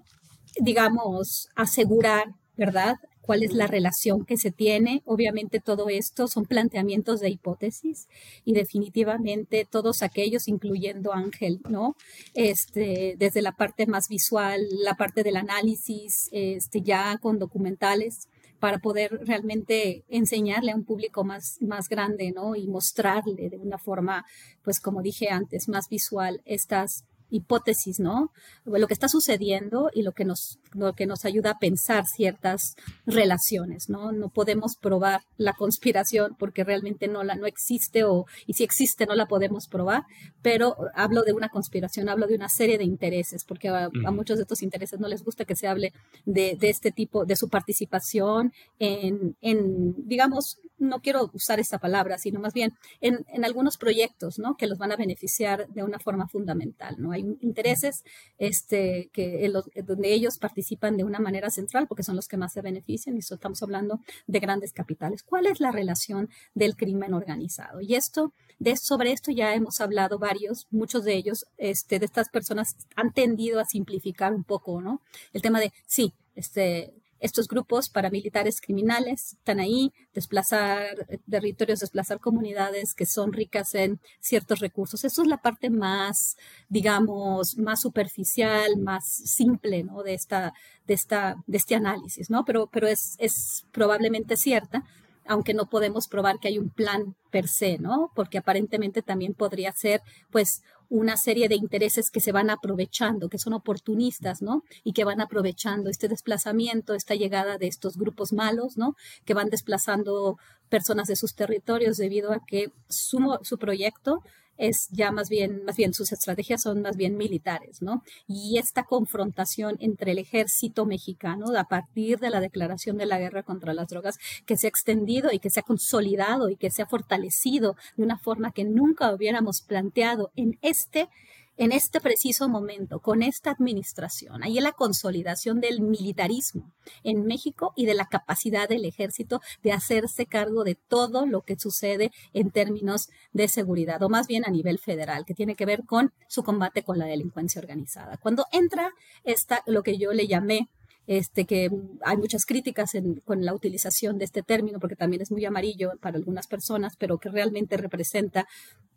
digamos, 0.59 1.49
asegurar, 1.55 2.33
¿verdad? 2.57 2.95
cuál 3.23 3.41
es 3.41 3.53
la 3.53 3.67
relación 3.67 4.25
que 4.25 4.37
se 4.37 4.51
tiene. 4.51 5.01
Obviamente 5.05 5.59
todo 5.59 5.87
esto 5.87 6.27
son 6.27 6.45
planteamientos 6.45 7.21
de 7.21 7.29
hipótesis 7.29 8.07
y 8.43 8.53
definitivamente 8.53 9.65
todos 9.69 10.03
aquellos, 10.03 10.47
incluyendo 10.47 11.13
Ángel, 11.13 11.61
¿no? 11.69 11.95
Este, 12.33 13.15
desde 13.17 13.41
la 13.41 13.53
parte 13.53 13.87
más 13.87 14.07
visual, 14.09 14.67
la 14.83 14.95
parte 14.95 15.23
del 15.23 15.37
análisis, 15.37 16.27
este, 16.33 16.81
ya 16.81 17.17
con 17.17 17.39
documentales, 17.39 18.27
para 18.63 18.79
poder 18.79 19.19
realmente 19.25 20.05
enseñarle 20.07 20.71
a 20.71 20.75
un 20.77 20.85
público 20.85 21.25
más, 21.25 21.57
más 21.59 21.89
grande, 21.89 22.31
¿no? 22.31 22.55
Y 22.55 22.65
mostrarle 22.65 23.49
de 23.49 23.57
una 23.57 23.77
forma, 23.77 24.23
pues 24.63 24.79
como 24.79 25.01
dije 25.01 25.27
antes, 25.27 25.67
más 25.67 25.89
visual 25.89 26.41
estas 26.45 27.03
hipótesis, 27.29 27.99
¿no? 27.99 28.31
Lo 28.63 28.87
que 28.87 28.93
está 28.93 29.09
sucediendo 29.09 29.89
y 29.93 30.03
lo 30.03 30.13
que 30.13 30.23
nos, 30.23 30.59
lo 30.75 30.93
que 30.93 31.05
nos 31.05 31.25
ayuda 31.25 31.51
a 31.51 31.59
pensar 31.59 32.05
ciertas 32.05 32.75
relaciones, 33.05 33.89
¿no? 33.89 34.11
No 34.11 34.29
podemos 34.29 34.75
probar 34.75 35.21
la 35.37 35.53
conspiración 35.53 36.35
porque 36.37 36.63
realmente 36.63 37.07
no 37.07 37.23
la 37.23 37.35
no 37.35 37.45
existe 37.45 38.03
o 38.03 38.25
y 38.47 38.53
si 38.53 38.63
existe 38.63 39.05
no 39.05 39.15
la 39.15 39.27
podemos 39.27 39.67
probar, 39.67 40.03
pero 40.41 40.75
hablo 40.95 41.23
de 41.23 41.33
una 41.33 41.49
conspiración, 41.49 42.09
hablo 42.09 42.27
de 42.27 42.35
una 42.35 42.49
serie 42.49 42.77
de 42.77 42.83
intereses, 42.83 43.43
porque 43.45 43.69
a, 43.69 43.89
muchos 44.11 44.37
de 44.37 44.43
estos 44.43 44.61
intereses 44.61 44.99
no 44.99 45.07
les 45.07 45.23
gusta 45.23 45.45
que 45.45 45.55
se 45.55 45.67
hable 45.67 45.93
de, 46.25 46.55
de 46.59 46.69
este 46.69 46.91
tipo, 46.91 47.25
de 47.25 47.35
su 47.35 47.49
participación 47.49 48.53
en, 48.79 49.35
en, 49.41 49.93
digamos, 50.07 50.59
no 50.77 51.01
quiero 51.01 51.29
usar 51.33 51.59
esta 51.59 51.79
palabra, 51.79 52.17
sino 52.17 52.39
más 52.39 52.53
bien 52.53 52.73
en, 53.01 53.25
en 53.29 53.45
algunos 53.45 53.77
proyectos, 53.77 54.37
¿no? 54.37 54.55
Que 54.55 54.67
los 54.67 54.77
van 54.77 54.91
a 54.91 54.97
beneficiar 54.97 55.67
de 55.69 55.83
una 55.83 55.99
forma 55.99 56.27
fundamental, 56.27 56.95
¿no? 56.97 57.11
Hay 57.11 57.23
intereses 57.41 58.03
este, 58.37 59.09
que, 59.13 59.49
donde 59.85 60.13
ellos 60.13 60.37
participan 60.39 60.62
de 60.97 61.03
una 61.03 61.19
manera 61.19 61.49
central 61.49 61.87
porque 61.87 62.03
son 62.03 62.15
los 62.15 62.27
que 62.27 62.37
más 62.37 62.53
se 62.53 62.61
benefician 62.61 63.15
y 63.15 63.19
estamos 63.19 63.61
hablando 63.63 63.99
de 64.27 64.39
grandes 64.39 64.73
capitales. 64.73 65.23
¿Cuál 65.23 65.45
es 65.45 65.59
la 65.59 65.71
relación 65.71 66.29
del 66.53 66.75
crimen 66.75 67.13
organizado? 67.13 67.81
Y 67.81 67.95
esto, 67.95 68.33
de, 68.59 68.75
sobre 68.77 69.11
esto 69.11 69.31
ya 69.31 69.53
hemos 69.53 69.81
hablado 69.81 70.19
varios, 70.19 70.67
muchos 70.71 71.03
de 71.03 71.15
ellos, 71.15 71.45
este, 71.57 71.99
de 71.99 72.05
estas 72.05 72.29
personas 72.29 72.75
han 72.95 73.11
tendido 73.13 73.59
a 73.59 73.65
simplificar 73.65 74.33
un 74.33 74.43
poco, 74.43 74.81
¿no? 74.81 75.01
El 75.33 75.41
tema 75.41 75.59
de, 75.59 75.71
sí, 75.85 76.13
este, 76.35 76.93
estos 77.23 77.47
grupos 77.47 77.89
paramilitares 77.89 78.59
criminales 78.59 79.33
están 79.33 79.61
ahí, 79.61 79.93
desplazar 80.13 81.07
territorios, 81.29 81.79
desplazar 81.79 82.19
comunidades 82.19 82.93
que 82.93 83.05
son 83.05 83.31
ricas 83.31 83.73
en 83.75 84.01
ciertos 84.19 84.59
recursos. 84.59 85.05
Eso 85.05 85.21
es 85.21 85.27
la 85.29 85.37
parte 85.37 85.69
más, 85.69 86.35
digamos, 86.67 87.57
más 87.57 87.79
superficial, 87.79 88.77
más 88.77 89.05
simple, 89.05 89.83
¿no? 89.83 90.03
De 90.03 90.13
esta, 90.13 90.53
de 90.85 90.93
esta, 90.95 91.37
de 91.47 91.57
este 91.57 91.75
análisis, 91.75 92.29
¿no? 92.29 92.43
Pero, 92.43 92.67
pero 92.67 92.87
es, 92.87 93.15
es 93.19 93.65
probablemente 93.71 94.35
cierta 94.35 94.83
aunque 95.25 95.53
no 95.53 95.69
podemos 95.69 96.09
probar 96.09 96.39
que 96.39 96.49
hay 96.49 96.57
un 96.57 96.69
plan 96.69 97.15
per 97.31 97.47
se, 97.47 97.77
¿no? 97.77 98.11
Porque 98.13 98.37
aparentemente 98.37 99.01
también 99.01 99.33
podría 99.33 99.71
ser, 99.71 100.01
pues, 100.31 100.63
una 100.93 101.17
serie 101.17 101.49
de 101.49 101.55
intereses 101.55 102.11
que 102.11 102.19
se 102.19 102.31
van 102.31 102.51
aprovechando, 102.51 103.27
que 103.27 103.39
son 103.39 103.53
oportunistas, 103.53 104.43
¿no? 104.43 104.61
Y 104.83 104.93
que 104.93 105.05
van 105.05 105.21
aprovechando 105.21 105.89
este 105.89 106.07
desplazamiento, 106.07 106.93
esta 106.93 107.15
llegada 107.15 107.57
de 107.57 107.65
estos 107.65 107.97
grupos 107.97 108.31
malos, 108.31 108.77
¿no? 108.77 108.95
Que 109.25 109.33
van 109.33 109.49
desplazando 109.49 110.37
personas 110.69 111.07
de 111.07 111.15
sus 111.15 111.33
territorios 111.33 111.97
debido 111.97 112.31
a 112.31 112.41
que 112.45 112.71
su, 112.89 113.39
su 113.41 113.57
proyecto 113.57 114.21
es 114.57 114.87
ya 114.91 115.11
más 115.11 115.29
bien, 115.29 115.63
más 115.65 115.75
bien 115.75 115.93
sus 115.93 116.11
estrategias 116.11 116.61
son 116.61 116.81
más 116.81 116.95
bien 116.95 117.17
militares, 117.17 117.81
¿no? 117.81 118.03
Y 118.27 118.57
esta 118.57 118.83
confrontación 118.83 119.77
entre 119.79 120.11
el 120.11 120.19
ejército 120.19 120.85
mexicano 120.85 121.45
a 121.57 121.63
partir 121.65 122.19
de 122.19 122.29
la 122.29 122.39
declaración 122.39 122.97
de 122.97 123.05
la 123.05 123.19
guerra 123.19 123.43
contra 123.43 123.73
las 123.73 123.87
drogas 123.87 124.17
que 124.45 124.57
se 124.57 124.67
ha 124.67 124.69
extendido 124.69 125.31
y 125.31 125.39
que 125.39 125.49
se 125.49 125.59
ha 125.59 125.63
consolidado 125.63 126.49
y 126.49 126.55
que 126.55 126.71
se 126.71 126.81
ha 126.81 126.85
fortalecido 126.85 127.75
de 127.97 128.03
una 128.03 128.17
forma 128.17 128.51
que 128.51 128.63
nunca 128.63 129.13
hubiéramos 129.13 129.61
planteado 129.61 130.31
en 130.35 130.57
este 130.61 131.09
en 131.57 131.71
este 131.71 132.01
preciso 132.01 132.49
momento, 132.49 132.99
con 132.99 133.21
esta 133.21 133.51
administración, 133.51 134.43
ahí 134.43 134.57
es 134.57 134.63
la 134.63 134.71
consolidación 134.71 135.61
del 135.61 135.81
militarismo 135.81 136.71
en 137.03 137.25
México 137.25 137.73
y 137.75 137.85
de 137.85 137.93
la 137.93 138.07
capacidad 138.07 138.67
del 138.67 138.85
ejército 138.85 139.41
de 139.61 139.71
hacerse 139.71 140.25
cargo 140.25 140.63
de 140.63 140.75
todo 140.75 141.25
lo 141.25 141.41
que 141.41 141.57
sucede 141.59 142.11
en 142.33 142.51
términos 142.51 143.09
de 143.33 143.47
seguridad, 143.47 144.01
o 144.01 144.09
más 144.09 144.27
bien 144.27 144.45
a 144.45 144.51
nivel 144.51 144.79
federal, 144.79 145.25
que 145.25 145.33
tiene 145.35 145.55
que 145.55 145.65
ver 145.65 145.83
con 145.85 146.11
su 146.27 146.43
combate 146.43 146.83
con 146.83 146.97
la 146.97 147.05
delincuencia 147.05 147.61
organizada. 147.61 148.17
Cuando 148.17 148.45
entra 148.51 148.91
esta, 149.23 149.63
lo 149.67 149.83
que 149.83 149.97
yo 149.97 150.11
le 150.13 150.27
llamé 150.27 150.69
este, 151.07 151.45
que 151.45 151.69
hay 152.01 152.17
muchas 152.17 152.45
críticas 152.45 152.91
con 153.25 153.43
la 153.43 153.53
utilización 153.53 154.17
de 154.17 154.25
este 154.25 154.43
término, 154.43 154.79
porque 154.79 154.95
también 154.95 155.21
es 155.21 155.31
muy 155.31 155.43
amarillo 155.45 155.91
para 155.99 156.17
algunas 156.17 156.47
personas, 156.47 156.95
pero 156.97 157.17
que 157.17 157.29
realmente 157.29 157.77
representa 157.77 158.47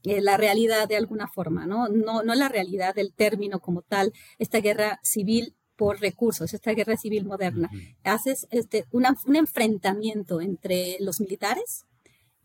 eh, 0.04 0.20
la 0.20 0.36
realidad 0.36 0.88
de 0.88 0.96
alguna 0.96 1.26
forma, 1.28 1.66
¿no? 1.66 1.88
¿no? 1.88 2.22
No 2.22 2.34
la 2.34 2.48
realidad 2.48 2.94
del 2.94 3.12
término 3.12 3.60
como 3.60 3.82
tal, 3.82 4.12
esta 4.38 4.60
guerra 4.60 5.00
civil 5.02 5.54
por 5.76 6.00
recursos, 6.00 6.54
esta 6.54 6.72
guerra 6.72 6.96
civil 6.96 7.26
moderna. 7.26 7.68
Haces 8.02 8.46
este, 8.50 8.86
un 8.92 9.36
enfrentamiento 9.36 10.40
entre 10.40 10.96
los 11.00 11.20
militares 11.20 11.84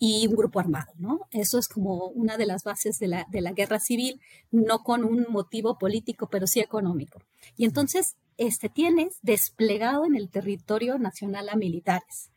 y 0.03 0.25
un 0.27 0.35
grupo 0.35 0.59
armado, 0.59 0.91
¿no? 0.97 1.27
Eso 1.29 1.59
es 1.59 1.67
como 1.67 2.07
una 2.07 2.35
de 2.35 2.47
las 2.47 2.63
bases 2.63 2.97
de 2.97 3.07
la, 3.07 3.27
de 3.29 3.39
la 3.41 3.51
guerra 3.51 3.79
civil, 3.79 4.19
no 4.49 4.79
con 4.79 5.03
un 5.03 5.27
motivo 5.29 5.77
político, 5.77 6.27
pero 6.27 6.47
sí 6.47 6.59
económico. 6.59 7.21
Y 7.55 7.65
entonces 7.65 8.15
este, 8.37 8.69
tienes 8.69 9.19
desplegado 9.21 10.05
en 10.05 10.15
el 10.15 10.29
territorio 10.29 10.97
nacional 10.97 11.49
a 11.49 11.55
militares 11.55 12.31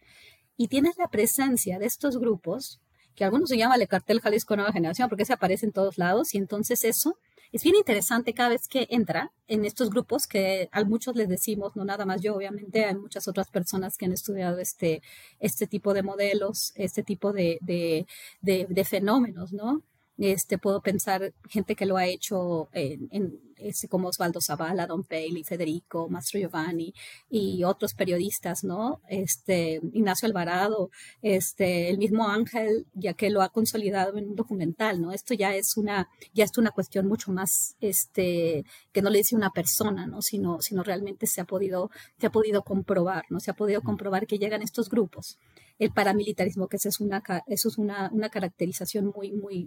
y 0.56 0.68
tienes 0.68 0.96
la 0.96 1.08
presencia 1.08 1.78
de 1.78 1.86
estos 1.86 2.18
grupos, 2.18 2.80
que 3.14 3.24
algunos 3.24 3.48
se 3.48 3.56
llaman 3.56 3.80
el 3.80 3.88
cartel 3.88 4.20
Jalisco 4.20 4.56
Nueva 4.56 4.72
Generación 4.72 5.08
porque 5.08 5.24
se 5.24 5.32
aparece 5.32 5.66
en 5.66 5.72
todos 5.72 5.98
lados 5.98 6.34
y 6.34 6.38
entonces 6.38 6.84
eso 6.84 7.16
es 7.54 7.62
bien 7.62 7.76
interesante 7.76 8.34
cada 8.34 8.48
vez 8.48 8.66
que 8.66 8.88
entra 8.90 9.30
en 9.46 9.64
estos 9.64 9.88
grupos 9.90 10.26
que 10.26 10.68
a 10.72 10.82
muchos 10.82 11.14
les 11.14 11.28
decimos, 11.28 11.76
no 11.76 11.84
nada 11.84 12.04
más 12.04 12.20
yo, 12.20 12.34
obviamente 12.34 12.84
hay 12.84 12.96
muchas 12.96 13.28
otras 13.28 13.48
personas 13.48 13.96
que 13.96 14.06
han 14.06 14.12
estudiado 14.12 14.58
este, 14.58 15.02
este 15.38 15.68
tipo 15.68 15.94
de 15.94 16.02
modelos, 16.02 16.72
este 16.74 17.04
tipo 17.04 17.32
de, 17.32 17.58
de, 17.60 18.84
fenómenos, 18.84 19.52
¿no? 19.52 19.82
Este, 20.18 20.58
puedo 20.58 20.80
pensar 20.80 21.32
gente 21.48 21.76
que 21.76 21.86
lo 21.86 21.96
ha 21.96 22.06
hecho 22.06 22.70
en 22.72 23.40
este, 23.58 23.88
como 23.88 24.08
Osvaldo 24.08 24.40
Zavala, 24.40 24.86
Don 24.86 25.04
Paley, 25.04 25.44
Federico, 25.44 26.08
Mastro 26.08 26.40
Giovanni 26.40 26.94
y 27.30 27.64
otros 27.64 27.94
periodistas, 27.94 28.64
¿no? 28.64 29.00
Este, 29.08 29.80
Ignacio 29.92 30.26
Alvarado, 30.26 30.90
este, 31.22 31.90
el 31.90 31.98
mismo 31.98 32.28
Ángel, 32.28 32.86
ya 32.94 33.14
que 33.14 33.30
lo 33.30 33.42
ha 33.42 33.48
consolidado 33.48 34.16
en 34.16 34.28
un 34.28 34.36
documental, 34.36 35.00
¿no? 35.00 35.12
Esto 35.12 35.34
ya 35.34 35.54
es 35.54 35.76
una, 35.76 36.08
ya 36.32 36.44
es 36.44 36.56
una 36.58 36.70
cuestión 36.70 37.06
mucho 37.06 37.32
más, 37.32 37.76
este, 37.80 38.64
que 38.92 39.02
no 39.02 39.10
le 39.10 39.18
dice 39.18 39.36
una 39.36 39.50
persona, 39.50 40.06
¿no? 40.06 40.22
Sino, 40.22 40.60
sino 40.60 40.82
realmente 40.82 41.26
se 41.26 41.40
ha 41.40 41.44
podido, 41.44 41.90
se 42.18 42.26
ha 42.26 42.30
podido 42.30 42.62
comprobar, 42.62 43.24
¿no? 43.30 43.40
Se 43.40 43.50
ha 43.50 43.54
podido 43.54 43.82
comprobar 43.82 44.26
que 44.26 44.38
llegan 44.38 44.62
estos 44.62 44.88
grupos 44.88 45.38
el 45.78 45.90
paramilitarismo, 45.90 46.68
que 46.68 46.76
eso 46.76 46.88
es 46.88 47.00
una, 47.00 47.22
eso 47.46 47.68
es 47.68 47.78
una, 47.78 48.10
una, 48.12 48.28
caracterización 48.28 49.12
muy, 49.14 49.32
muy, 49.32 49.66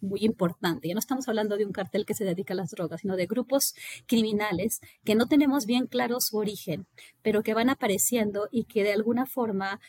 muy 0.00 0.20
importante. 0.24 0.88
Ya 0.88 0.94
no 0.94 1.00
estamos 1.00 1.28
hablando 1.28 1.56
de 1.56 1.66
un 1.66 1.72
cartel 1.72 2.06
que 2.06 2.14
se 2.14 2.24
dedica 2.24 2.54
a 2.54 2.56
las 2.56 2.70
drogas, 2.70 3.02
sino 3.02 3.16
de 3.16 3.26
grupos 3.26 3.74
criminales 4.06 4.80
que 5.04 5.14
no 5.14 5.26
tenemos 5.26 5.66
bien 5.66 5.86
claro 5.86 6.20
su 6.20 6.38
origen, 6.38 6.86
pero 7.22 7.42
que 7.42 7.54
van 7.54 7.68
apareciendo 7.68 8.48
y 8.50 8.64
que 8.64 8.82
de 8.82 8.92
alguna 8.92 9.26
forma 9.26 9.80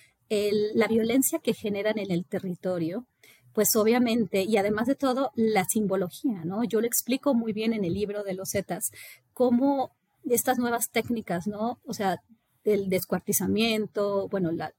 la 0.74 0.88
violencia 0.88 1.40
que 1.40 1.54
generan 1.54 2.00
en 2.00 2.12
el 2.12 2.26
territorio, 2.26 3.06
pues 3.54 3.76
obviamente, 3.76 4.44
y 4.44 4.58
además 4.58 4.88
de 4.88 4.96
todo, 4.96 5.32
la 5.36 5.66
simbología, 5.66 6.44
¿no? 6.44 6.64
Yo 6.64 6.82
lo 6.82 6.88
explico 6.88 7.36
muy 7.36 7.54
bien 7.54 7.74
en 7.74 7.86
el 7.86 7.94
libro 7.94 8.24
de 8.24 8.34
los 8.34 8.52
Zetas, 8.52 8.92
cómo 9.34 9.92
estas 10.28 10.58
nuevas 10.58 10.90
técnicas, 10.90 11.46
¿no? 11.46 11.80
O 11.86 11.94
sea, 11.94 12.22
el 12.64 12.90
descuartizamiento, 12.90 14.28
bueno, 14.30 14.52
la, 14.52 14.74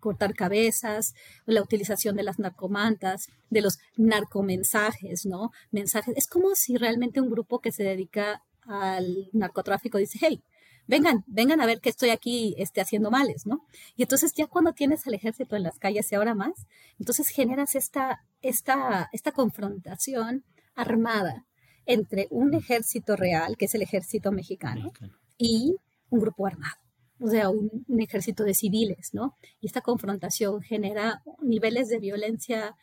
cortar 0.00 0.34
cabezas, 0.34 1.14
la 1.46 1.62
utilización 1.62 2.16
de 2.16 2.22
las 2.22 2.38
narcomantas, 2.38 3.28
de 3.50 3.62
los 3.62 3.78
narcomensajes, 3.96 5.24
¿no? 5.24 5.50
Mensajes. 5.70 6.14
Es 6.16 6.26
como 6.26 6.54
si 6.54 6.76
realmente 6.76 7.20
un 7.20 7.30
grupo 7.30 7.60
que 7.60 7.72
se 7.72 7.84
dedica 7.84 8.42
al 8.66 9.30
narcotráfico 9.32 9.98
dice, 9.98 10.18
hey, 10.20 10.42
vengan, 10.86 11.24
vengan 11.26 11.60
a 11.60 11.66
ver 11.66 11.80
que 11.80 11.88
estoy 11.88 12.10
aquí 12.10 12.54
este, 12.58 12.80
haciendo 12.80 13.10
males, 13.10 13.46
¿no? 13.46 13.64
Y 13.96 14.02
entonces 14.02 14.32
ya 14.34 14.46
cuando 14.46 14.72
tienes 14.72 15.06
al 15.06 15.14
ejército 15.14 15.56
en 15.56 15.62
las 15.62 15.78
calles 15.78 16.10
y 16.12 16.14
ahora 16.14 16.34
más, 16.34 16.52
entonces 16.98 17.28
generas 17.28 17.74
esta, 17.74 18.24
esta, 18.42 19.08
esta 19.12 19.32
confrontación 19.32 20.44
armada 20.74 21.46
entre 21.86 22.28
un 22.30 22.54
ejército 22.54 23.16
real, 23.16 23.56
que 23.56 23.66
es 23.66 23.74
el 23.74 23.82
ejército 23.82 24.32
mexicano, 24.32 24.92
y 25.36 25.76
un 26.10 26.20
grupo 26.20 26.46
armado 26.46 26.83
o 27.20 27.28
sea, 27.28 27.48
un, 27.48 27.84
ejército 28.00 28.44
de 28.44 28.54
civiles, 28.54 29.10
¿no? 29.12 29.36
Y 29.60 29.66
esta 29.66 29.80
confrontación 29.80 30.62
genera 30.62 31.22
niveles 31.42 31.88
de 31.88 31.98
violencia 31.98 32.76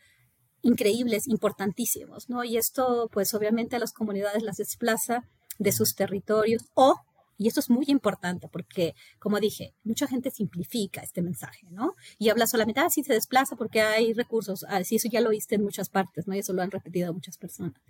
increíbles, 0.61 1.27
importantísimos, 1.27 2.29
¿no? 2.29 2.43
Y 2.43 2.57
esto, 2.57 3.09
pues 3.11 3.33
obviamente 3.33 3.75
a 3.75 3.79
las 3.79 3.93
comunidades 3.93 4.43
las 4.43 4.57
desplaza 4.57 5.27
de 5.59 5.71
sus 5.71 5.95
territorios 5.95 6.63
o, 6.75 6.95
y 7.37 7.47
esto 7.47 7.59
es 7.59 7.69
muy 7.69 7.85
importante 7.87 8.47
porque, 8.47 8.93
como 9.17 9.39
dije, 9.39 9.73
mucha 9.83 10.07
gente 10.07 10.29
simplifica 10.29 11.01
este 11.01 11.23
mensaje, 11.23 11.67
¿no? 11.71 11.95
Y 12.19 12.29
habla 12.29 12.45
solamente, 12.45 12.81
ah, 12.81 12.89
sí, 12.89 13.03
se 13.03 13.13
desplaza 13.13 13.55
porque 13.55 13.81
hay 13.81 14.13
recursos, 14.13 14.63
ah, 14.69 14.83
sí, 14.83 14.97
eso 14.97 15.09
ya 15.11 15.21
lo 15.21 15.31
viste 15.31 15.55
en 15.55 15.63
muchas 15.63 15.89
partes, 15.89 16.27
¿no? 16.27 16.35
Y 16.35 16.39
eso 16.39 16.53
lo 16.53 16.61
han 16.61 16.71
repetido 16.71 17.11
muchas 17.13 17.37
personas. 17.37 17.81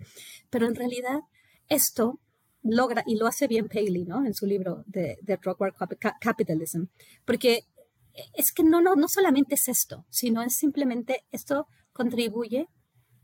Pero 0.48 0.66
en 0.66 0.74
realidad, 0.74 1.20
esto 1.68 2.18
logra, 2.62 3.02
y 3.06 3.16
lo 3.16 3.26
hace 3.26 3.48
bien 3.48 3.68
Paley, 3.68 4.04
¿no? 4.04 4.24
En 4.24 4.34
su 4.34 4.46
libro 4.46 4.84
de, 4.86 5.18
de 5.22 5.38
War 5.58 5.74
Capitalism, 6.20 6.84
porque 7.24 7.64
es 8.34 8.52
que 8.52 8.62
no, 8.62 8.80
no, 8.80 8.94
no 8.94 9.08
solamente 9.08 9.54
es 9.54 9.68
esto, 9.68 10.04
sino 10.10 10.42
es 10.42 10.54
simplemente 10.56 11.24
esto 11.30 11.66
contribuye 11.92 12.68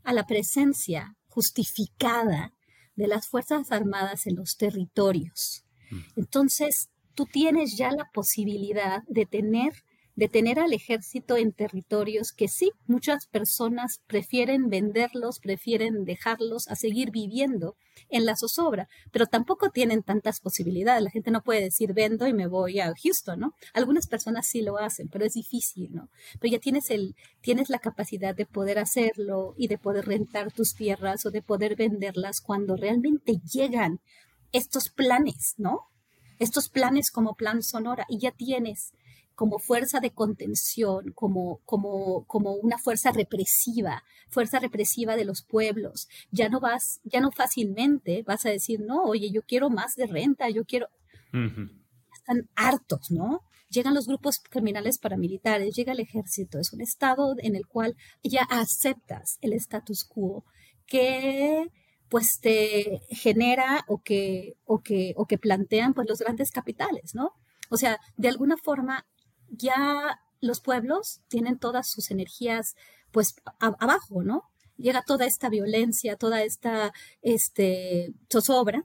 a 0.03 0.13
la 0.13 0.25
presencia 0.25 1.15
justificada 1.27 2.53
de 2.95 3.07
las 3.07 3.27
Fuerzas 3.27 3.71
Armadas 3.71 4.27
en 4.27 4.35
los 4.35 4.57
territorios. 4.57 5.65
Mm. 5.91 5.99
Entonces, 6.17 6.89
tú 7.13 7.25
tienes 7.25 7.77
ya 7.77 7.91
la 7.91 8.09
posibilidad 8.13 9.03
de 9.07 9.25
tener 9.25 9.73
de 10.19 10.27
tener 10.27 10.59
al 10.59 10.73
ejército 10.73 11.37
en 11.37 11.53
territorios 11.53 12.33
que 12.33 12.49
sí, 12.49 12.73
muchas 12.87 13.25
personas 13.27 14.01
prefieren 14.05 14.67
venderlos, 14.67 15.39
prefieren 15.39 16.03
dejarlos 16.03 16.67
a 16.67 16.75
seguir 16.75 17.09
viviendo 17.09 17.77
en 18.09 18.25
la 18.25 18.35
zozobra, 18.35 18.89
pero 19.13 19.27
tampoco 19.27 19.69
tienen 19.69 20.03
tantas 20.03 20.41
posibilidades. 20.41 21.03
La 21.03 21.09
gente 21.09 21.31
no 21.31 21.41
puede 21.41 21.61
decir 21.61 21.93
vendo 21.93 22.27
y 22.27 22.33
me 22.33 22.47
voy 22.47 22.81
a 22.81 22.93
Houston, 23.01 23.39
¿no? 23.39 23.53
Algunas 23.73 24.07
personas 24.07 24.45
sí 24.45 24.61
lo 24.61 24.77
hacen, 24.77 25.07
pero 25.07 25.23
es 25.23 25.35
difícil, 25.35 25.87
¿no? 25.93 26.09
Pero 26.41 26.51
ya 26.51 26.59
tienes 26.59 26.89
el 26.89 27.15
tienes 27.39 27.69
la 27.69 27.79
capacidad 27.79 28.35
de 28.35 28.45
poder 28.45 28.77
hacerlo 28.77 29.53
y 29.57 29.69
de 29.69 29.77
poder 29.77 30.05
rentar 30.05 30.51
tus 30.51 30.75
tierras 30.75 31.25
o 31.25 31.31
de 31.31 31.41
poder 31.41 31.77
venderlas 31.77 32.41
cuando 32.41 32.75
realmente 32.75 33.39
llegan 33.49 34.01
estos 34.51 34.89
planes, 34.89 35.55
¿no? 35.57 35.85
Estos 36.39 36.67
planes 36.67 37.09
como 37.09 37.35
plan 37.35 37.63
Sonora 37.63 38.05
y 38.09 38.19
ya 38.19 38.31
tienes 38.31 38.91
como 39.39 39.57
fuerza 39.57 40.01
de 40.01 40.11
contención, 40.11 41.13
como, 41.13 41.61
como, 41.63 42.25
como 42.25 42.55
una 42.55 42.77
fuerza 42.77 43.13
represiva, 43.13 44.03
fuerza 44.27 44.59
represiva 44.59 45.15
de 45.15 45.23
los 45.23 45.43
pueblos. 45.43 46.09
Ya 46.29 46.49
no 46.49 46.59
vas, 46.59 46.99
ya 47.05 47.21
no 47.21 47.31
fácilmente 47.31 48.23
vas 48.23 48.45
a 48.45 48.49
decir, 48.49 48.81
no, 48.81 49.01
oye, 49.03 49.31
yo 49.31 49.41
quiero 49.43 49.69
más 49.69 49.95
de 49.95 50.07
renta, 50.07 50.49
yo 50.49 50.65
quiero... 50.65 50.89
Están 51.31 52.49
hartos, 52.53 53.11
¿no? 53.11 53.39
Llegan 53.69 53.93
los 53.93 54.07
grupos 54.07 54.39
criminales 54.39 54.99
paramilitares, 54.99 55.73
llega 55.73 55.93
el 55.93 56.01
ejército, 56.01 56.59
es 56.59 56.73
un 56.73 56.81
estado 56.81 57.35
en 57.37 57.55
el 57.55 57.65
cual 57.65 57.95
ya 58.21 58.41
aceptas 58.49 59.37
el 59.39 59.53
status 59.53 60.03
quo 60.03 60.43
que 60.85 61.65
pues 62.09 62.39
te 62.41 63.03
genera 63.07 63.85
o 63.87 64.01
que, 64.03 64.57
o 64.65 64.81
que, 64.81 65.13
o 65.15 65.27
que 65.27 65.37
plantean 65.37 65.93
pues 65.93 66.09
los 66.09 66.19
grandes 66.19 66.51
capitales, 66.51 67.15
¿no? 67.15 67.35
O 67.69 67.77
sea, 67.77 68.01
de 68.17 68.27
alguna 68.27 68.57
forma 68.57 69.05
ya 69.51 70.19
los 70.41 70.61
pueblos 70.61 71.21
tienen 71.27 71.59
todas 71.59 71.89
sus 71.89 72.11
energías 72.11 72.75
pues 73.11 73.35
abajo, 73.59 74.23
¿no? 74.23 74.49
Llega 74.77 75.01
toda 75.01 75.25
esta 75.25 75.49
violencia, 75.49 76.15
toda 76.15 76.43
esta 76.43 76.93
este, 77.21 78.13
zozobra 78.31 78.83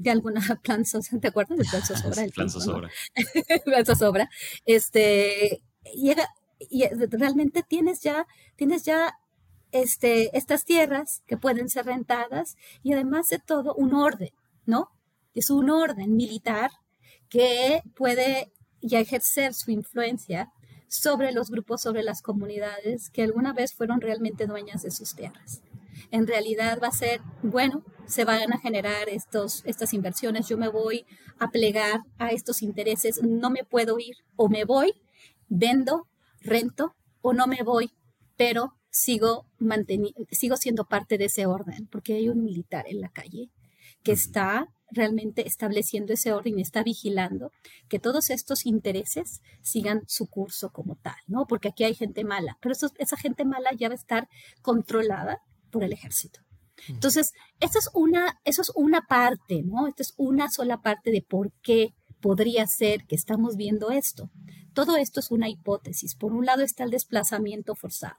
de 0.00 0.10
alguna 0.10 0.40
plan 0.62 0.84
¿te 1.20 1.28
acuerdas 1.28 1.58
del 1.58 1.68
plan 1.68 1.82
zozobra? 1.84 2.22
El 2.24 2.32
plan 2.32 2.50
zozobra. 2.50 2.90
plan 3.64 3.86
zozobra. 3.86 4.30
Este, 4.66 5.62
llega, 5.94 6.26
y 6.58 6.86
realmente 6.88 7.62
tienes 7.62 8.00
ya, 8.00 8.26
tienes 8.56 8.84
ya 8.84 9.14
este, 9.72 10.36
estas 10.36 10.64
tierras 10.64 11.22
que 11.26 11.36
pueden 11.36 11.68
ser 11.68 11.86
rentadas 11.86 12.56
y 12.82 12.92
además 12.92 13.28
de 13.28 13.38
todo 13.38 13.74
un 13.74 13.94
orden, 13.94 14.30
¿no? 14.66 14.90
Es 15.34 15.50
un 15.50 15.70
orden 15.70 16.16
militar 16.16 16.70
que 17.28 17.82
puede 17.94 18.52
y 18.80 18.96
a 18.96 19.00
ejercer 19.00 19.54
su 19.54 19.70
influencia 19.70 20.50
sobre 20.88 21.32
los 21.32 21.50
grupos, 21.50 21.82
sobre 21.82 22.02
las 22.02 22.20
comunidades 22.20 23.10
que 23.10 23.22
alguna 23.22 23.52
vez 23.52 23.74
fueron 23.74 24.00
realmente 24.00 24.46
dueñas 24.46 24.82
de 24.82 24.90
sus 24.90 25.14
tierras. 25.14 25.62
En 26.10 26.26
realidad 26.26 26.80
va 26.82 26.88
a 26.88 26.92
ser, 26.92 27.20
bueno, 27.42 27.84
se 28.06 28.24
van 28.24 28.52
a 28.52 28.58
generar 28.58 29.08
estos, 29.08 29.62
estas 29.64 29.94
inversiones, 29.94 30.48
yo 30.48 30.58
me 30.58 30.68
voy 30.68 31.06
a 31.38 31.50
plegar 31.50 32.00
a 32.18 32.30
estos 32.30 32.62
intereses, 32.62 33.22
no 33.22 33.50
me 33.50 33.64
puedo 33.64 33.98
ir 34.00 34.16
o 34.34 34.48
me 34.48 34.64
voy, 34.64 34.92
vendo, 35.48 36.08
rento 36.40 36.96
o 37.20 37.32
no 37.32 37.46
me 37.46 37.62
voy, 37.62 37.92
pero 38.36 38.74
sigo, 38.90 39.46
sigo 40.32 40.56
siendo 40.56 40.86
parte 40.86 41.18
de 41.18 41.26
ese 41.26 41.46
orden, 41.46 41.86
porque 41.86 42.14
hay 42.14 42.28
un 42.28 42.42
militar 42.42 42.86
en 42.88 43.00
la 43.00 43.10
calle 43.10 43.50
que 44.02 44.12
está 44.12 44.68
realmente 44.90 45.46
estableciendo 45.46 46.12
ese 46.12 46.32
orden 46.32 46.58
y 46.58 46.62
está 46.62 46.82
vigilando 46.82 47.52
que 47.88 47.98
todos 47.98 48.30
estos 48.30 48.66
intereses 48.66 49.40
sigan 49.62 50.02
su 50.06 50.28
curso 50.28 50.70
como 50.70 50.96
tal, 50.96 51.16
¿no? 51.26 51.46
Porque 51.46 51.68
aquí 51.68 51.84
hay 51.84 51.94
gente 51.94 52.24
mala, 52.24 52.58
pero 52.60 52.74
esa 52.74 53.16
gente 53.16 53.44
mala 53.44 53.70
ya 53.76 53.88
va 53.88 53.94
a 53.94 53.96
estar 53.96 54.28
controlada 54.62 55.42
por 55.70 55.84
el 55.84 55.92
ejército. 55.92 56.40
Entonces, 56.88 57.32
eso 57.60 57.78
es 57.78 57.90
una, 57.94 58.40
eso 58.44 58.62
es 58.62 58.72
una 58.74 59.02
parte, 59.02 59.62
¿no? 59.62 59.86
Esta 59.86 60.02
es 60.02 60.14
una 60.16 60.50
sola 60.50 60.80
parte 60.80 61.10
de 61.10 61.22
por 61.22 61.52
qué 61.62 61.94
podría 62.20 62.66
ser 62.66 63.06
que 63.06 63.14
estamos 63.14 63.56
viendo 63.56 63.90
esto. 63.90 64.30
Todo 64.74 64.96
esto 64.96 65.20
es 65.20 65.30
una 65.30 65.48
hipótesis. 65.48 66.14
Por 66.14 66.32
un 66.32 66.46
lado 66.46 66.62
está 66.62 66.84
el 66.84 66.90
desplazamiento 66.90 67.74
forzado. 67.74 68.16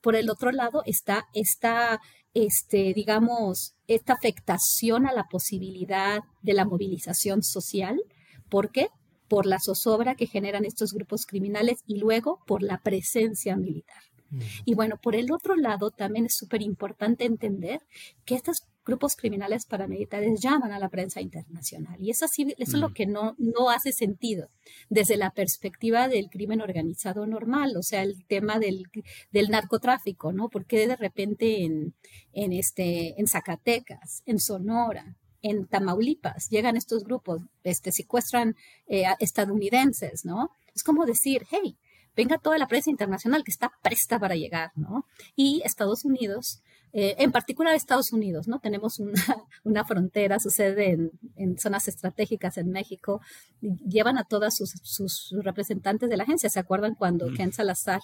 Por 0.00 0.16
el 0.16 0.30
otro 0.30 0.50
lado 0.50 0.82
está 0.86 1.26
esta 1.32 2.00
este, 2.34 2.92
digamos, 2.94 3.74
esta 3.86 4.12
afectación 4.12 5.06
a 5.06 5.12
la 5.12 5.24
posibilidad 5.24 6.20
de 6.42 6.52
la 6.52 6.64
movilización 6.64 7.42
social. 7.42 8.00
¿Por 8.48 8.70
qué? 8.70 8.88
Por 9.28 9.46
la 9.46 9.58
zozobra 9.64 10.16
que 10.16 10.26
generan 10.26 10.64
estos 10.64 10.92
grupos 10.92 11.26
criminales 11.26 11.78
y 11.86 11.98
luego 11.98 12.40
por 12.46 12.62
la 12.62 12.78
presencia 12.82 13.56
militar. 13.56 14.02
Mm. 14.30 14.40
Y 14.64 14.74
bueno, 14.74 14.96
por 15.02 15.14
el 15.14 15.32
otro 15.32 15.56
lado, 15.56 15.90
también 15.90 16.26
es 16.26 16.34
súper 16.36 16.62
importante 16.62 17.24
entender 17.24 17.80
que 18.24 18.34
estas 18.34 18.58
grupos 18.84 19.16
criminales 19.16 19.66
paramilitares 19.66 20.40
llaman 20.40 20.72
a 20.72 20.78
la 20.78 20.88
prensa 20.88 21.20
internacional. 21.20 21.96
Y 22.00 22.10
eso, 22.10 22.28
sí, 22.28 22.54
eso 22.58 22.76
es 22.76 22.80
lo 22.80 22.90
mm. 22.90 22.94
que 22.94 23.06
no, 23.06 23.34
no 23.38 23.70
hace 23.70 23.92
sentido 23.92 24.48
desde 24.88 25.16
la 25.16 25.30
perspectiva 25.30 26.08
del 26.08 26.28
crimen 26.28 26.60
organizado 26.60 27.26
normal, 27.26 27.76
o 27.76 27.82
sea, 27.82 28.02
el 28.02 28.24
tema 28.26 28.58
del, 28.58 28.84
del 29.32 29.50
narcotráfico, 29.50 30.32
¿no? 30.32 30.48
Porque 30.48 30.86
de 30.86 30.96
repente 30.96 31.64
en, 31.64 31.94
en, 32.32 32.52
este, 32.52 33.18
en 33.18 33.26
Zacatecas, 33.26 34.22
en 34.26 34.38
Sonora, 34.38 35.16
en 35.42 35.66
Tamaulipas, 35.66 36.48
llegan 36.48 36.76
estos 36.76 37.04
grupos, 37.04 37.42
este, 37.64 37.92
secuestran 37.92 38.56
eh, 38.86 39.04
estadounidenses, 39.20 40.24
¿no? 40.24 40.50
Es 40.74 40.82
como 40.82 41.04
decir, 41.04 41.46
hey, 41.50 41.76
venga 42.16 42.38
toda 42.38 42.58
la 42.58 42.66
prensa 42.66 42.90
internacional 42.90 43.44
que 43.44 43.50
está 43.50 43.72
presta 43.82 44.18
para 44.18 44.36
llegar, 44.36 44.72
¿no? 44.74 45.06
Y 45.36 45.62
Estados 45.64 46.04
Unidos, 46.04 46.62
eh, 46.96 47.16
en 47.18 47.32
particular 47.32 47.74
Estados 47.74 48.12
Unidos, 48.12 48.46
¿no? 48.46 48.60
Tenemos 48.60 49.00
una, 49.00 49.12
una 49.64 49.84
frontera, 49.84 50.38
sucede 50.38 50.92
en, 50.92 51.10
en, 51.34 51.58
zonas 51.58 51.88
estratégicas 51.88 52.56
en 52.56 52.70
México, 52.70 53.20
llevan 53.60 54.16
a 54.16 54.22
todas 54.22 54.56
sus, 54.56 54.74
sus, 54.84 55.34
representantes 55.42 56.08
de 56.08 56.16
la 56.16 56.22
agencia. 56.22 56.48
¿Se 56.48 56.60
acuerdan 56.60 56.94
cuando 56.94 57.32
Ken 57.36 57.52
Salazar, 57.52 58.00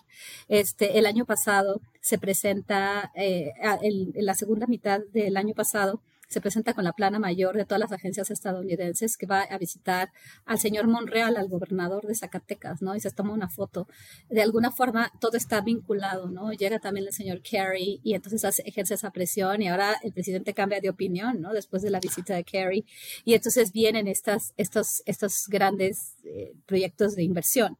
este, 0.49 0.99
el 0.99 1.07
año 1.07 1.25
pasado, 1.25 1.81
se 2.01 2.19
presenta, 2.19 3.13
eh, 3.15 3.53
en 3.81 4.13
la 4.27 4.35
segunda 4.35 4.67
mitad 4.67 5.01
del 5.13 5.37
año 5.37 5.55
pasado, 5.55 6.01
se 6.31 6.41
presenta 6.41 6.75
con 6.75 6.85
la 6.85 6.93
plana 6.93 7.19
mayor 7.19 7.57
de 7.57 7.65
todas 7.65 7.81
las 7.81 7.91
agencias 7.93 8.31
estadounidenses 8.31 9.17
que 9.17 9.27
va 9.27 9.43
a 9.43 9.59
visitar 9.59 10.13
al 10.47 10.61
señor 10.61 10.87
Monreal, 10.87 11.37
al 11.37 11.49
gobernador 11.49 12.07
de 12.07 12.15
Zacatecas, 12.15 12.83
¿no? 12.83 12.95
Y 12.95 13.01
se 13.01 13.11
toma 13.11 13.33
una 13.33 13.49
foto. 13.49 13.89
De 14.29 14.41
alguna 14.41 14.71
forma 14.71 15.13
todo 15.21 15.37
está 15.37 15.61
vinculado, 15.61 16.31
¿no? 16.31 16.53
Llega 16.53 16.79
también 16.79 17.07
el 17.09 17.13
señor 17.13 17.43
Kerry 17.43 18.01
y 18.05 18.15
entonces 18.15 18.45
hace, 18.45 18.63
ejerce 18.65 18.95
esa 18.95 19.11
presión 19.11 19.61
y 19.61 19.69
ahora 19.69 19.97
el 20.05 20.13
presidente 20.13 20.55
cambia 20.55 20.81
de 20.81 20.89
opinión, 20.89 21.41
¿no? 21.41 21.53
Después 21.53 21.83
de 21.83 21.91
la 21.91 21.99
visita 21.99 22.37
de 22.37 22.45
Kerry. 22.45 22.87
Y 23.25 23.35
entonces 23.35 23.73
vienen 23.73 24.07
estas, 24.07 24.55
estos, 24.57 25.03
estos 25.07 25.47
grandes 25.49 26.15
eh, 26.23 26.53
proyectos 26.65 27.17
de 27.17 27.25
inversión. 27.25 27.77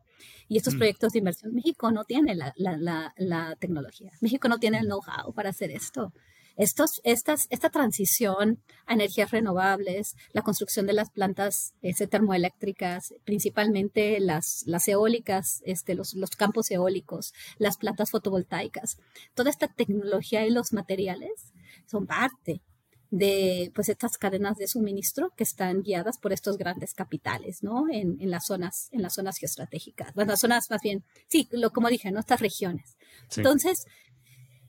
Y 0.49 0.57
estos 0.57 0.75
mm. 0.75 0.79
proyectos 0.79 1.13
de 1.13 1.21
inversión, 1.21 1.55
México 1.55 1.93
no 1.93 2.05
tiene 2.05 2.35
la, 2.35 2.53
la, 2.57 2.77
la, 2.77 3.15
la 3.17 3.57
tecnología, 3.61 4.11
México 4.21 4.49
no 4.49 4.59
tiene 4.59 4.79
el 4.79 4.87
know-how 4.87 5.33
para 5.33 5.51
hacer 5.51 5.71
esto 5.71 6.13
esta 6.57 7.71
transición 7.71 8.63
a 8.87 8.95
energías 8.95 9.31
renovables, 9.31 10.17
la 10.33 10.43
construcción 10.43 10.87
de 10.87 10.93
las 10.93 11.11
plantas 11.11 11.75
este, 11.83 12.07
termoeléctricas, 12.07 13.15
principalmente 13.25 14.21
las, 14.21 14.65
las 14.67 14.87
eólicas, 14.89 15.63
este, 15.65 15.95
los, 15.95 16.15
los 16.15 16.31
campos 16.31 16.71
eólicos, 16.71 17.33
las 17.59 17.77
plantas 17.77 18.11
fotovoltaicas, 18.11 18.99
toda 19.35 19.51
esta 19.51 19.69
tecnología 19.69 20.47
y 20.47 20.51
los 20.51 20.73
materiales 20.73 21.53
son 21.87 22.07
parte 22.07 22.63
de 23.11 23.73
pues 23.75 23.89
estas 23.89 24.17
cadenas 24.19 24.57
de 24.57 24.69
suministro 24.69 25.33
que 25.37 25.43
están 25.43 25.83
guiadas 25.83 26.19
por 26.19 26.33
estos 26.33 26.57
grandes 26.57 26.95
capitales, 26.95 27.63
¿no? 27.63 27.87
En, 27.91 28.21
en 28.21 28.31
las 28.31 28.47
zonas, 28.47 28.89
en 28.93 29.03
las 29.03 29.15
zonas 29.15 29.37
geoestratégicas, 29.39 30.15
bueno, 30.15 30.31
las 30.31 30.41
zonas 30.41 30.71
más 30.71 30.81
bien, 30.81 31.05
sí, 31.29 31.49
lo, 31.51 31.71
como 31.73 31.89
dije, 31.89 32.13
¿no? 32.13 32.21
Estas 32.21 32.41
regiones. 32.41 32.97
Entonces, 33.37 33.85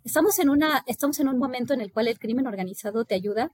Estamos 0.04 0.40
en, 0.40 0.50
una, 0.50 0.84
estamos 0.88 1.20
en 1.20 1.28
un 1.28 1.38
momento 1.38 1.74
en 1.74 1.82
el 1.82 1.92
cual 1.92 2.08
el 2.08 2.18
crimen 2.18 2.48
organizado 2.48 3.06
te 3.06 3.16
ayuda 3.16 3.52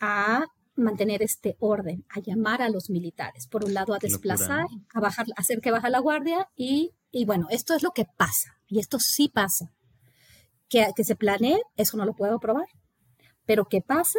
a 0.00 0.46
mantener 0.76 1.22
este 1.22 1.56
orden, 1.60 2.04
a 2.08 2.20
llamar 2.20 2.62
a 2.62 2.68
los 2.68 2.90
militares, 2.90 3.46
por 3.46 3.64
un 3.64 3.74
lado 3.74 3.94
a 3.94 3.98
desplazar, 3.98 4.66
a 4.92 5.00
bajar, 5.00 5.26
a 5.36 5.40
hacer 5.40 5.60
que 5.60 5.70
baja 5.70 5.88
la 5.88 6.00
guardia 6.00 6.48
y, 6.56 6.90
y, 7.12 7.24
bueno, 7.26 7.46
esto 7.50 7.74
es 7.74 7.82
lo 7.84 7.92
que 7.92 8.06
pasa 8.16 8.58
y 8.66 8.80
esto 8.80 8.98
sí 8.98 9.28
pasa. 9.28 9.72
Que, 10.68 10.88
que 10.96 11.04
se 11.04 11.14
planee, 11.14 11.60
eso 11.76 11.96
no 11.96 12.04
lo 12.04 12.14
puedo 12.14 12.40
probar, 12.40 12.66
pero 13.44 13.66
¿qué 13.66 13.80
pasa? 13.80 14.18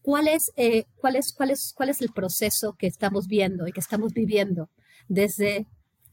¿Cuál 0.00 0.26
es, 0.26 0.50
eh, 0.56 0.86
cuál, 0.96 1.14
es, 1.14 1.32
cuál, 1.36 1.50
es, 1.50 1.72
¿Cuál 1.76 1.90
es 1.90 2.00
el 2.00 2.10
proceso 2.10 2.74
que 2.76 2.88
estamos 2.88 3.26
viendo 3.28 3.68
y 3.68 3.72
que 3.72 3.80
estamos 3.80 4.12
viviendo 4.12 4.70
desde 5.06 5.68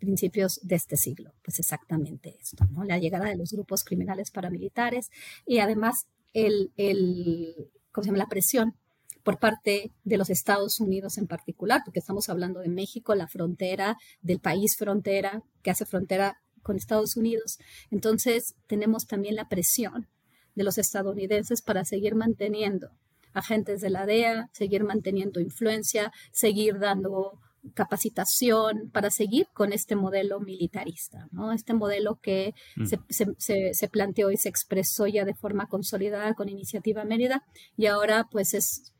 principios 0.06 0.60
de 0.64 0.76
este 0.76 0.96
siglo. 0.96 1.34
Pues 1.44 1.60
exactamente 1.60 2.38
esto, 2.40 2.66
¿no? 2.72 2.84
La 2.84 2.98
llegada 2.98 3.26
de 3.26 3.36
los 3.36 3.52
grupos 3.52 3.84
criminales 3.84 4.32
paramilitares 4.32 5.10
y 5.46 5.60
además 5.60 6.06
el, 6.34 6.72
el 6.78 7.72
¿cómo 7.92 8.04
se 8.04 8.10
llama? 8.10 8.20
la 8.20 8.28
presión 8.28 8.76
por 9.24 9.40
parte 9.40 9.92
de 10.04 10.18
los 10.18 10.30
Estados 10.30 10.80
Unidos 10.80 11.18
en 11.18 11.26
particular, 11.26 11.82
porque 11.84 12.00
estamos 12.00 12.30
hablando 12.30 12.60
de 12.60 12.70
México, 12.70 13.16
la 13.16 13.28
frontera, 13.28 13.98
del 14.22 14.40
país 14.40 14.76
frontera, 14.78 15.42
que 15.64 15.72
hace 15.72 15.86
frontera 15.86 16.38
con 16.62 16.76
Estados 16.76 17.18
Unidos. 17.18 17.58
Entonces, 17.90 18.54
tenemos 18.68 19.08
también 19.08 19.36
la 19.36 19.50
presión 19.50 20.08
de 20.54 20.64
los 20.64 20.78
estadounidenses 20.78 21.64
para 21.64 21.86
seguir 21.86 22.14
manteniendo 22.14 22.90
agentes 23.34 23.82
de 23.82 23.90
la 23.90 24.06
DEA, 24.06 24.50
seguir 24.54 24.84
manteniendo 24.84 25.40
influencia, 25.40 26.12
seguir 26.32 26.80
dando 26.80 27.40
capacitación 27.74 28.90
para 28.92 29.10
seguir 29.10 29.48
con 29.54 29.74
este 29.74 29.96
modelo 29.96 30.40
militarista, 30.40 31.28
¿no? 31.32 31.52
Este 31.52 31.74
modelo 31.74 32.20
que 32.22 32.54
mm. 32.76 32.86
se, 33.10 33.74
se, 33.74 33.88
planteó 33.90 34.32
y 34.32 34.38
se 34.38 34.50
expresó 34.50 35.08
ya 35.08 35.26
de 35.26 35.34
forma 35.34 35.68
consolidada 35.68 36.34
con 36.34 36.50
Iniciativa 36.50 37.04
Mérida 37.06 37.44
y 37.78 37.88
ahora 37.88 38.28
pues 38.32 38.54
es 38.54 38.95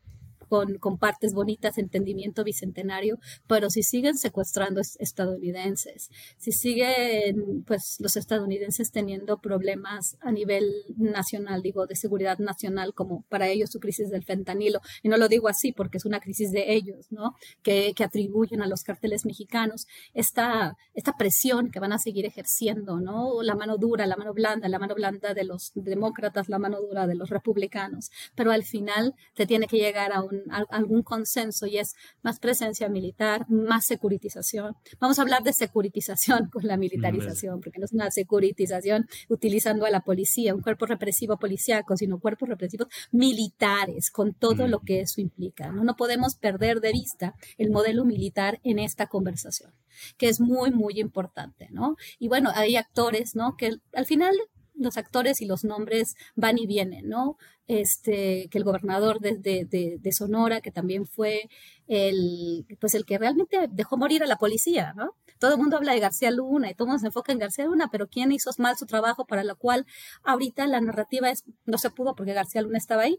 con, 0.48 0.98
partes 0.98 1.34
bonitas, 1.34 1.78
entendimiento 1.78 2.44
bicentenario, 2.44 3.18
pero 3.46 3.70
si 3.70 3.82
siguen 3.82 4.16
secuestrando 4.16 4.80
estadounidenses, 4.80 6.10
si 6.38 6.52
siguen 6.52 7.64
pues 7.66 7.96
los 8.00 8.16
estadounidenses 8.16 8.90
teniendo 8.90 9.38
problemas 9.38 10.16
a 10.20 10.32
nivel 10.32 10.72
nacional, 10.96 11.62
digo, 11.62 11.86
de 11.86 11.96
seguridad 11.96 12.38
nacional, 12.38 12.94
como 12.94 13.22
para 13.28 13.48
ellos 13.48 13.70
su 13.70 13.80
crisis 13.80 14.10
del 14.10 14.24
fentanilo, 14.24 14.80
y 15.02 15.08
no 15.08 15.16
lo 15.16 15.28
digo 15.28 15.48
así 15.48 15.72
porque 15.72 15.98
es 15.98 16.04
una 16.04 16.20
crisis 16.20 16.50
de 16.52 16.74
ellos, 16.74 17.06
¿no? 17.10 17.34
Que, 17.62 17.92
que 17.94 18.04
atribuyen 18.04 18.62
a 18.62 18.66
los 18.66 18.82
carteles 18.82 19.24
mexicanos 19.24 19.86
esta, 20.14 20.76
esta 20.94 21.12
presión 21.16 21.70
que 21.70 21.80
van 21.80 21.92
a 21.92 21.98
seguir 21.98 22.26
ejerciendo, 22.26 23.00
¿no? 23.00 23.42
La 23.42 23.54
mano 23.54 23.76
dura, 23.76 24.06
la 24.06 24.16
mano 24.16 24.32
blanda, 24.32 24.68
la 24.68 24.78
mano 24.78 24.94
blanda 24.94 25.34
de 25.34 25.44
los 25.44 25.72
demócratas, 25.74 26.48
la 26.48 26.58
mano 26.58 26.80
dura 26.80 27.06
de 27.06 27.14
los 27.14 27.30
republicanos, 27.30 28.10
pero 28.34 28.50
al 28.52 28.64
final 28.64 29.14
se 29.34 29.46
tiene 29.46 29.66
que 29.66 29.78
llegar 29.78 30.12
a 30.12 30.22
un 30.22 30.35
algún 30.70 31.02
consenso 31.02 31.66
y 31.66 31.78
es 31.78 31.94
más 32.22 32.38
presencia 32.38 32.88
militar, 32.88 33.46
más 33.48 33.86
securitización. 33.86 34.74
Vamos 35.00 35.18
a 35.18 35.22
hablar 35.22 35.42
de 35.42 35.52
securitización 35.52 36.48
con 36.52 36.66
la 36.66 36.76
militarización, 36.76 37.60
porque 37.60 37.78
no 37.78 37.84
es 37.84 37.92
una 37.92 38.10
securitización 38.10 39.06
utilizando 39.28 39.86
a 39.86 39.90
la 39.90 40.00
policía, 40.00 40.54
un 40.54 40.62
cuerpo 40.62 40.86
represivo 40.86 41.38
policíaco, 41.38 41.96
sino 41.96 42.18
cuerpos 42.18 42.48
represivos 42.48 42.88
militares, 43.12 44.10
con 44.10 44.34
todo 44.34 44.68
lo 44.68 44.80
que 44.80 45.00
eso 45.00 45.20
implica. 45.20 45.72
¿no? 45.72 45.84
no 45.84 45.96
podemos 45.96 46.36
perder 46.36 46.80
de 46.80 46.92
vista 46.92 47.34
el 47.58 47.70
modelo 47.70 48.04
militar 48.04 48.60
en 48.64 48.78
esta 48.78 49.06
conversación, 49.06 49.72
que 50.18 50.28
es 50.28 50.40
muy, 50.40 50.70
muy 50.70 51.00
importante, 51.00 51.68
¿no? 51.70 51.96
Y 52.18 52.28
bueno, 52.28 52.50
hay 52.54 52.76
actores, 52.76 53.34
¿no? 53.34 53.56
Que 53.56 53.76
al 53.92 54.06
final 54.06 54.34
los 54.76 54.96
actores 54.96 55.40
y 55.40 55.46
los 55.46 55.64
nombres 55.64 56.14
van 56.34 56.58
y 56.58 56.66
vienen, 56.66 57.08
¿no? 57.08 57.36
Este, 57.66 58.48
que 58.50 58.58
el 58.58 58.64
gobernador 58.64 59.20
de, 59.20 59.36
de, 59.36 60.12
Sonora, 60.12 60.60
que 60.60 60.70
también 60.70 61.06
fue 61.06 61.48
el, 61.88 62.66
pues 62.80 62.94
el 62.94 63.04
que 63.04 63.18
realmente 63.18 63.66
dejó 63.70 63.96
morir 63.96 64.22
a 64.22 64.26
la 64.26 64.36
policía, 64.36 64.92
¿no? 64.94 65.14
Todo 65.38 65.52
el 65.54 65.58
mundo 65.58 65.76
habla 65.76 65.92
de 65.92 66.00
García 66.00 66.30
Luna 66.30 66.70
y 66.70 66.74
todo 66.74 66.86
el 66.86 66.90
mundo 66.90 67.00
se 67.00 67.06
enfoca 67.06 67.32
en 67.32 67.38
García 67.38 67.66
Luna, 67.66 67.88
pero 67.90 68.08
¿quién 68.08 68.32
hizo 68.32 68.50
mal 68.58 68.76
su 68.76 68.86
trabajo 68.86 69.26
para 69.26 69.44
lo 69.44 69.56
cual 69.56 69.86
ahorita 70.22 70.66
la 70.66 70.80
narrativa 70.80 71.30
es, 71.30 71.44
no 71.64 71.78
se 71.78 71.90
pudo 71.90 72.14
porque 72.14 72.32
García 72.32 72.62
Luna 72.62 72.78
estaba 72.78 73.02
ahí? 73.02 73.18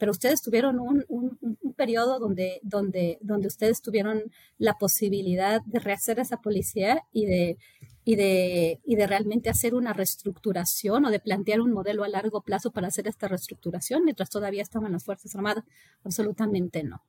Pero 0.00 0.12
ustedes 0.12 0.40
tuvieron 0.40 0.80
un, 0.80 1.04
un, 1.08 1.74
periodo 1.74 2.18
donde, 2.18 2.58
donde, 2.62 3.18
donde 3.20 3.48
ustedes 3.48 3.82
tuvieron 3.82 4.24
la 4.56 4.74
posibilidad 4.74 5.60
de 5.66 5.78
rehacer 5.78 6.18
esa 6.18 6.38
policía 6.38 7.02
y 7.12 7.26
de, 7.26 7.58
y 8.02 8.16
de, 8.16 8.80
y 8.84 8.96
de 8.96 9.06
realmente 9.06 9.50
hacer 9.50 9.74
una 9.74 9.92
reestructuración 9.92 11.04
o 11.04 11.10
de 11.10 11.20
plantear 11.20 11.60
un 11.60 11.72
modelo 11.72 12.02
a 12.02 12.08
largo 12.08 12.40
plazo 12.40 12.70
para 12.70 12.88
hacer 12.88 13.08
esta 13.08 13.28
reestructuración 13.28 14.04
mientras 14.04 14.30
todavía 14.30 14.62
estaban 14.62 14.92
las 14.92 15.04
Fuerzas 15.04 15.36
Armadas? 15.36 15.64
Absolutamente 16.02 16.82
no. 16.82 17.02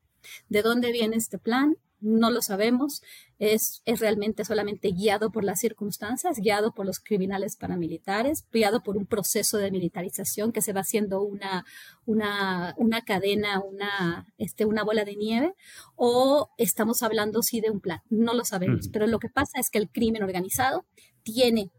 ¿De 0.49 0.61
dónde 0.61 0.91
viene 0.91 1.15
este 1.15 1.37
plan? 1.37 1.77
No 2.01 2.31
lo 2.31 2.41
sabemos, 2.41 3.01
es, 3.39 3.81
es, 3.85 3.99
realmente 3.99 4.43
solamente 4.43 4.89
guiado 4.89 5.31
por 5.31 5.43
las 5.43 5.59
circunstancias, 5.59 6.39
guiado 6.39 6.73
por 6.73 6.85
los 6.85 6.99
criminales 6.99 7.55
paramilitares, 7.55 8.45
guiado 8.51 8.81
por 8.83 8.97
un 8.97 9.05
proceso 9.05 9.57
de 9.57 9.71
militarización 9.71 10.51
que 10.51 10.61
se 10.61 10.73
va 10.73 10.81
haciendo 10.81 11.21
una, 11.21 11.65
una, 12.05 12.73
una 12.77 13.01
cadena, 13.01 13.59
una, 13.59 14.27
este, 14.37 14.65
una 14.65 14.83
bola 14.83 15.05
de 15.05 15.15
nieve, 15.15 15.53
o 15.95 16.49
estamos 16.57 17.03
hablando 17.03 17.41
sí 17.43 17.61
de 17.61 17.69
un 17.69 17.79
plan, 17.79 18.01
no 18.09 18.33
lo 18.33 18.43
sabemos, 18.43 18.89
pero 18.89 19.07
lo 19.07 19.19
que 19.19 19.29
pasa 19.29 19.59
es 19.59 19.69
que 19.69 19.79
el 19.79 19.89
crimen 19.89 20.23
organizado 20.23 20.85
tiene 21.23 21.71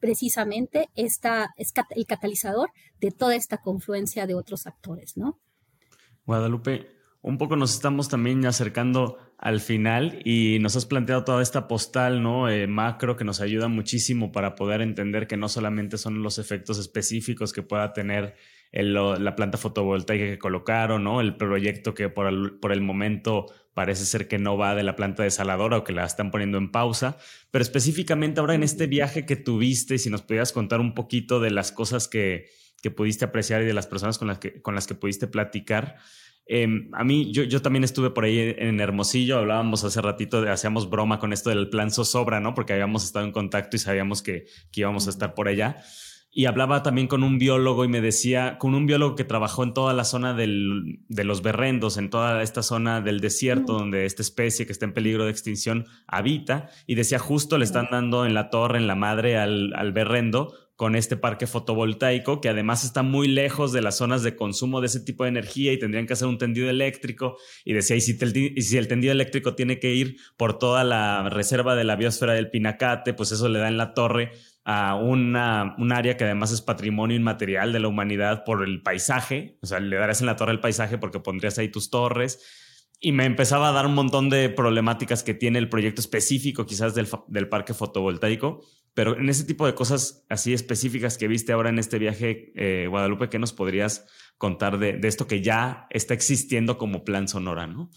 precisamente 0.00 0.88
esta, 0.94 1.52
es 1.56 1.72
el 1.90 2.06
catalizador 2.06 2.70
de 3.00 3.10
toda 3.10 3.34
esta 3.34 3.58
confluencia 3.58 4.26
de 4.26 4.34
otros 4.34 4.66
actores, 4.66 5.16
¿no? 5.16 5.38
Guadalupe, 6.24 6.97
un 7.20 7.38
poco 7.38 7.56
nos 7.56 7.74
estamos 7.74 8.08
también 8.08 8.44
acercando 8.46 9.18
al 9.38 9.60
final 9.60 10.20
y 10.24 10.58
nos 10.60 10.76
has 10.76 10.86
planteado 10.86 11.24
toda 11.24 11.42
esta 11.42 11.68
postal, 11.68 12.22
¿no? 12.22 12.48
Eh, 12.48 12.66
macro 12.66 13.16
que 13.16 13.24
nos 13.24 13.40
ayuda 13.40 13.68
muchísimo 13.68 14.32
para 14.32 14.54
poder 14.54 14.80
entender 14.80 15.26
que 15.26 15.36
no 15.36 15.48
solamente 15.48 15.98
son 15.98 16.22
los 16.22 16.38
efectos 16.38 16.78
específicos 16.78 17.52
que 17.52 17.62
pueda 17.62 17.92
tener 17.92 18.34
la 18.70 19.34
planta 19.34 19.56
fotovoltaica 19.56 20.24
que 20.24 20.38
colocaron, 20.38 21.04
¿no? 21.04 21.20
El 21.20 21.36
proyecto 21.36 21.94
que 21.94 22.08
por 22.08 22.26
el, 22.26 22.58
por 22.60 22.72
el 22.72 22.82
momento 22.82 23.46
parece 23.72 24.04
ser 24.04 24.28
que 24.28 24.38
no 24.38 24.58
va 24.58 24.74
de 24.74 24.82
la 24.82 24.96
planta 24.96 25.22
desaladora 25.22 25.78
o 25.78 25.84
que 25.84 25.92
la 25.92 26.04
están 26.04 26.30
poniendo 26.30 26.58
en 26.58 26.70
pausa, 26.70 27.16
pero 27.50 27.62
específicamente 27.62 28.40
ahora 28.40 28.54
en 28.54 28.62
este 28.62 28.86
viaje 28.86 29.24
que 29.24 29.36
tuviste, 29.36 29.98
si 29.98 30.10
nos 30.10 30.22
pudieras 30.22 30.52
contar 30.52 30.80
un 30.80 30.94
poquito 30.94 31.40
de 31.40 31.50
las 31.50 31.72
cosas 31.72 32.08
que, 32.08 32.50
que 32.82 32.90
pudiste 32.90 33.24
apreciar 33.24 33.62
y 33.62 33.66
de 33.66 33.74
las 33.74 33.86
personas 33.86 34.18
con 34.18 34.28
las 34.28 34.38
que, 34.38 34.60
con 34.60 34.74
las 34.74 34.86
que 34.86 34.94
pudiste 34.94 35.28
platicar, 35.28 35.96
Em, 36.50 36.88
a 36.94 37.04
mí, 37.04 37.30
yo, 37.30 37.42
yo, 37.42 37.60
también 37.60 37.84
estuve 37.84 38.08
por 38.08 38.24
ahí 38.24 38.54
en 38.56 38.80
Hermosillo, 38.80 39.36
hablábamos 39.36 39.84
hace 39.84 40.00
ratito, 40.00 40.40
de, 40.40 40.50
hacíamos 40.50 40.88
broma 40.88 41.18
con 41.18 41.34
esto 41.34 41.50
del 41.50 41.68
plan 41.68 41.90
Zozobra, 41.90 42.40
¿no? 42.40 42.54
Porque 42.54 42.72
habíamos 42.72 43.04
estado 43.04 43.26
en 43.26 43.32
contacto 43.32 43.76
y 43.76 43.78
sabíamos 43.78 44.22
que, 44.22 44.46
que 44.72 44.80
íbamos 44.80 45.06
a 45.06 45.10
estar 45.10 45.34
por 45.34 45.48
allá. 45.48 45.76
Y 46.30 46.46
hablaba 46.46 46.82
también 46.82 47.06
con 47.06 47.22
un 47.22 47.38
biólogo 47.38 47.84
y 47.84 47.88
me 47.88 48.00
decía, 48.00 48.56
con 48.56 48.74
un 48.74 48.86
biólogo 48.86 49.14
que 49.14 49.24
trabajó 49.24 49.62
en 49.62 49.74
toda 49.74 49.92
la 49.92 50.04
zona 50.04 50.32
del, 50.32 51.00
de 51.08 51.24
los 51.24 51.42
berrendos, 51.42 51.98
en 51.98 52.08
toda 52.08 52.42
esta 52.42 52.62
zona 52.62 53.02
del 53.02 53.20
desierto 53.20 53.74
donde 53.74 54.06
esta 54.06 54.22
especie 54.22 54.64
que 54.64 54.72
está 54.72 54.86
en 54.86 54.94
peligro 54.94 55.24
de 55.24 55.30
extinción 55.30 55.84
habita, 56.06 56.70
y 56.86 56.94
decía, 56.94 57.18
justo 57.18 57.58
le 57.58 57.64
están 57.64 57.88
dando 57.90 58.24
en 58.24 58.32
la 58.32 58.48
torre, 58.48 58.78
en 58.78 58.86
la 58.86 58.94
madre 58.94 59.36
al, 59.36 59.74
al 59.74 59.92
berrendo, 59.92 60.54
con 60.78 60.94
este 60.94 61.16
parque 61.16 61.48
fotovoltaico, 61.48 62.40
que 62.40 62.48
además 62.48 62.84
está 62.84 63.02
muy 63.02 63.26
lejos 63.26 63.72
de 63.72 63.82
las 63.82 63.96
zonas 63.96 64.22
de 64.22 64.36
consumo 64.36 64.80
de 64.80 64.86
ese 64.86 65.00
tipo 65.00 65.24
de 65.24 65.30
energía 65.30 65.72
y 65.72 65.78
tendrían 65.80 66.06
que 66.06 66.12
hacer 66.12 66.28
un 66.28 66.38
tendido 66.38 66.70
eléctrico. 66.70 67.36
Y 67.64 67.72
decía, 67.72 67.96
y 67.96 68.00
si, 68.00 68.76
el 68.76 68.86
tendido 68.86 69.10
eléctrico 69.10 69.56
tiene 69.56 69.80
que 69.80 69.92
ir 69.92 70.18
por 70.36 70.56
toda 70.56 70.84
la 70.84 71.30
reserva 71.30 71.74
de 71.74 71.82
la 71.82 71.96
biosfera 71.96 72.32
del 72.34 72.48
Pinacate, 72.48 73.12
pues 73.12 73.32
eso 73.32 73.48
le 73.48 73.58
da 73.58 73.66
en 73.66 73.76
la 73.76 73.92
torre 73.92 74.30
a 74.64 74.94
un 74.94 75.34
área 75.34 76.16
que 76.16 76.22
además 76.22 76.52
es 76.52 76.62
patrimonio 76.62 77.16
inmaterial 77.16 77.72
de 77.72 77.80
la 77.80 77.88
humanidad 77.88 78.44
por 78.44 78.62
el 78.62 78.80
paisaje. 78.80 79.58
O 79.62 79.66
sea, 79.66 79.80
le 79.80 79.96
darás 79.96 80.20
en 80.20 80.28
la 80.28 80.36
torre 80.36 80.52
el 80.52 80.60
paisaje 80.60 80.96
porque 80.96 81.18
pondrías 81.18 81.58
ahí 81.58 81.72
tus 81.72 81.90
torres. 81.90 82.38
Y 83.00 83.10
me 83.10 83.24
empezaba 83.24 83.70
a 83.70 83.72
dar 83.72 83.86
un 83.86 83.94
montón 83.94 84.30
de 84.30 84.48
problemáticas 84.48 85.24
que 85.24 85.34
tiene 85.34 85.58
el 85.58 85.68
proyecto 85.68 86.00
específico 86.00 86.66
quizás 86.66 86.94
del, 86.94 87.08
del 87.26 87.48
parque 87.48 87.74
fotovoltaico 87.74 88.60
pero 88.98 89.16
en 89.16 89.28
ese 89.28 89.44
tipo 89.44 89.64
de 89.64 89.76
cosas 89.76 90.24
así 90.28 90.52
específicas 90.52 91.18
que 91.18 91.28
viste 91.28 91.52
ahora 91.52 91.68
en 91.68 91.78
este 91.78 92.00
viaje, 92.00 92.50
eh, 92.56 92.88
Guadalupe, 92.88 93.28
¿qué 93.28 93.38
nos 93.38 93.52
podrías 93.52 94.04
contar 94.38 94.76
de, 94.80 94.98
esto 95.04 95.28
que 95.28 95.40
ya 95.40 95.86
está 95.90 96.14
existiendo 96.14 96.78
como 96.78 97.04
plan 97.04 97.28
sonora, 97.28 97.68
no? 97.68 97.90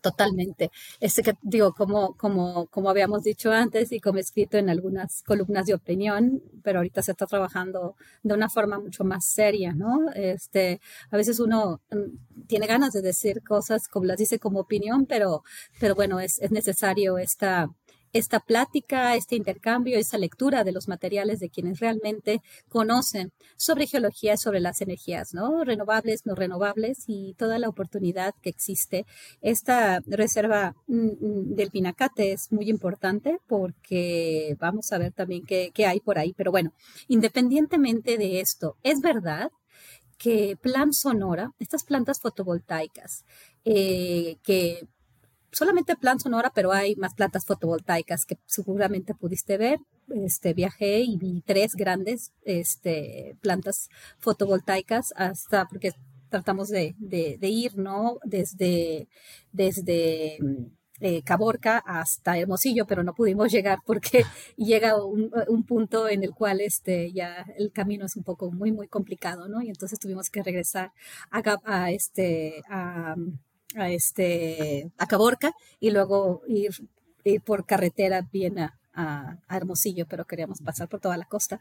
Totalmente. 0.00 0.70
Este 1.00 1.22
que 1.22 1.34
digo, 1.42 1.74
como, 1.74 2.16
como, 2.16 2.64
como 2.68 2.88
habíamos 2.88 3.24
dicho 3.24 3.52
antes 3.52 3.92
y 3.92 4.00
como 4.00 4.16
he 4.16 4.22
escrito 4.22 4.56
en 4.56 4.70
algunas 4.70 5.22
columnas 5.22 5.66
de 5.66 5.74
opinión, 5.74 6.42
pero 6.62 6.78
ahorita 6.78 7.02
se 7.02 7.10
está 7.10 7.26
trabajando 7.26 7.94
de 8.22 8.32
una 8.32 8.48
forma 8.48 8.78
mucho 8.78 9.04
más 9.04 9.26
seria, 9.26 9.74
¿no? 9.74 10.10
Este, 10.14 10.80
a 11.10 11.18
veces 11.18 11.40
uno 11.40 11.82
mm, 11.90 12.46
tiene 12.46 12.66
ganas 12.66 12.94
de 12.94 13.02
decir 13.02 13.42
cosas 13.42 13.86
como 13.86 14.06
las 14.06 14.16
dice 14.16 14.38
como 14.38 14.60
opinión, 14.60 15.04
pero, 15.04 15.42
pero 15.78 15.94
bueno, 15.94 16.20
es, 16.20 16.38
es 16.38 16.52
necesario 16.52 17.18
esta, 17.18 17.68
esta 18.16 18.40
plática, 18.40 19.14
este 19.14 19.36
intercambio, 19.36 19.98
esa 19.98 20.18
lectura 20.18 20.64
de 20.64 20.72
los 20.72 20.88
materiales 20.88 21.38
de 21.38 21.50
quienes 21.50 21.80
realmente 21.80 22.40
conocen 22.68 23.32
sobre 23.56 23.86
geología, 23.86 24.36
sobre 24.36 24.60
las 24.60 24.80
energías, 24.80 25.34
¿no? 25.34 25.64
Renovables, 25.64 26.24
no 26.24 26.34
renovables 26.34 27.04
y 27.06 27.34
toda 27.34 27.58
la 27.58 27.68
oportunidad 27.68 28.34
que 28.42 28.50
existe. 28.50 29.06
Esta 29.40 30.00
reserva 30.06 30.74
mm, 30.86 30.94
mm, 30.96 31.54
del 31.54 31.70
Pinacate 31.70 32.32
es 32.32 32.50
muy 32.50 32.70
importante 32.70 33.38
porque 33.46 34.56
vamos 34.58 34.92
a 34.92 34.98
ver 34.98 35.12
también 35.12 35.44
qué, 35.44 35.72
hay 35.86 36.00
por 36.00 36.18
ahí. 36.18 36.32
Pero 36.36 36.50
bueno, 36.50 36.72
independientemente 37.08 38.18
de 38.18 38.40
esto, 38.40 38.76
es 38.82 39.00
verdad 39.00 39.50
que 40.18 40.56
Plan 40.60 40.92
Sonora, 40.94 41.52
estas 41.58 41.84
plantas 41.84 42.20
fotovoltaicas, 42.20 43.24
eh, 43.64 44.38
que 44.42 44.86
solamente 45.56 45.96
plan 45.96 46.20
sonora, 46.20 46.52
pero 46.54 46.72
hay 46.72 46.96
más 46.96 47.14
plantas 47.14 47.46
fotovoltaicas 47.46 48.26
que 48.26 48.36
seguramente 48.44 49.14
pudiste 49.14 49.56
ver. 49.56 49.78
Este, 50.14 50.52
viajé 50.52 51.00
y 51.00 51.16
vi 51.16 51.42
tres 51.46 51.74
grandes 51.74 52.32
este, 52.44 53.36
plantas 53.40 53.88
fotovoltaicas 54.18 55.14
hasta, 55.16 55.66
porque 55.66 55.92
tratamos 56.28 56.68
de, 56.68 56.94
ir, 57.40 57.78
¿no? 57.78 58.18
Desde, 58.22 59.08
desde 59.52 60.38
eh, 61.00 61.22
Caborca 61.22 61.78
hasta 61.78 62.38
Hermosillo, 62.38 62.86
pero 62.86 63.02
no 63.02 63.14
pudimos 63.14 63.50
llegar 63.50 63.78
porque 63.86 64.24
llega 64.58 65.02
un, 65.02 65.64
punto 65.66 66.06
en 66.06 66.22
el 66.22 66.34
cual 66.34 66.60
este, 66.60 67.12
ya 67.12 67.46
el 67.56 67.72
camino 67.72 68.04
es 68.04 68.16
un 68.16 68.24
poco 68.24 68.52
muy, 68.52 68.72
muy 68.72 68.88
complicado, 68.88 69.48
¿no? 69.48 69.62
Y 69.62 69.68
entonces 69.70 69.98
tuvimos 69.98 70.28
que 70.28 70.42
regresar 70.42 70.92
a, 71.30 71.42
a 71.64 71.90
este, 71.92 72.62
a, 72.68 73.16
a, 73.76 73.90
este, 73.90 74.90
a 74.98 75.06
Caborca 75.06 75.52
y 75.80 75.90
luego 75.90 76.42
ir, 76.48 76.72
por 77.44 77.66
carretera 77.66 78.22
bien 78.32 78.58
a, 78.58 78.78
Hermosillo, 79.50 80.06
pero 80.08 80.24
queríamos 80.24 80.62
pasar 80.62 80.88
por 80.88 81.00
toda 81.00 81.18
la 81.18 81.26
costa. 81.26 81.60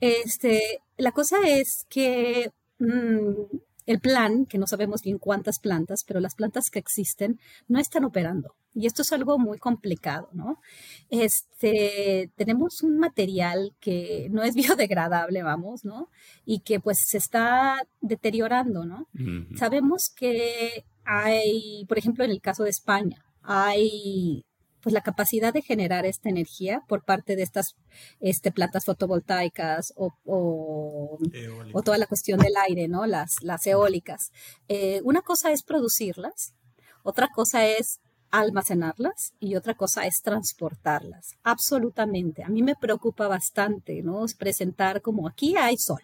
Este, 0.00 0.82
la 0.98 1.12
cosa 1.12 1.36
es 1.46 1.86
que 1.88 2.52
mm, 2.78 3.56
el 3.86 4.00
plan, 4.00 4.46
que 4.46 4.58
no 4.58 4.66
sabemos 4.66 5.02
bien 5.02 5.18
cuántas 5.18 5.58
plantas, 5.58 6.04
pero 6.06 6.20
las 6.20 6.34
plantas 6.34 6.70
que 6.70 6.78
existen 6.78 7.38
no 7.68 7.78
están 7.78 8.04
operando. 8.04 8.54
Y 8.74 8.86
esto 8.86 9.02
es 9.02 9.12
algo 9.12 9.38
muy 9.38 9.58
complicado, 9.58 10.30
¿no? 10.32 10.60
Este, 11.08 12.30
tenemos 12.34 12.82
un 12.82 12.98
material 12.98 13.72
que 13.80 14.28
no 14.30 14.42
es 14.42 14.54
biodegradable, 14.54 15.42
vamos, 15.42 15.84
¿no? 15.84 16.08
Y 16.44 16.60
que 16.60 16.80
pues 16.80 16.98
se 17.06 17.18
está 17.18 17.76
deteriorando, 18.00 18.84
¿no? 18.84 19.08
Sabemos 19.56 20.10
que 20.14 20.84
hay, 21.04 21.84
por 21.86 21.98
ejemplo, 21.98 22.24
en 22.24 22.30
el 22.30 22.40
caso 22.40 22.64
de 22.64 22.70
España, 22.70 23.24
hay 23.42 24.44
pues 24.84 24.92
la 24.92 25.00
capacidad 25.00 25.54
de 25.54 25.62
generar 25.62 26.04
esta 26.04 26.28
energía 26.28 26.82
por 26.86 27.04
parte 27.04 27.36
de 27.36 27.42
estas 27.42 27.74
este, 28.20 28.52
plantas 28.52 28.84
fotovoltaicas 28.84 29.94
o, 29.96 30.12
o, 30.26 31.18
toda 31.82 31.96
la 31.96 32.06
cuestión 32.06 32.38
del 32.38 32.52
aire, 32.68 32.86
¿no? 32.86 33.06
Las, 33.06 33.36
las 33.40 33.66
eólicas. 33.66 34.30
Eh, 34.68 35.00
una 35.02 35.22
cosa 35.22 35.52
es 35.52 35.62
producirlas, 35.62 36.52
otra 37.02 37.28
cosa 37.34 37.66
es 37.66 38.00
almacenarlas 38.30 39.32
y 39.40 39.56
otra 39.56 39.74
cosa 39.74 40.04
es 40.06 40.20
transportarlas. 40.22 41.32
Absolutamente. 41.42 42.42
A 42.42 42.48
mí 42.48 42.62
me 42.62 42.76
preocupa 42.76 43.26
bastante, 43.26 44.02
¿no? 44.02 44.26
presentar 44.38 45.00
como 45.00 45.28
aquí 45.28 45.56
hay 45.56 45.78
sol 45.78 46.02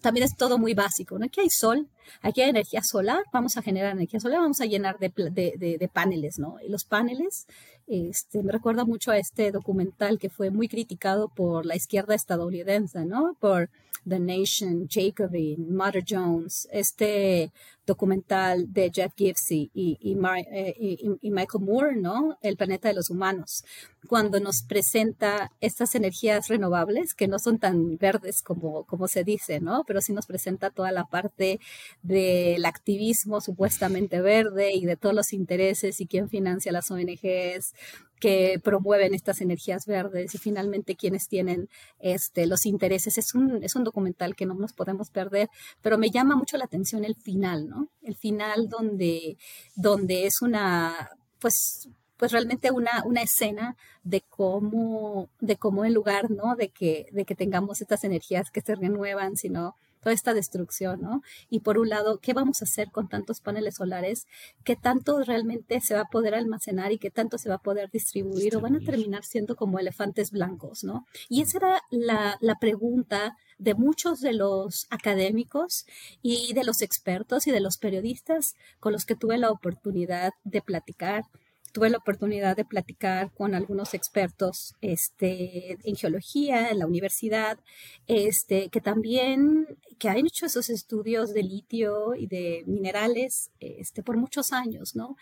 también 0.00 0.24
es 0.24 0.36
todo 0.36 0.58
muy 0.58 0.74
básico, 0.74 1.18
¿no? 1.18 1.26
Aquí 1.26 1.40
hay 1.40 1.50
sol, 1.50 1.88
aquí 2.20 2.42
hay 2.42 2.50
energía 2.50 2.82
solar, 2.82 3.24
vamos 3.32 3.56
a 3.56 3.62
generar 3.62 3.92
energía 3.92 4.20
solar, 4.20 4.40
vamos 4.40 4.60
a 4.60 4.66
llenar 4.66 4.98
de, 4.98 5.10
de, 5.10 5.76
de, 5.78 5.88
paneles, 5.88 6.38
¿no? 6.38 6.56
Y 6.64 6.68
los 6.68 6.84
paneles, 6.84 7.46
este, 7.92 8.42
me 8.42 8.52
recuerda 8.52 8.84
mucho 8.84 9.10
a 9.10 9.18
este 9.18 9.52
documental 9.52 10.18
que 10.18 10.30
fue 10.30 10.50
muy 10.50 10.68
criticado 10.68 11.28
por 11.28 11.66
la 11.66 11.76
izquierda 11.76 12.14
estadounidense, 12.14 13.04
¿no? 13.04 13.36
Por 13.38 13.68
The 14.08 14.18
Nation, 14.18 14.88
Jacobin, 14.88 15.74
Mother 15.74 16.04
Jones, 16.08 16.68
este 16.72 17.52
documental 17.86 18.72
de 18.72 18.90
Jeff 18.92 19.12
Gibbs 19.16 19.50
eh, 19.50 19.70
y, 19.74 19.98
y, 20.02 21.30
Michael 21.30 21.64
Moore, 21.64 21.96
¿no? 21.96 22.38
El 22.40 22.56
planeta 22.56 22.88
de 22.88 22.94
los 22.94 23.10
humanos, 23.10 23.64
cuando 24.08 24.40
nos 24.40 24.62
presenta 24.62 25.50
estas 25.60 25.94
energías 25.94 26.48
renovables 26.48 27.14
que 27.14 27.28
no 27.28 27.38
son 27.38 27.58
tan 27.58 27.96
verdes 27.98 28.42
como, 28.42 28.84
como 28.84 29.08
se 29.08 29.24
dice, 29.24 29.60
¿no? 29.60 29.84
Pero 29.86 30.00
sí 30.00 30.12
nos 30.12 30.26
presenta 30.26 30.70
toda 30.70 30.92
la 30.92 31.04
parte 31.04 31.60
del 32.02 32.64
activismo 32.64 33.40
supuestamente 33.40 34.20
verde 34.20 34.72
y 34.72 34.84
de 34.84 34.96
todos 34.96 35.14
los 35.14 35.32
intereses 35.32 36.00
y 36.00 36.06
quién 36.06 36.28
financia 36.28 36.72
las 36.72 36.90
ONGs, 36.90 37.74
que 38.22 38.60
promueven 38.62 39.14
estas 39.14 39.40
energías 39.40 39.84
verdes 39.84 40.32
y 40.32 40.38
finalmente 40.38 40.94
quienes 40.94 41.26
tienen 41.26 41.68
este, 41.98 42.46
los 42.46 42.66
intereses. 42.66 43.18
Es 43.18 43.34
un, 43.34 43.64
es 43.64 43.74
un 43.74 43.82
documental 43.82 44.36
que 44.36 44.46
no 44.46 44.54
nos 44.54 44.72
podemos 44.72 45.10
perder, 45.10 45.48
pero 45.80 45.98
me 45.98 46.08
llama 46.08 46.36
mucho 46.36 46.56
la 46.56 46.66
atención 46.66 47.04
el 47.04 47.16
final, 47.16 47.68
¿no? 47.68 47.88
El 48.00 48.14
final 48.14 48.68
donde, 48.68 49.38
donde 49.74 50.26
es 50.26 50.40
una, 50.40 51.10
pues, 51.40 51.88
pues 52.16 52.30
realmente 52.30 52.70
una, 52.70 53.02
una 53.04 53.22
escena 53.22 53.76
de 54.04 54.20
cómo, 54.20 55.28
de 55.40 55.56
cómo 55.56 55.84
en 55.84 55.92
lugar, 55.92 56.30
¿no? 56.30 56.54
De 56.54 56.68
que, 56.68 57.06
de 57.10 57.24
que 57.24 57.34
tengamos 57.34 57.80
estas 57.80 58.04
energías 58.04 58.52
que 58.52 58.60
se 58.60 58.76
renuevan, 58.76 59.36
sino 59.36 59.74
toda 60.02 60.12
esta 60.12 60.34
destrucción, 60.34 61.00
¿no? 61.00 61.22
Y 61.48 61.60
por 61.60 61.78
un 61.78 61.88
lado, 61.88 62.18
¿qué 62.18 62.32
vamos 62.32 62.60
a 62.60 62.64
hacer 62.64 62.90
con 62.90 63.08
tantos 63.08 63.40
paneles 63.40 63.76
solares? 63.76 64.26
¿Qué 64.64 64.76
tanto 64.76 65.22
realmente 65.22 65.80
se 65.80 65.94
va 65.94 66.02
a 66.02 66.10
poder 66.10 66.34
almacenar 66.34 66.92
y 66.92 66.98
qué 66.98 67.10
tanto 67.10 67.38
se 67.38 67.48
va 67.48 67.56
a 67.56 67.62
poder 67.62 67.90
distribuir? 67.90 68.56
¿O 68.56 68.60
van 68.60 68.76
a 68.76 68.80
terminar 68.80 69.24
siendo 69.24 69.56
como 69.56 69.78
elefantes 69.78 70.32
blancos, 70.32 70.84
¿no? 70.84 71.06
Y 71.28 71.42
esa 71.42 71.58
era 71.58 71.82
la, 71.90 72.36
la 72.40 72.56
pregunta 72.58 73.36
de 73.58 73.74
muchos 73.74 74.20
de 74.20 74.32
los 74.32 74.86
académicos 74.90 75.86
y 76.20 76.52
de 76.52 76.64
los 76.64 76.82
expertos 76.82 77.46
y 77.46 77.52
de 77.52 77.60
los 77.60 77.78
periodistas 77.78 78.56
con 78.80 78.92
los 78.92 79.04
que 79.04 79.14
tuve 79.14 79.38
la 79.38 79.50
oportunidad 79.50 80.32
de 80.42 80.62
platicar 80.62 81.24
tuve 81.72 81.88
la 81.88 81.98
oportunidad 81.98 82.56
de 82.56 82.64
platicar 82.64 83.32
con 83.32 83.54
algunos 83.54 83.94
expertos 83.94 84.74
este, 84.82 85.78
en 85.82 85.96
geología 85.96 86.70
en 86.70 86.78
la 86.78 86.86
universidad, 86.86 87.58
este, 88.06 88.68
que 88.68 88.80
también 88.80 89.66
que 89.98 90.08
han 90.08 90.18
hecho 90.18 90.46
esos 90.46 90.68
estudios 90.68 91.32
de 91.32 91.42
litio 91.42 92.14
y 92.14 92.26
de 92.26 92.62
minerales 92.66 93.50
este, 93.58 94.02
por 94.02 94.16
muchos 94.18 94.52
años, 94.52 94.94
¿no? 94.94 95.16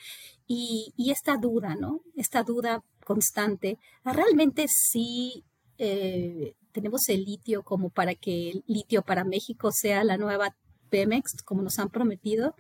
Y, 0.47 0.93
esta 1.11 1.37
duda, 1.37 1.75
¿no? 1.75 2.03
Esta 2.17 2.43
duda 2.45 2.83
constante, 3.05 3.79
realmente 4.05 4.67
sí 4.69 5.45
eh, 5.79 6.55
tenemos 6.73 7.09
el 7.09 7.25
litio 7.25 7.63
como 7.63 7.91
para 7.91 8.15
que 8.15 8.51
el 8.51 8.65
litio 8.67 9.03
para 9.03 9.25
México 9.25 9.73
sea 9.73 10.05
la 10.05 10.17
nueva 10.17 10.55
Pemex, 10.89 11.43
como 11.43 11.63
nos 11.63 11.79
han 11.79 11.89
prometido. 11.89 12.55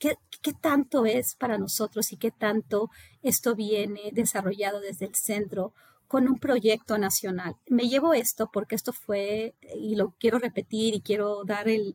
¿Qué, 0.00 0.16
tanto 0.62 1.04
es 1.04 1.34
para 1.38 1.58
nosotros 1.58 2.10
y 2.12 2.16
qué 2.16 2.30
tanto 2.30 2.88
esto 3.22 3.54
viene 3.54 4.10
desarrollado 4.12 4.80
desde 4.80 5.04
el 5.04 5.14
centro 5.14 5.74
con 6.08 6.26
un 6.26 6.38
proyecto 6.38 6.96
nacional. 6.96 7.54
Me 7.68 7.86
llevo 7.88 8.14
esto 8.14 8.48
porque 8.50 8.74
esto 8.74 8.92
fue, 8.94 9.54
y 9.78 9.94
lo 9.96 10.14
quiero 10.18 10.38
repetir 10.38 10.94
y 10.94 11.02
quiero 11.02 11.44
dar 11.44 11.68
el, 11.68 11.94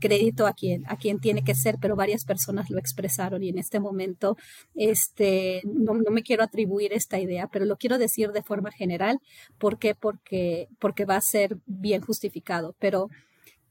crédito 0.00 0.46
a 0.46 0.52
quien, 0.52 0.84
a 0.86 0.96
quien 0.96 1.20
tiene 1.20 1.44
que 1.44 1.54
ser, 1.54 1.76
pero 1.80 1.96
varias 1.96 2.24
personas 2.24 2.68
lo 2.70 2.78
expresaron 2.78 3.42
y 3.44 3.48
en 3.48 3.58
este 3.58 3.78
momento 3.78 4.36
este, 4.74 5.62
no, 5.64 5.94
me 5.94 6.22
quiero 6.22 6.42
atribuir 6.42 6.92
esta 6.92 7.20
idea, 7.20 7.48
pero 7.50 7.64
lo 7.66 7.76
quiero 7.76 7.98
decir 7.98 8.32
de 8.32 8.42
forma 8.42 8.72
general. 8.72 9.20
¿Por 9.58 9.78
qué? 9.78 9.94
Porque, 9.94 10.66
porque 10.80 11.04
va 11.04 11.16
a 11.16 11.22
ser 11.22 11.56
bien 11.66 12.02
justificado. 12.02 12.74
Pero, 12.80 13.08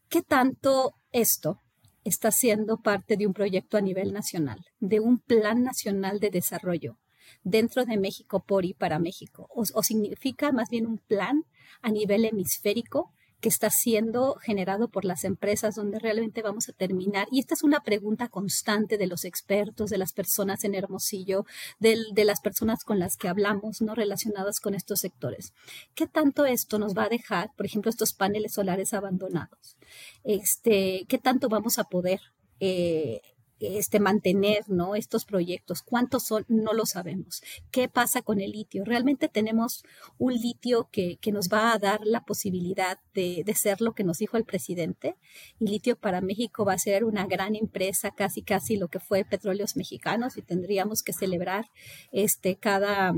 ¿qué 0.09 0.21
tanto 0.21 0.93
esto 1.11 1.59
está 2.03 2.31
siendo 2.31 2.77
parte 2.77 3.17
de 3.17 3.27
un 3.27 3.33
proyecto 3.33 3.77
a 3.77 3.81
nivel 3.81 4.13
nacional, 4.13 4.59
de 4.79 4.99
un 4.99 5.19
plan 5.19 5.63
nacional 5.63 6.19
de 6.19 6.29
desarrollo 6.29 6.97
dentro 7.43 7.85
de 7.85 7.97
México 7.97 8.43
por 8.45 8.65
y 8.65 8.73
para 8.73 8.99
México, 8.99 9.47
o, 9.53 9.83
significa 9.83 10.51
más 10.51 10.69
bien 10.69 10.85
un 10.85 10.97
plan 10.97 11.45
a 11.81 11.89
nivel 11.89 12.25
hemisférico 12.25 13.13
que 13.41 13.49
está 13.49 13.69
siendo 13.69 14.35
generado 14.35 14.87
por 14.87 15.03
las 15.03 15.23
empresas 15.23 15.75
donde 15.75 15.99
realmente 15.99 16.41
vamos 16.41 16.69
a 16.69 16.73
terminar. 16.73 17.27
Y 17.31 17.39
esta 17.39 17.55
es 17.55 17.63
una 17.63 17.81
pregunta 17.81 18.29
constante 18.29 18.97
de 18.97 19.07
los 19.07 19.25
expertos, 19.25 19.89
de 19.89 19.97
las 19.97 20.13
personas 20.13 20.63
en 20.63 20.75
Hermosillo, 20.75 21.45
de, 21.79 21.97
las 22.23 22.39
personas 22.39 22.83
con 22.85 22.99
las 22.99 23.17
que 23.17 23.27
hablamos, 23.27 23.81
no 23.81 23.95
relacionadas 23.95 24.59
con 24.59 24.75
estos 24.75 24.99
sectores. 24.99 25.53
¿Qué 25.95 26.07
tanto 26.07 26.45
esto 26.45 26.77
nos 26.77 26.95
va 26.95 27.05
a 27.05 27.09
dejar, 27.09 27.49
por 27.57 27.65
ejemplo, 27.65 27.89
estos 27.89 28.13
paneles 28.13 28.53
solares 28.53 28.93
abandonados? 28.93 29.75
Este, 30.23 31.05
¿Qué 31.09 31.17
tanto 31.17 31.49
vamos 31.49 31.79
a 31.79 31.85
poder 31.85 32.21
eh, 32.59 33.21
este, 33.61 33.99
mantener 33.99 34.67
¿no? 34.67 34.95
estos 34.95 35.25
proyectos. 35.25 35.81
¿Cuántos 35.81 36.23
son? 36.25 36.45
No 36.47 36.73
lo 36.73 36.85
sabemos. 36.85 37.41
¿Qué 37.71 37.87
pasa 37.87 38.21
con 38.21 38.41
el 38.41 38.51
litio? 38.51 38.83
Realmente 38.83 39.29
tenemos 39.29 39.83
un 40.17 40.33
litio 40.33 40.89
que, 40.91 41.17
que 41.17 41.31
nos 41.31 41.49
va 41.49 41.73
a 41.73 41.77
dar 41.77 42.01
la 42.03 42.25
posibilidad 42.25 42.99
de, 43.13 43.43
de, 43.45 43.55
ser 43.55 43.81
lo 43.81 43.93
que 43.93 44.03
nos 44.03 44.17
dijo 44.17 44.37
el 44.37 44.45
presidente. 44.45 45.15
Y 45.59 45.67
litio 45.67 45.95
para 45.95 46.21
México 46.21 46.65
va 46.65 46.73
a 46.73 46.79
ser 46.79 47.03
una 47.03 47.25
gran 47.25 47.55
empresa, 47.55 48.11
casi 48.11 48.41
casi 48.41 48.77
lo 48.77 48.87
que 48.87 48.99
fue 48.99 49.25
Petróleos 49.25 49.75
Mexicanos, 49.75 50.37
y 50.37 50.41
tendríamos 50.41 51.03
que 51.03 51.13
celebrar 51.13 51.65
este, 52.11 52.55
cada 52.55 53.13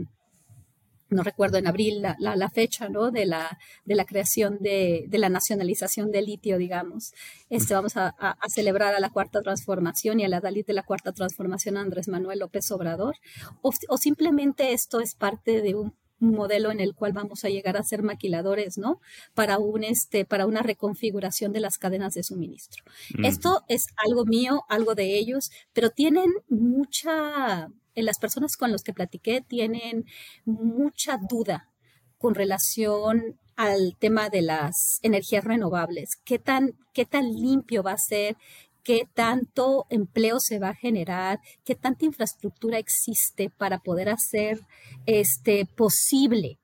no 1.14 1.24
recuerdo 1.24 1.58
en 1.58 1.68
abril 1.68 2.02
la, 2.02 2.16
la, 2.18 2.50
fecha, 2.50 2.90
¿no? 2.90 3.12
De 3.12 3.26
la, 3.26 3.58
de 3.86 3.96
la 3.96 4.06
creación 4.06 4.58
de, 4.60 5.06
de, 5.08 5.18
la 5.18 5.30
nacionalización 5.30 6.12
del 6.12 6.26
litio, 6.26 6.58
digamos. 6.58 7.14
Este, 7.50 7.74
vamos 7.74 7.98
a, 7.98 8.10
a, 8.18 8.36
celebrar 8.50 8.94
a 8.94 9.00
la 9.00 9.10
cuarta 9.10 9.42
transformación 9.42 10.20
y 10.20 10.26
a 10.26 10.30
la 10.30 10.40
Dalit 10.40 10.68
de 10.68 10.74
la 10.74 10.84
cuarta 10.84 11.12
transformación 11.12 11.78
Andrés 11.78 12.08
Manuel 12.08 12.40
López 12.40 12.70
Obrador. 12.72 13.16
O, 13.62 13.72
o 13.90 13.98
simplemente 13.98 14.74
esto 14.74 15.00
es 15.00 15.16
parte 15.16 15.62
de 15.62 15.76
un 15.76 15.94
modelo 16.20 16.72
en 16.72 16.80
el 16.80 16.96
cual 16.96 17.14
vamos 17.14 17.44
a 17.44 17.50
llegar 17.50 17.78
a 17.78 17.84
ser 17.84 18.02
maquiladores, 18.02 18.78
¿no? 18.78 19.00
Para 19.34 19.58
un 19.58 19.84
este, 19.84 20.26
para 20.26 20.46
una 20.46 20.62
reconfiguración 20.62 21.52
de 21.52 21.60
las 21.60 21.78
cadenas 21.78 22.14
de 22.14 22.24
suministro. 22.24 22.84
Esto 23.24 23.64
es 23.68 23.84
algo 23.98 24.26
mío, 24.26 24.64
algo 24.70 24.96
de 24.96 25.18
ellos, 25.18 25.52
pero 25.74 25.90
tienen 25.90 26.32
mucha 26.50 27.70
las 27.96 28.18
personas 28.18 28.58
con 28.58 28.72
las 28.72 28.84
que 28.84 28.94
platiqué 28.94 29.42
tienen 29.42 30.06
mucha 30.46 31.18
duda 31.18 31.70
con 32.18 32.36
relación 32.36 33.38
al 33.56 33.96
tema 34.00 34.30
de 34.30 34.42
las 34.42 35.00
energías 35.04 35.44
renovables, 35.44 36.18
qué 36.26 36.40
tan, 36.40 36.74
qué 36.94 37.06
tan 37.06 37.26
limpio 37.30 37.84
va 37.84 37.92
a 37.92 37.98
ser, 37.98 38.36
qué 38.84 39.08
tanto 39.14 39.86
empleo 39.90 40.40
se 40.40 40.60
va 40.60 40.70
a 40.70 40.76
generar, 40.76 41.40
qué 41.64 41.76
tanta 41.76 42.06
infraestructura 42.06 42.80
existe 42.80 43.50
para 43.50 43.80
poder 43.80 44.10
hacer 44.10 44.60
este 45.06 45.66
posible 45.66 46.58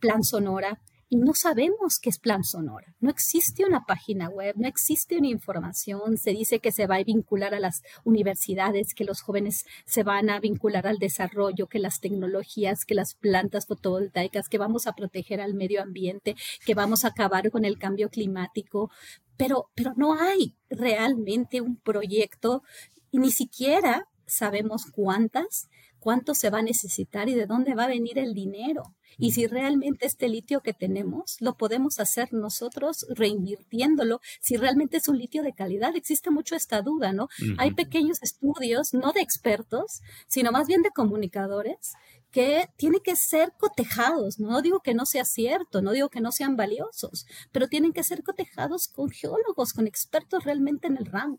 Plan 0.00 0.22
Sonora 0.22 0.80
y 1.14 1.16
no 1.16 1.32
sabemos 1.32 2.00
qué 2.00 2.10
es 2.10 2.18
Plan 2.18 2.42
Sonora. 2.42 2.92
No 2.98 3.08
existe 3.08 3.64
una 3.64 3.84
página 3.86 4.28
web, 4.28 4.56
no 4.58 4.66
existe 4.66 5.16
una 5.16 5.28
información. 5.28 6.18
Se 6.18 6.32
dice 6.32 6.58
que 6.58 6.72
se 6.72 6.88
va 6.88 6.96
a 6.96 7.04
vincular 7.04 7.54
a 7.54 7.60
las 7.60 7.82
universidades, 8.02 8.94
que 8.94 9.04
los 9.04 9.20
jóvenes 9.20 9.64
se 9.86 10.02
van 10.02 10.28
a 10.28 10.40
vincular 10.40 10.88
al 10.88 10.98
desarrollo, 10.98 11.68
que 11.68 11.78
las 11.78 12.00
tecnologías, 12.00 12.84
que 12.84 12.96
las 12.96 13.14
plantas 13.14 13.66
fotovoltaicas, 13.66 14.48
que 14.48 14.58
vamos 14.58 14.88
a 14.88 14.94
proteger 14.94 15.40
al 15.40 15.54
medio 15.54 15.82
ambiente, 15.82 16.34
que 16.66 16.74
vamos 16.74 17.04
a 17.04 17.08
acabar 17.10 17.48
con 17.52 17.64
el 17.64 17.78
cambio 17.78 18.08
climático. 18.08 18.90
Pero, 19.36 19.70
pero 19.76 19.92
no 19.96 20.14
hay 20.20 20.56
realmente 20.68 21.60
un 21.60 21.76
proyecto 21.76 22.64
y 23.12 23.20
ni 23.20 23.30
siquiera 23.30 24.08
sabemos 24.26 24.86
cuántas, 24.90 25.68
cuánto 26.00 26.34
se 26.34 26.50
va 26.50 26.58
a 26.58 26.62
necesitar 26.62 27.28
y 27.28 27.34
de 27.34 27.46
dónde 27.46 27.76
va 27.76 27.84
a 27.84 27.88
venir 27.88 28.18
el 28.18 28.34
dinero 28.34 28.96
y 29.18 29.32
si 29.32 29.46
realmente 29.46 30.06
este 30.06 30.28
litio 30.28 30.60
que 30.60 30.72
tenemos 30.72 31.36
lo 31.40 31.56
podemos 31.56 32.00
hacer 32.00 32.32
nosotros 32.32 33.06
reinvirtiéndolo, 33.10 34.20
si 34.40 34.56
realmente 34.56 34.96
es 34.96 35.08
un 35.08 35.18
litio 35.18 35.42
de 35.42 35.52
calidad. 35.52 35.96
Existe 35.96 36.30
mucho 36.30 36.54
esta 36.56 36.82
duda, 36.82 37.12
¿no? 37.12 37.28
Hay 37.58 37.72
pequeños 37.72 38.22
estudios, 38.22 38.94
no 38.94 39.12
de 39.12 39.20
expertos, 39.20 40.00
sino 40.26 40.52
más 40.52 40.66
bien 40.66 40.82
de 40.82 40.90
comunicadores 40.90 41.94
que 42.30 42.68
tienen 42.76 43.00
que 43.00 43.14
ser 43.14 43.52
cotejados. 43.56 44.40
No 44.40 44.60
digo 44.60 44.80
que 44.80 44.94
no 44.94 45.06
sea 45.06 45.24
cierto, 45.24 45.82
no 45.82 45.92
digo 45.92 46.08
que 46.08 46.20
no 46.20 46.32
sean 46.32 46.56
valiosos, 46.56 47.26
pero 47.52 47.68
tienen 47.68 47.92
que 47.92 48.02
ser 48.02 48.24
cotejados 48.24 48.88
con 48.88 49.10
geólogos, 49.10 49.72
con 49.72 49.86
expertos 49.86 50.44
realmente 50.44 50.88
en 50.88 50.96
el 50.96 51.06
ramo 51.06 51.38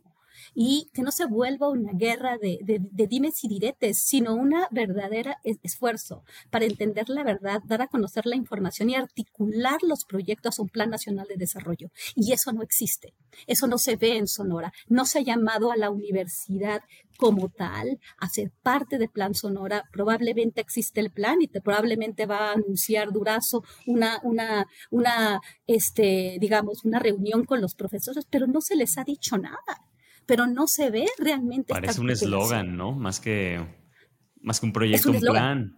y 0.54 0.90
que 0.94 1.02
no 1.02 1.12
se 1.12 1.26
vuelva 1.26 1.70
una 1.70 1.92
guerra 1.94 2.38
de, 2.38 2.60
de, 2.62 3.08
dimes 3.08 3.44
y 3.44 3.48
diretes, 3.48 4.04
sino 4.04 4.34
una 4.34 4.68
verdadera 4.72 5.38
esfuerzo 5.44 6.24
para 6.50 6.66
entender 6.66 7.10
la 7.10 7.24
verdad, 7.24 7.62
dar 7.66 7.82
a 7.82 7.88
conocer 7.88 8.26
la 8.26 8.36
información 8.36 8.90
y 8.90 8.96
articular 8.96 9.80
los 9.84 10.06
proyectos 10.06 10.60
a 10.60 10.62
un 10.62 10.70
plan 10.70 10.90
nacional 10.90 11.28
de 11.28 11.38
desarrollo. 11.38 11.90
Y 12.16 12.34
eso 12.34 12.52
no 12.52 12.62
existe, 12.62 13.14
eso 13.48 13.68
no 13.68 13.78
se 13.78 13.96
ve 13.96 14.18
en 14.18 14.28
Sonora, 14.28 14.74
no 14.88 15.06
se 15.06 15.20
ha 15.20 15.22
llamado 15.22 15.72
a 15.72 15.78
la 15.78 15.90
universidad 15.90 16.82
como 17.18 17.50
tal 17.50 18.00
a 18.18 18.30
ser 18.30 18.52
parte 18.62 18.98
del 18.98 19.10
plan 19.10 19.34
Sonora. 19.34 19.84
Probablemente 19.92 20.62
existe 20.62 21.00
el 21.00 21.12
plan 21.12 21.42
y 21.42 21.48
te, 21.48 21.62
probablemente 21.62 22.26
va 22.26 22.50
a 22.50 22.54
anunciar 22.54 23.12
Durazo 23.12 23.64
una, 23.88 24.20
una, 24.24 24.68
una, 24.92 25.42
este, 25.68 26.38
digamos, 26.40 26.84
una 26.86 27.00
reunión 27.00 27.46
con 27.46 27.62
los 27.62 27.76
profesores, 27.76 28.26
pero 28.30 28.48
no 28.48 28.62
se 28.62 28.76
les 28.76 28.98
ha 28.98 29.04
dicho 29.04 29.38
nada 29.38 29.58
pero 30.26 30.48
no 30.48 30.66
se 30.68 30.90
ve 30.90 31.06
realmente. 31.18 31.74
Parece 31.74 32.02
un 32.02 32.10
eslogan, 32.10 32.78
¿no? 32.78 32.94
Más 32.94 33.20
que, 33.20 33.66
más 34.42 34.60
que 34.60 34.66
un 34.66 34.74
proyecto, 34.74 35.12
un, 35.12 35.20
plan. 35.20 35.78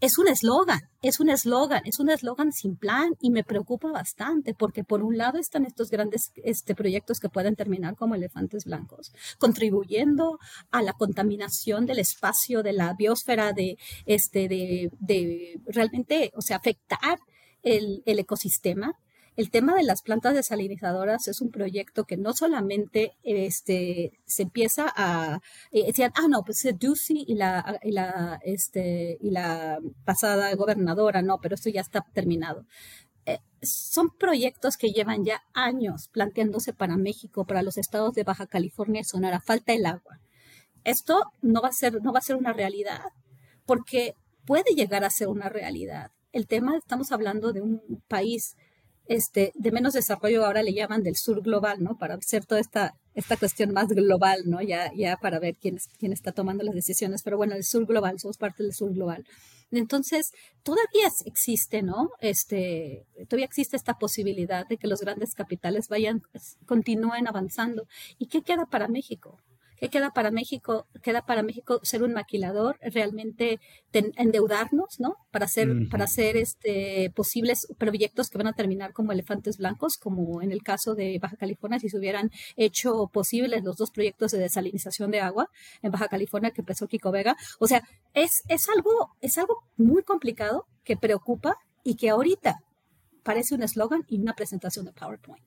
Es 0.00 0.18
un 0.18 0.26
eslogan, 0.26 0.80
es 1.00 1.20
un 1.20 1.28
eslogan, 1.28 1.82
es 1.84 2.00
un 2.00 2.10
eslogan 2.10 2.50
sin 2.50 2.76
plan 2.76 3.10
y 3.20 3.30
me 3.30 3.44
preocupa 3.44 3.92
bastante 3.92 4.52
porque 4.52 4.82
por 4.82 5.02
un 5.02 5.16
lado 5.16 5.38
están 5.38 5.64
estos 5.64 5.90
grandes 5.90 6.32
este, 6.42 6.74
proyectos 6.74 7.20
que 7.20 7.28
pueden 7.28 7.54
terminar 7.54 7.94
como 7.94 8.16
elefantes 8.16 8.64
blancos, 8.64 9.12
contribuyendo 9.38 10.40
a 10.72 10.82
la 10.82 10.92
contaminación 10.92 11.86
del 11.86 12.00
espacio, 12.00 12.64
de 12.64 12.72
la 12.72 12.94
biosfera, 12.94 13.52
de, 13.52 13.76
este, 14.04 14.48
de, 14.48 14.90
de 14.98 15.60
realmente, 15.66 16.32
o 16.34 16.42
sea, 16.42 16.56
afectar 16.56 17.20
el, 17.62 18.02
el 18.04 18.18
ecosistema 18.18 18.98
el 19.36 19.50
tema 19.50 19.74
de 19.74 19.82
las 19.82 20.02
plantas 20.02 20.34
desalinizadoras 20.34 21.26
es 21.28 21.40
un 21.40 21.50
proyecto 21.50 22.04
que 22.04 22.16
no 22.16 22.34
solamente 22.34 23.16
este, 23.22 24.12
se 24.26 24.42
empieza 24.42 24.92
a 24.94 25.40
eh, 25.70 25.86
decían, 25.86 26.12
ah, 26.16 26.28
no, 26.28 26.42
pues 26.44 26.66
Ducey 26.78 27.24
y 27.26 27.34
la, 27.34 27.78
y 27.82 27.92
la, 27.92 28.40
este, 28.44 29.18
y 29.20 29.30
la 29.30 29.78
pasada 30.04 30.54
gobernadora, 30.54 31.22
no, 31.22 31.38
pero 31.40 31.54
esto 31.54 31.70
ya 31.70 31.80
está 31.80 32.04
terminado. 32.12 32.66
eh, 33.26 33.38
son 33.62 34.10
proyectos 34.18 34.76
que 34.76 34.90
llevan 34.92 35.24
ya 35.24 35.42
años 35.54 36.08
planteándose 36.12 36.72
para 36.72 36.96
México, 36.96 37.46
para 37.46 37.62
los 37.62 37.78
estados 37.78 38.14
de 38.14 38.24
Baja 38.24 38.46
California 38.46 39.00
y 39.02 39.04
Sonora. 39.04 39.40
Falta 39.40 39.72
el 39.72 39.86
agua. 39.86 40.20
Esto 40.84 41.32
no 41.42 41.62
va 41.62 41.68
a 41.68 41.72
ser, 41.72 42.02
no 42.02 42.12
va 42.12 42.18
a 42.18 42.22
ser 42.22 42.36
una 42.36 42.52
realidad, 42.52 43.02
porque 43.66 44.16
puede 44.46 44.74
llegar 44.74 45.04
a 45.04 45.10
ser 45.10 45.28
una 45.28 45.48
realidad. 45.48 46.10
El 46.32 46.46
tema, 46.46 46.76
estamos 46.76 47.12
hablando 47.12 47.52
de 47.52 47.60
un 47.62 47.80
país 48.08 48.56
este, 49.12 49.52
de 49.54 49.72
menos 49.72 49.92
desarrollo, 49.92 50.44
ahora 50.44 50.62
le 50.62 50.72
llaman 50.72 51.02
del 51.02 51.16
sur 51.16 51.42
global, 51.42 51.82
¿no? 51.82 51.98
Para 51.98 52.14
hacer 52.14 52.46
toda 52.46 52.60
esta, 52.60 52.94
esta 53.14 53.36
cuestión 53.36 53.72
más 53.72 53.88
global, 53.88 54.42
¿no? 54.46 54.62
Ya, 54.62 54.90
ya 54.94 55.16
para 55.16 55.38
ver 55.38 55.56
quién, 55.60 55.78
quién 55.98 56.12
está 56.12 56.32
tomando 56.32 56.64
las 56.64 56.74
decisiones, 56.74 57.22
pero 57.22 57.36
bueno, 57.36 57.54
el 57.54 57.64
sur 57.64 57.86
global, 57.86 58.18
somos 58.18 58.38
parte 58.38 58.62
del 58.62 58.72
sur 58.72 58.92
global. 58.92 59.24
Entonces, 59.70 60.32
todavía 60.62 61.08
existe, 61.26 61.82
¿no? 61.82 62.10
Este, 62.20 63.06
todavía 63.28 63.46
existe 63.46 63.76
esta 63.76 63.94
posibilidad 63.94 64.66
de 64.66 64.76
que 64.76 64.86
los 64.86 65.00
grandes 65.00 65.34
capitales 65.34 65.88
vayan, 65.88 66.22
continúen 66.66 67.28
avanzando. 67.28 67.86
¿Y 68.18 68.26
qué 68.26 68.42
queda 68.42 68.66
para 68.66 68.88
México? 68.88 69.38
¿Qué 69.82 69.88
queda 69.88 70.12
para 70.12 70.30
México? 70.30 70.86
Queda 71.02 71.26
para 71.26 71.42
México 71.42 71.80
ser 71.82 72.04
un 72.04 72.12
maquilador, 72.12 72.78
realmente 72.82 73.58
endeudarnos, 73.92 75.00
¿no? 75.00 75.16
Para 75.32 75.46
hacer, 75.46 75.88
para 75.90 76.04
hacer 76.04 76.36
este, 76.36 77.10
posibles 77.16 77.66
proyectos 77.78 78.30
que 78.30 78.38
van 78.38 78.46
a 78.46 78.52
terminar 78.52 78.92
como 78.92 79.10
elefantes 79.10 79.58
blancos, 79.58 79.96
como 79.96 80.40
en 80.40 80.52
el 80.52 80.62
caso 80.62 80.94
de 80.94 81.18
Baja 81.20 81.36
California, 81.36 81.80
si 81.80 81.88
se 81.88 81.98
hubieran 81.98 82.30
hecho 82.54 83.10
posibles 83.12 83.64
los 83.64 83.76
dos 83.76 83.90
proyectos 83.90 84.30
de 84.30 84.38
desalinización 84.38 85.10
de 85.10 85.18
agua 85.18 85.50
en 85.82 85.90
Baja 85.90 86.06
California 86.06 86.52
que 86.52 86.60
empezó 86.60 86.86
Kiko 86.86 87.10
Vega. 87.10 87.36
O 87.58 87.66
sea, 87.66 87.82
es, 88.14 88.44
es, 88.46 88.68
algo, 88.68 89.16
es 89.20 89.36
algo 89.36 89.64
muy 89.76 90.04
complicado 90.04 90.68
que 90.84 90.96
preocupa 90.96 91.56
y 91.82 91.96
que 91.96 92.10
ahorita 92.10 92.60
parece 93.24 93.56
un 93.56 93.64
eslogan 93.64 94.04
y 94.06 94.20
una 94.20 94.34
presentación 94.34 94.84
de 94.84 94.92
PowerPoint. 94.92 95.42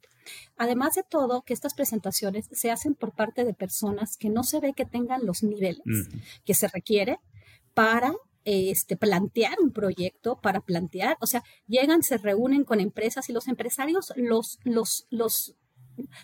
Además 0.57 0.95
de 0.95 1.03
todo, 1.03 1.41
que 1.43 1.53
estas 1.53 1.73
presentaciones 1.73 2.47
se 2.51 2.71
hacen 2.71 2.95
por 2.95 3.13
parte 3.13 3.43
de 3.43 3.53
personas 3.53 4.17
que 4.17 4.29
no 4.29 4.43
se 4.43 4.59
ve 4.59 4.73
que 4.73 4.85
tengan 4.85 5.25
los 5.25 5.43
niveles 5.43 5.83
que 6.45 6.53
se 6.53 6.67
requiere 6.67 7.19
para 7.73 8.13
este, 8.45 8.95
plantear 8.95 9.59
un 9.59 9.71
proyecto, 9.71 10.39
para 10.39 10.61
plantear, 10.61 11.17
o 11.19 11.25
sea, 11.25 11.43
llegan, 11.67 12.03
se 12.03 12.17
reúnen 12.17 12.63
con 12.63 12.79
empresas 12.79 13.29
y 13.29 13.33
los 13.33 13.47
empresarios 13.47 14.13
los, 14.15 14.59
los, 14.63 15.07
los, 15.09 15.55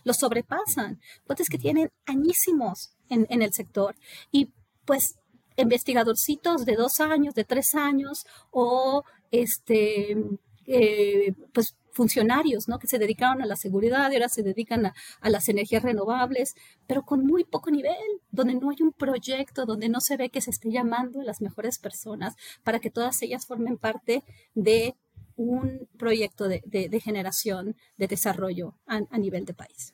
los 0.03 0.17
sobrepasan. 0.17 0.99
Pues 1.25 1.49
que 1.49 1.57
tienen 1.57 1.91
añísimos 2.05 2.91
en, 3.09 3.25
en 3.29 3.41
el 3.41 3.53
sector 3.53 3.95
y 4.31 4.51
pues 4.85 5.15
investigadorcitos 5.57 6.65
de 6.65 6.75
dos 6.75 6.99
años, 6.99 7.33
de 7.33 7.43
tres 7.43 7.75
años 7.75 8.25
o 8.51 9.03
este, 9.31 10.17
eh, 10.65 11.33
pues 11.53 11.75
funcionarios, 11.91 12.67
¿no? 12.67 12.79
Que 12.79 12.87
se 12.87 12.99
dedicaron 12.99 13.41
a 13.41 13.45
la 13.45 13.55
seguridad 13.55 14.11
y 14.11 14.15
ahora 14.15 14.29
se 14.29 14.43
dedican 14.43 14.85
a, 14.87 14.93
las 15.29 15.49
energías 15.49 15.83
renovables, 15.83 16.55
pero 16.87 17.03
con 17.03 17.25
muy 17.25 17.43
poco 17.43 17.71
nivel, 17.71 17.95
donde 18.31 18.55
no 18.55 18.69
hay 18.69 18.77
un 18.81 18.93
proyecto, 18.93 19.65
donde 19.65 19.89
no 19.89 20.01
se 20.01 20.17
ve 20.17 20.29
que 20.29 20.41
se 20.41 20.51
esté 20.51 20.71
llamando 20.71 21.21
a 21.21 21.23
las 21.23 21.41
mejores 21.41 21.79
personas 21.79 22.35
para 22.63 22.79
que 22.79 22.89
todas 22.89 23.21
ellas 23.21 23.45
formen 23.45 23.77
parte 23.77 24.23
de 24.55 24.95
un 25.35 25.87
proyecto 25.97 26.47
de, 26.47 27.01
generación, 27.03 27.75
de 27.97 28.07
desarrollo 28.07 28.75
a 28.85 29.17
nivel 29.17 29.45
de 29.45 29.53
país. 29.53 29.93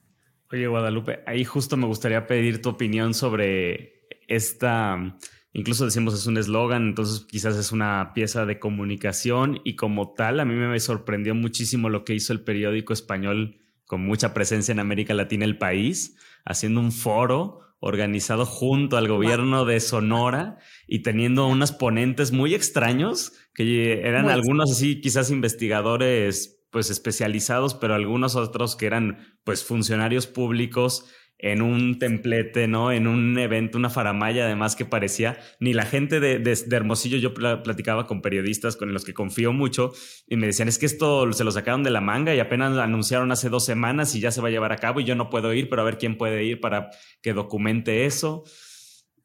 Oye, 0.51 0.67
Guadalupe, 0.67 1.23
ahí 1.25 1.43
justo 1.43 1.75
me 1.75 1.87
gustaría 1.87 2.25
pedir 2.25 2.61
tu 2.61 2.69
opinión 2.69 3.13
sobre 3.13 4.07
esta 4.27 5.17
Incluso 5.57 5.85
decimos 5.85 6.13
es 6.13 6.27
un 6.27 6.37
eslogan, 6.37 6.89
entonces 6.89 7.25
quizás 7.27 7.57
es 7.57 7.71
una 7.71 8.11
pieza 8.13 8.45
de 8.45 8.59
comunicación 8.59 9.59
y 9.63 9.75
como 9.75 10.13
tal 10.13 10.39
a 10.39 10.45
mí 10.45 10.53
me 10.53 10.79
sorprendió 10.79 11.33
muchísimo 11.33 11.89
lo 11.89 12.05
que 12.05 12.13
hizo 12.13 12.31
el 12.31 12.41
periódico 12.41 12.93
español 12.93 13.57
con 13.87 14.05
mucha 14.05 14.35
presencia 14.35 14.71
en 14.71 14.79
América 14.79 15.15
Latina, 15.15 15.45
el 15.45 15.57
país, 15.57 16.15
haciendo 16.45 16.79
un 16.79 16.91
foro 16.91 17.61
organizado 17.79 18.45
junto 18.45 18.97
al 18.97 19.07
gobierno 19.07 19.65
de 19.65 19.79
Sonora 19.79 20.59
y 20.85 21.01
teniendo 21.01 21.47
unos 21.47 21.71
ponentes 21.71 22.31
muy 22.31 22.53
extraños 22.53 23.33
que 23.55 24.01
eran 24.01 24.29
algunos 24.29 24.69
así 24.69 25.01
quizás 25.01 25.31
investigadores 25.31 26.67
pues 26.69 26.91
especializados, 26.91 27.73
pero 27.73 27.95
algunos 27.95 28.35
otros 28.35 28.75
que 28.75 28.85
eran 28.85 29.39
pues 29.43 29.63
funcionarios 29.63 30.27
públicos 30.27 31.09
en 31.39 31.61
un 31.61 31.99
templete, 31.99 32.67
¿no? 32.67 32.91
En 32.91 33.07
un 33.07 33.37
evento, 33.37 33.77
una 33.77 33.89
faramaya, 33.89 34.45
además 34.45 34.75
que 34.75 34.85
parecía, 34.85 35.37
ni 35.59 35.73
la 35.73 35.85
gente 35.85 36.19
de, 36.19 36.39
de, 36.39 36.75
Hermosillo, 36.75 37.17
yo 37.17 37.33
platicaba 37.33 38.07
con 38.07 38.21
periodistas 38.21 38.75
con 38.75 38.91
los 38.93 39.05
que 39.05 39.13
confío 39.13 39.53
mucho 39.53 39.93
y 40.27 40.35
me 40.35 40.47
decían, 40.47 40.67
es 40.67 40.79
que 40.79 40.87
esto 40.87 41.31
se 41.33 41.43
lo 41.43 41.51
sacaron 41.51 41.83
de 41.83 41.91
la 41.91 42.01
manga 42.01 42.33
y 42.33 42.39
apenas 42.39 42.73
lo 42.73 42.81
anunciaron 42.81 43.31
hace 43.31 43.49
dos 43.49 43.65
semanas 43.65 44.15
y 44.15 44.19
ya 44.19 44.31
se 44.31 44.41
va 44.41 44.47
a 44.47 44.51
llevar 44.51 44.71
a 44.71 44.77
cabo 44.77 44.99
y 44.99 45.03
yo 45.03 45.15
no 45.15 45.29
puedo 45.29 45.53
ir, 45.53 45.69
pero 45.69 45.83
a 45.83 45.85
ver 45.85 45.97
quién 45.97 46.17
puede 46.17 46.43
ir 46.43 46.59
para 46.59 46.89
que 47.21 47.33
documente 47.33 48.05
eso. 48.05 48.43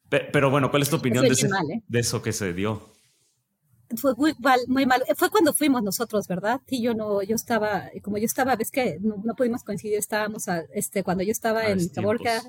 Pero, 0.09 0.51
bueno, 0.51 0.69
¿cuál 0.69 0.83
es 0.83 0.91
tu 0.91 0.97
opinión 0.97 1.23
de, 1.27 1.33
¿eh? 1.33 1.81
de 1.87 1.99
eso 1.99 2.21
que 2.21 2.33
se 2.33 2.53
dio? 2.53 2.93
Fue 3.95 4.15
muy 4.15 4.33
mal, 4.39 4.59
muy 4.67 4.85
mal. 4.85 5.03
Fue 5.15 5.29
cuando 5.29 5.53
fuimos 5.53 5.83
nosotros, 5.83 6.27
¿verdad? 6.27 6.61
Y 6.67 6.81
yo 6.81 6.93
no, 6.93 7.21
yo 7.21 7.35
estaba, 7.35 7.89
como 8.01 8.17
yo 8.17 8.25
estaba, 8.25 8.55
ves 8.55 8.71
que 8.71 8.97
no, 9.01 9.21
pudimos 9.35 9.63
coincidir, 9.63 9.97
estábamos 9.97 10.47
a, 10.47 10.61
este, 10.73 11.03
cuando 11.03 11.23
yo 11.23 11.31
estaba 11.31 11.67
en 11.67 11.87
Caborca, 11.89 12.41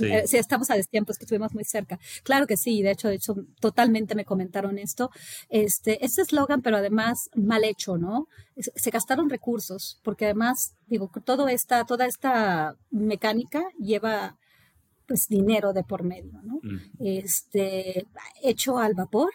eh, 0.00 0.24
sí. 0.26 0.36
estamos 0.36 0.70
a 0.70 0.74
destiempos, 0.74 1.18
que 1.18 1.24
estuvimos 1.24 1.54
muy 1.54 1.64
cerca. 1.64 1.98
Claro 2.22 2.46
que 2.46 2.56
sí, 2.56 2.82
de 2.82 2.92
hecho, 2.92 3.08
de 3.08 3.14
hecho, 3.14 3.34
totalmente 3.60 4.14
me 4.14 4.24
comentaron 4.24 4.78
esto. 4.78 5.10
Este, 5.48 6.04
este 6.04 6.22
eslogan, 6.22 6.62
pero 6.62 6.76
además 6.76 7.30
mal 7.34 7.64
hecho, 7.64 7.96
¿no? 7.96 8.28
Se 8.56 8.90
gastaron 8.90 9.30
recursos, 9.30 10.00
porque 10.02 10.26
además, 10.26 10.74
digo, 10.86 11.10
todo 11.24 11.48
esta, 11.48 11.84
toda 11.84 12.06
esta 12.06 12.76
mecánica 12.90 13.64
lleva 13.78 14.36
pues 15.06 15.28
dinero 15.28 15.72
de 15.72 15.84
por 15.84 16.02
medio, 16.02 16.40
¿no? 16.42 16.60
Este, 16.98 18.06
hecho 18.42 18.78
al 18.78 18.94
vapor, 18.94 19.30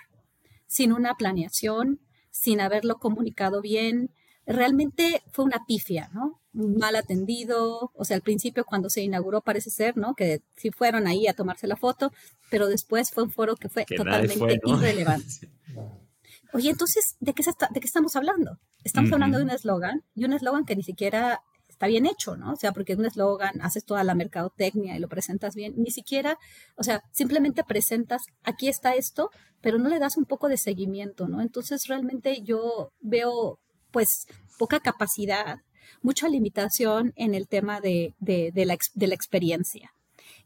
sin 0.70 0.94
una 0.94 1.16
planeación, 1.16 2.00
sin 2.30 2.62
haberlo 2.62 3.00
comunicado 3.00 3.60
bien. 3.60 4.12
Realmente 4.46 5.24
fue 5.32 5.46
una 5.46 5.66
pifia, 5.68 6.10
¿no? 6.14 6.40
Mal 6.54 6.96
atendido, 6.96 7.92
o 7.94 8.06
sea, 8.06 8.16
al 8.16 8.22
principio 8.22 8.66
cuando 8.66 8.90
se 8.90 9.02
inauguró 9.02 9.42
parece 9.42 9.72
ser, 9.72 9.98
¿no? 9.98 10.14
Que 10.14 10.42
sí 10.56 10.70
fueron 10.72 11.08
ahí 11.08 11.28
a 11.28 11.34
tomarse 11.34 11.68
la 11.68 11.76
foto, 11.76 12.14
pero 12.50 12.68
después 12.68 13.12
fue 13.12 13.24
un 13.24 13.32
foro 13.32 13.56
que 13.56 13.70
fue 13.70 13.86
totalmente 13.86 14.60
irrelevante. 14.64 15.50
Oye, 16.54 16.70
entonces, 16.70 17.16
¿de 17.20 17.34
qué, 17.34 17.44
¿de 17.44 17.80
qué 17.80 17.86
estamos 17.86 18.16
hablando? 18.16 18.60
Estamos 18.84 19.12
hablando 19.12 19.38
de 19.38 19.44
un 19.44 19.52
eslogan 19.52 20.04
y 20.16 20.26
un 20.26 20.34
eslogan 20.34 20.66
que 20.66 20.76
ni 20.76 20.84
siquiera 20.84 21.44
está 21.80 21.88
bien 21.88 22.06
hecho, 22.06 22.36
¿no? 22.36 22.52
O 22.52 22.56
sea, 22.58 22.74
porque 22.74 22.92
es 22.92 23.00
un 23.00 23.06
eslogan, 23.06 23.62
haces 23.62 23.86
toda 23.86 24.04
la 24.04 24.14
mercadotecnia 24.14 24.98
y 24.98 25.00
lo 25.00 25.08
presentas 25.08 25.56
bien, 25.56 25.76
ni 25.78 25.92
siquiera, 25.92 26.38
o 26.76 26.84
sea, 26.84 27.06
simplemente 27.14 27.64
presentas, 27.64 28.22
aquí 28.44 28.68
está 28.68 28.96
esto, 28.96 29.30
pero 29.62 29.78
no 29.78 29.88
le 29.88 29.98
das 29.98 30.18
un 30.18 30.26
poco 30.26 30.50
de 30.50 30.58
seguimiento, 30.58 31.30
¿no? 31.30 31.40
Entonces 31.40 31.86
realmente 31.88 32.42
yo 32.42 32.92
veo 33.00 33.60
pues 33.92 34.10
poca 34.58 34.82
capacidad, 34.82 35.60
mucha 36.02 36.28
limitación 36.28 37.14
en 37.16 37.34
el 37.34 37.48
tema 37.48 37.80
de, 37.80 38.14
de, 38.20 38.52
la, 38.66 38.78
de 38.94 39.08
la 39.08 39.16
experiencia 39.16 39.94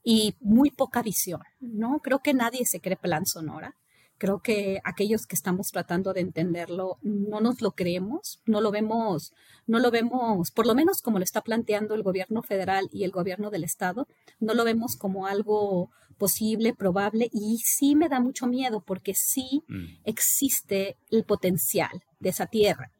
y 0.03 0.35
muy 0.39 0.69
poca 0.69 1.01
visión, 1.01 1.41
¿no? 1.59 1.99
Creo 2.03 2.19
que 2.19 2.35
nadie 2.35 2.61
se 2.65 2.79
cree 2.79 2.95
plan 2.95 3.25
sonora 3.25 3.75
creo 4.23 4.39
que 4.39 4.79
aquellos 4.85 5.27
que 5.27 5.35
estamos 5.35 5.67
tratando 5.73 6.13
de 6.13 6.21
entenderlo 6.21 6.97
no 7.01 7.41
nos 7.41 7.61
lo 7.61 7.71
creemos, 7.71 8.39
no 8.45 8.61
lo 8.61 8.71
vemos, 8.71 9.33
no 9.67 9.79
lo 9.79 9.91
vemos, 9.91 10.49
por 10.51 10.65
lo 10.65 10.75
menos 10.75 11.01
como 11.01 11.17
lo 11.17 11.25
está 11.25 11.41
planteando 11.41 11.93
el 11.93 12.03
gobierno 12.03 12.41
federal 12.41 12.87
y 12.93 13.03
el 13.03 13.11
gobierno 13.11 13.49
del 13.49 13.65
estado, 13.65 14.07
no 14.39 14.53
lo 14.53 14.63
vemos 14.63 14.95
como 14.95 15.27
algo 15.27 15.91
posible, 16.17 16.73
probable 16.73 17.29
y 17.33 17.57
sí 17.65 17.97
me 17.97 18.07
da 18.07 18.21
mucho 18.21 18.47
miedo 18.47 18.79
porque 18.79 19.13
sí 19.13 19.65
mm. 19.67 20.03
existe 20.05 20.95
el 21.11 21.25
potencial 21.25 21.91
de 22.21 22.29
esa 22.29 22.45
tierra, 22.45 22.93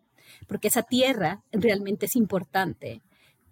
porque 0.46 0.68
esa 0.68 0.84
tierra 0.84 1.42
realmente 1.54 2.08
es 2.08 2.18
importante 2.18 3.02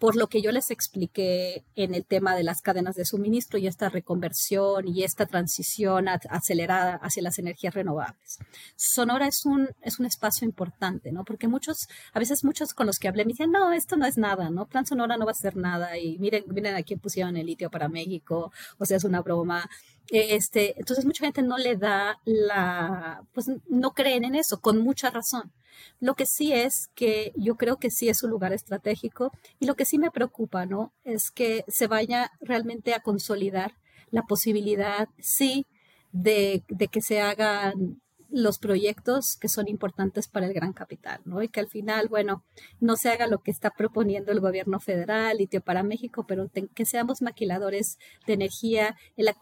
por 0.01 0.15
lo 0.15 0.29
que 0.29 0.41
yo 0.41 0.51
les 0.51 0.71
expliqué 0.71 1.63
en 1.75 1.93
el 1.93 2.07
tema 2.07 2.35
de 2.35 2.41
las 2.41 2.61
cadenas 2.61 2.95
de 2.95 3.05
suministro 3.05 3.59
y 3.59 3.67
esta 3.67 3.87
reconversión 3.87 4.87
y 4.87 5.03
esta 5.03 5.27
transición 5.27 6.07
acelerada 6.07 6.95
hacia 7.03 7.21
las 7.21 7.37
energías 7.37 7.75
renovables. 7.75 8.39
Sonora 8.75 9.27
es 9.27 9.45
un, 9.45 9.69
es 9.83 9.99
un 9.99 10.07
espacio 10.07 10.47
importante, 10.47 11.11
¿no? 11.11 11.23
Porque 11.23 11.47
muchos, 11.47 11.87
a 12.13 12.19
veces 12.19 12.43
muchos 12.43 12.73
con 12.73 12.87
los 12.87 12.97
que 12.97 13.09
hablé 13.09 13.25
me 13.25 13.33
dicen, 13.33 13.51
no, 13.51 13.71
esto 13.73 13.95
no 13.95 14.07
es 14.07 14.17
nada, 14.17 14.49
¿no? 14.49 14.65
Plan 14.65 14.87
Sonora 14.87 15.17
no 15.17 15.25
va 15.25 15.33
a 15.33 15.35
ser 15.35 15.55
nada 15.55 15.95
y 15.99 16.17
miren, 16.17 16.45
miren 16.47 16.73
a 16.73 16.81
quién 16.81 16.99
pusieron 16.99 17.37
el 17.37 17.45
litio 17.45 17.69
para 17.69 17.87
México, 17.87 18.51
o 18.79 18.85
sea, 18.85 18.97
es 18.97 19.03
una 19.03 19.21
broma. 19.21 19.69
Este, 20.11 20.77
entonces 20.77 21.05
mucha 21.05 21.23
gente 21.23 21.41
no 21.41 21.57
le 21.57 21.77
da 21.77 22.19
la, 22.25 23.23
pues 23.33 23.49
no 23.69 23.91
creen 23.91 24.25
en 24.25 24.35
eso, 24.35 24.59
con 24.59 24.79
mucha 24.79 25.09
razón. 25.09 25.53
Lo 26.01 26.15
que 26.15 26.25
sí 26.25 26.51
es 26.51 26.89
que 26.95 27.31
yo 27.37 27.55
creo 27.55 27.77
que 27.77 27.89
sí 27.89 28.09
es 28.09 28.21
un 28.21 28.29
lugar 28.29 28.51
estratégico 28.51 29.31
y 29.57 29.67
lo 29.67 29.75
que 29.75 29.85
sí 29.85 29.97
me 29.97 30.11
preocupa, 30.11 30.65
¿no? 30.65 30.91
Es 31.05 31.31
que 31.31 31.63
se 31.69 31.87
vaya 31.87 32.29
realmente 32.41 32.93
a 32.93 32.99
consolidar 32.99 33.77
la 34.09 34.23
posibilidad, 34.23 35.07
sí, 35.17 35.65
de, 36.11 36.63
que 36.91 37.01
se 37.01 37.21
hagan 37.21 38.01
los 38.29 38.59
proyectos 38.59 39.37
que 39.39 39.47
son 39.47 39.69
importantes 39.69 40.27
para 40.27 40.45
el 40.45 40.53
gran 40.53 40.73
capital, 40.73 41.21
¿no? 41.23 41.41
Y 41.41 41.47
que 41.47 41.61
al 41.61 41.67
final, 41.67 42.09
bueno, 42.09 42.43
no 42.81 42.97
se 42.97 43.09
haga 43.09 43.27
lo 43.27 43.39
que 43.39 43.51
está 43.51 43.71
proponiendo 43.71 44.33
el 44.33 44.41
gobierno 44.41 44.81
federal, 44.81 45.37
litio 45.37 45.61
para 45.61 45.83
México, 45.83 46.25
pero 46.27 46.49
que 46.75 46.85
seamos 46.85 47.21
maquiladores 47.21 47.97
de 48.27 48.33
energía. 48.33 48.97
La, 49.15 49.35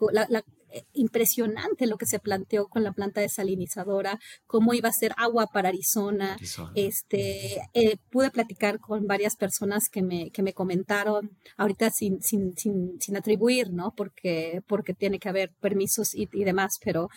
impresionante 0.93 1.88
lo 1.88 1.97
que 1.97 2.05
se 2.05 2.20
planteó 2.20 2.67
con 2.67 2.84
la 2.84 2.91
planta 2.91 3.22
desalinizadora, 3.22 4.20
cómo 4.45 4.74
iba 4.74 4.89
a 4.89 4.93
ser 4.93 5.13
agua 5.17 5.47
para 5.47 5.70
Arizona. 5.70 6.38
Este, 6.76 7.57
eh, 7.74 7.97
pude 8.09 8.32
platicar 8.32 8.80
con 8.80 9.07
varias 9.07 9.36
personas 9.36 9.89
que 9.89 10.01
me, 10.01 10.32
que 10.32 10.43
me 10.43 10.53
comentaron, 10.53 11.32
ahorita 11.57 11.89
sin, 11.89 12.22
sin, 12.22 12.55
sin, 12.57 12.99
sin 12.99 13.17
atribuir, 13.17 13.72
¿no? 13.72 13.93
Porque, 13.95 14.61
porque 14.67 14.93
tiene 14.93 15.20
que 15.20 15.30
haber 15.30 15.51
permisos 15.59 16.13
y, 16.15 16.30
y 16.32 16.43
demás, 16.43 16.80
pero 16.84 17.09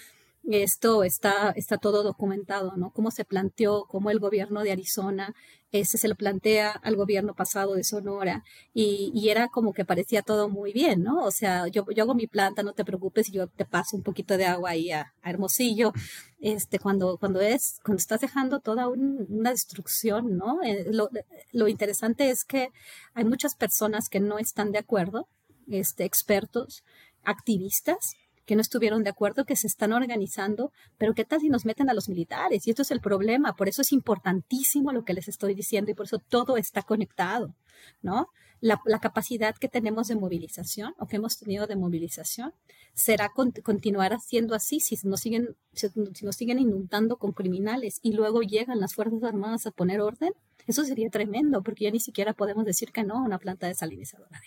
esto 0.50 1.04
está, 1.04 1.50
está 1.56 1.78
todo 1.78 2.02
documentado, 2.02 2.76
¿no? 2.76 2.90
Cómo 2.90 3.10
se 3.10 3.24
planteó, 3.24 3.84
cómo 3.88 4.10
el 4.10 4.18
gobierno 4.18 4.62
de 4.62 4.72
Arizona 4.72 5.34
este, 5.70 5.98
se 5.98 6.08
lo 6.08 6.16
plantea 6.16 6.72
al 6.72 6.96
gobierno 6.96 7.34
pasado 7.34 7.74
de 7.74 7.84
Sonora 7.84 8.44
y, 8.74 9.10
y, 9.14 9.30
era 9.30 9.48
como 9.48 9.72
que 9.72 9.84
parecía 9.84 10.22
todo 10.22 10.48
muy 10.48 10.72
bien, 10.72 11.02
¿no? 11.02 11.24
O 11.24 11.30
sea, 11.30 11.68
yo, 11.68 11.86
yo 11.94 12.02
hago 12.02 12.14
mi 12.14 12.26
planta, 12.26 12.62
no 12.62 12.74
te 12.74 12.84
preocupes, 12.84 13.30
yo 13.30 13.46
te 13.46 13.64
paso 13.64 13.96
un 13.96 14.02
poquito 14.02 14.36
de 14.36 14.44
agua 14.44 14.70
ahí 14.70 14.90
a, 14.90 15.14
Hermosillo. 15.24 15.92
Este, 16.40 16.78
cuando, 16.78 17.16
cuando 17.18 17.40
es, 17.40 17.78
cuando 17.84 18.00
estás 18.00 18.20
dejando 18.20 18.60
toda 18.60 18.88
una 18.88 19.50
destrucción, 19.50 20.36
¿no? 20.36 20.62
Eh, 20.62 20.86
lo, 20.90 21.08
lo 21.52 21.68
interesante 21.68 22.30
es 22.30 22.44
que 22.44 22.68
hay 23.14 23.24
muchas 23.24 23.54
personas 23.54 24.08
que 24.08 24.20
no 24.20 24.38
están 24.38 24.72
de 24.72 24.78
acuerdo, 24.78 25.28
este, 25.68 26.04
expertos, 26.04 26.82
activistas, 27.24 28.14
que 28.44 28.54
no 28.56 28.60
estuvieron 28.60 29.02
de 29.02 29.10
acuerdo, 29.10 29.44
que 29.44 29.56
se 29.56 29.66
están 29.66 29.92
organizando, 29.92 30.72
pero 30.98 31.14
¿qué 31.14 31.24
tal 31.24 31.40
si 31.40 31.48
nos 31.48 31.64
meten 31.64 31.90
a 31.90 31.94
los 31.94 32.08
militares? 32.08 32.66
Y 32.66 32.70
esto 32.70 32.82
es 32.82 32.90
el 32.90 33.00
problema, 33.00 33.54
por 33.54 33.68
eso 33.68 33.82
es 33.82 33.92
importantísimo 33.92 34.92
lo 34.92 35.04
que 35.04 35.14
les 35.14 35.28
estoy 35.28 35.54
diciendo 35.54 35.90
y 35.90 35.94
por 35.94 36.06
eso 36.06 36.18
todo 36.18 36.56
está 36.56 36.82
conectado, 36.82 37.54
¿no? 38.02 38.28
La, 38.60 38.78
capacidad 39.00 39.56
que 39.56 39.68
tenemos 39.68 40.06
de 40.06 40.14
movilización 40.14 40.94
o 40.98 41.06
que 41.06 41.16
hemos 41.16 41.36
tenido 41.36 41.66
de 41.66 41.74
movilización 41.74 42.54
será 42.94 43.32
continuar 43.64 44.12
haciendo 44.12 44.54
así 44.54 44.78
si 44.78 44.96
nos 45.02 45.18
siguen 45.18 45.56
si, 45.72 45.88
nos 46.22 46.36
siguen 46.36 46.60
inundando 46.60 47.16
con 47.16 47.32
criminales 47.32 47.98
y 48.02 48.12
luego 48.12 48.42
llegan 48.42 48.78
las 48.78 48.94
fuerzas 48.94 49.24
armadas 49.24 49.66
a 49.66 49.72
poner 49.72 50.00
orden 50.00 50.32
eso 50.66 50.84
sería 50.84 51.10
tremendo 51.10 51.62
porque 51.62 51.84
ya 51.84 51.90
ni 51.90 52.00
siquiera 52.00 52.34
podemos 52.34 52.64
decir 52.64 52.92
que 52.92 53.02
no 53.02 53.18
a 53.18 53.22
una 53.22 53.38
planta 53.38 53.66
desalinizadora. 53.66 54.40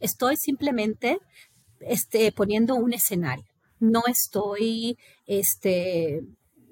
Estoy 0.00 0.36
simplemente 0.36 1.18
este, 1.80 2.32
poniendo 2.32 2.74
un 2.74 2.92
escenario. 2.92 3.44
No 3.78 4.02
estoy 4.06 4.98
este, 5.26 6.22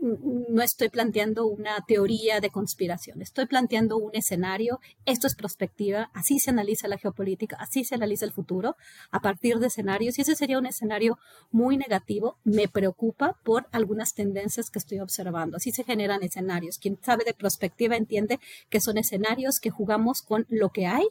no 0.00 0.62
estoy 0.62 0.88
planteando 0.88 1.46
una 1.46 1.84
teoría 1.86 2.40
de 2.40 2.50
conspiración, 2.50 3.20
estoy 3.20 3.46
planteando 3.46 3.96
un 3.96 4.14
escenario, 4.14 4.80
esto 5.04 5.26
es 5.26 5.34
perspectiva, 5.34 6.10
así 6.14 6.38
se 6.38 6.50
analiza 6.50 6.88
la 6.88 6.98
geopolítica, 6.98 7.56
así 7.58 7.84
se 7.84 7.94
analiza 7.94 8.24
el 8.24 8.32
futuro 8.32 8.76
a 9.10 9.20
partir 9.20 9.58
de 9.58 9.66
escenarios 9.66 10.18
y 10.18 10.22
ese 10.22 10.36
sería 10.36 10.58
un 10.58 10.66
escenario 10.66 11.18
muy 11.50 11.76
negativo, 11.76 12.38
me 12.44 12.68
preocupa 12.68 13.36
por 13.44 13.66
algunas 13.72 14.14
tendencias 14.14 14.70
que 14.70 14.78
estoy 14.78 15.00
observando, 15.00 15.56
así 15.56 15.72
se 15.72 15.84
generan 15.84 16.22
escenarios, 16.22 16.78
quien 16.78 16.98
sabe 17.02 17.24
de 17.24 17.34
perspectiva 17.34 17.96
entiende 17.96 18.38
que 18.68 18.80
son 18.80 18.98
escenarios 18.98 19.58
que 19.60 19.70
jugamos 19.70 20.22
con 20.22 20.46
lo 20.48 20.70
que 20.70 20.86
hay, 20.86 21.06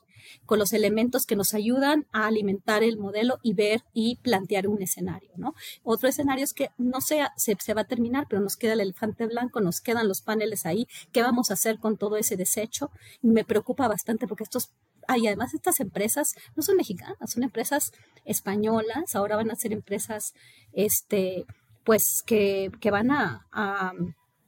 con 0.45 0.59
los 0.59 0.73
elementos 0.73 1.25
que 1.25 1.35
nos 1.35 1.53
ayudan 1.53 2.05
a 2.11 2.27
alimentar 2.27 2.83
el 2.83 2.97
modelo 2.97 3.39
y 3.43 3.53
ver 3.53 3.83
y 3.93 4.17
plantear 4.17 4.67
un 4.67 4.81
escenario, 4.81 5.31
¿no? 5.35 5.53
Otro 5.83 6.09
escenario 6.09 6.43
es 6.43 6.53
que 6.53 6.69
no 6.77 7.01
sea, 7.01 7.33
se, 7.37 7.55
se 7.59 7.73
va 7.73 7.81
a 7.81 7.87
terminar, 7.87 8.25
pero 8.29 8.41
nos 8.41 8.55
queda 8.55 8.75
el 8.81 8.89
elefante 8.89 9.25
blanco, 9.27 9.61
nos 9.61 9.81
quedan 9.81 10.07
los 10.07 10.21
paneles 10.21 10.65
ahí, 10.65 10.87
¿qué 11.11 11.21
vamos 11.21 11.49
a 11.49 11.53
hacer 11.53 11.79
con 11.79 11.97
todo 11.97 12.17
ese 12.17 12.37
desecho? 12.37 12.91
Y 13.21 13.27
me 13.27 13.43
preocupa 13.43 13.87
bastante 13.87 14.27
porque 14.27 14.43
estos, 14.43 14.71
hay 15.07 15.27
además 15.27 15.53
estas 15.53 15.79
empresas 15.79 16.33
no 16.55 16.63
son 16.63 16.77
mexicanas, 16.77 17.17
son 17.25 17.43
empresas 17.43 17.91
españolas, 18.25 19.15
ahora 19.15 19.35
van 19.35 19.51
a 19.51 19.55
ser 19.55 19.73
empresas, 19.73 20.33
este, 20.73 21.45
pues 21.83 22.23
que, 22.25 22.71
que 22.79 22.91
van 22.91 23.11
a 23.11 23.93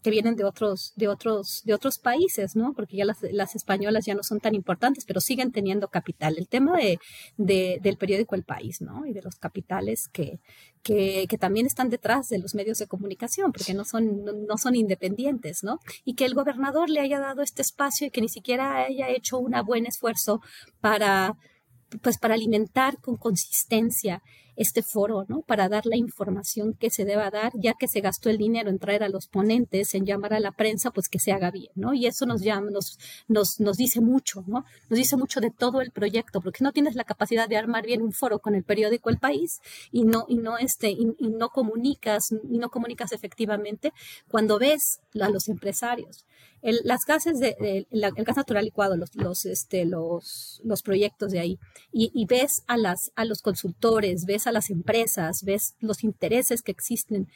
que 0.02 0.10
vienen 0.10 0.36
de 0.36 0.46
otros, 0.46 0.94
de 0.96 1.08
otros, 1.08 1.62
de 1.66 1.74
otros 1.74 1.98
países, 1.98 2.56
¿no? 2.56 2.74
Porque 2.74 2.98
ya 2.98 3.06
las, 3.06 3.18
las 3.32 3.56
españolas 3.56 4.06
ya 4.06 4.16
no 4.16 4.24
son 4.24 4.40
tan 4.40 4.56
importantes, 4.56 5.04
pero 5.06 5.20
siguen 5.20 5.52
teniendo 5.52 5.90
capital. 5.90 6.36
El 6.38 6.48
tema 6.48 6.78
de, 6.78 7.00
de, 7.38 7.80
del 7.82 7.98
periódico 7.98 8.36
El 8.36 8.44
País, 8.44 8.82
¿no? 8.82 9.06
Y 9.06 9.14
de 9.14 9.22
los 9.22 9.36
capitales 9.36 10.08
que, 10.08 10.40
que, 10.84 11.26
que, 11.28 11.38
también 11.38 11.66
están 11.66 11.90
detrás 11.90 12.30
de 12.30 12.40
los 12.40 12.56
medios 12.56 12.78
de 12.78 12.88
comunicación, 12.88 13.52
porque 13.52 13.74
no 13.74 13.84
son, 13.84 14.24
no, 14.24 14.58
son 14.58 14.76
independientes, 14.76 15.64
¿no? 15.64 15.80
Y 16.06 16.14
que 16.14 16.26
el 16.26 16.34
gobernador 16.34 16.90
le 16.90 17.02
haya 17.02 17.20
dado 17.20 17.42
este 17.42 17.62
espacio 17.62 18.08
y 18.08 18.12
que 18.12 18.22
ni 18.22 18.30
siquiera 18.30 18.86
haya 18.86 19.10
hecho 19.10 19.38
un 19.38 19.54
buen 19.66 19.86
esfuerzo 19.86 20.42
para, 20.80 21.36
pues, 22.02 22.18
para 22.18 22.36
alimentar 22.36 23.00
con 23.02 23.18
consistencia 23.18 24.22
este 24.60 24.84
foro, 24.84 25.24
¿no? 25.30 25.42
Para 25.42 25.70
dar 25.70 25.86
la 25.86 25.96
información 25.96 26.74
que 26.74 26.90
se 26.90 27.06
deba 27.06 27.32
dar, 27.32 27.54
ya 27.56 27.76
que 27.80 27.88
se 27.88 28.02
gastó 28.02 28.30
el 28.30 28.38
dinero 28.38 28.70
en 28.70 28.78
traer 28.78 29.04
a 29.04 29.10
los 29.10 29.28
ponentes, 29.28 29.96
en 29.96 30.06
llamar 30.06 30.34
a 30.34 30.42
la 30.42 30.52
prensa, 30.52 30.92
pues 30.92 31.08
que 31.08 31.18
se 31.18 31.32
haga 31.32 31.50
bien, 31.50 31.72
¿no? 31.76 31.94
Y 31.94 32.08
eso 32.08 32.26
nos 32.26 32.42
llama, 32.42 32.70
nos, 32.70 33.00
nos, 33.30 33.62
nos 33.62 33.78
dice 33.78 34.02
mucho, 34.02 34.44
¿no? 34.48 34.66
Nos 34.90 35.00
dice 35.00 35.16
mucho 35.16 35.40
de 35.40 35.50
todo 35.50 35.80
el 35.80 35.92
proyecto, 35.92 36.42
porque 36.42 36.62
no 36.62 36.74
tienes 36.74 36.96
la 36.96 37.06
capacidad 37.06 37.48
de 37.48 37.56
armar 37.56 37.86
bien 37.86 38.02
un 38.02 38.12
foro 38.12 38.40
con 38.40 38.54
el 38.54 38.66
periódico 38.66 39.10
El 39.10 39.18
País 39.18 39.62
y 39.94 40.04
no, 40.04 40.26
y 40.28 40.36
no, 40.36 40.58
este, 40.58 40.90
y, 40.90 41.16
no 41.30 41.48
comunicas, 41.50 42.30
y 42.32 42.58
no 42.58 42.70
comunicas 42.70 43.14
efectivamente 43.14 43.94
cuando 44.28 44.60
ves 44.60 45.00
a 45.22 45.30
los 45.30 45.48
empresarios 45.48 46.26
el, 46.62 46.80
las 46.84 47.02
gases 47.08 47.40
de, 47.40 47.88
el 47.90 48.24
gas 48.26 48.38
natural 48.38 48.66
licuado, 48.66 48.98
los, 48.98 49.16
los, 49.16 49.46
este, 49.46 49.86
los, 49.86 50.62
los 50.64 50.82
proyectos 50.82 51.32
de 51.32 51.40
ahí, 51.40 51.60
y, 51.92 52.12
y, 52.14 52.26
ves 52.26 52.64
a, 52.68 52.78
las, 52.78 53.12
a 53.16 53.26
los 53.26 53.42
consultores, 53.42 54.26
ves 54.26 54.48
a 54.50 54.52
las 54.52 54.70
empresas, 54.70 55.44
ves 55.44 55.76
los 55.80 56.04
intereses 56.04 56.62
que 56.62 56.72
existen 56.72 57.28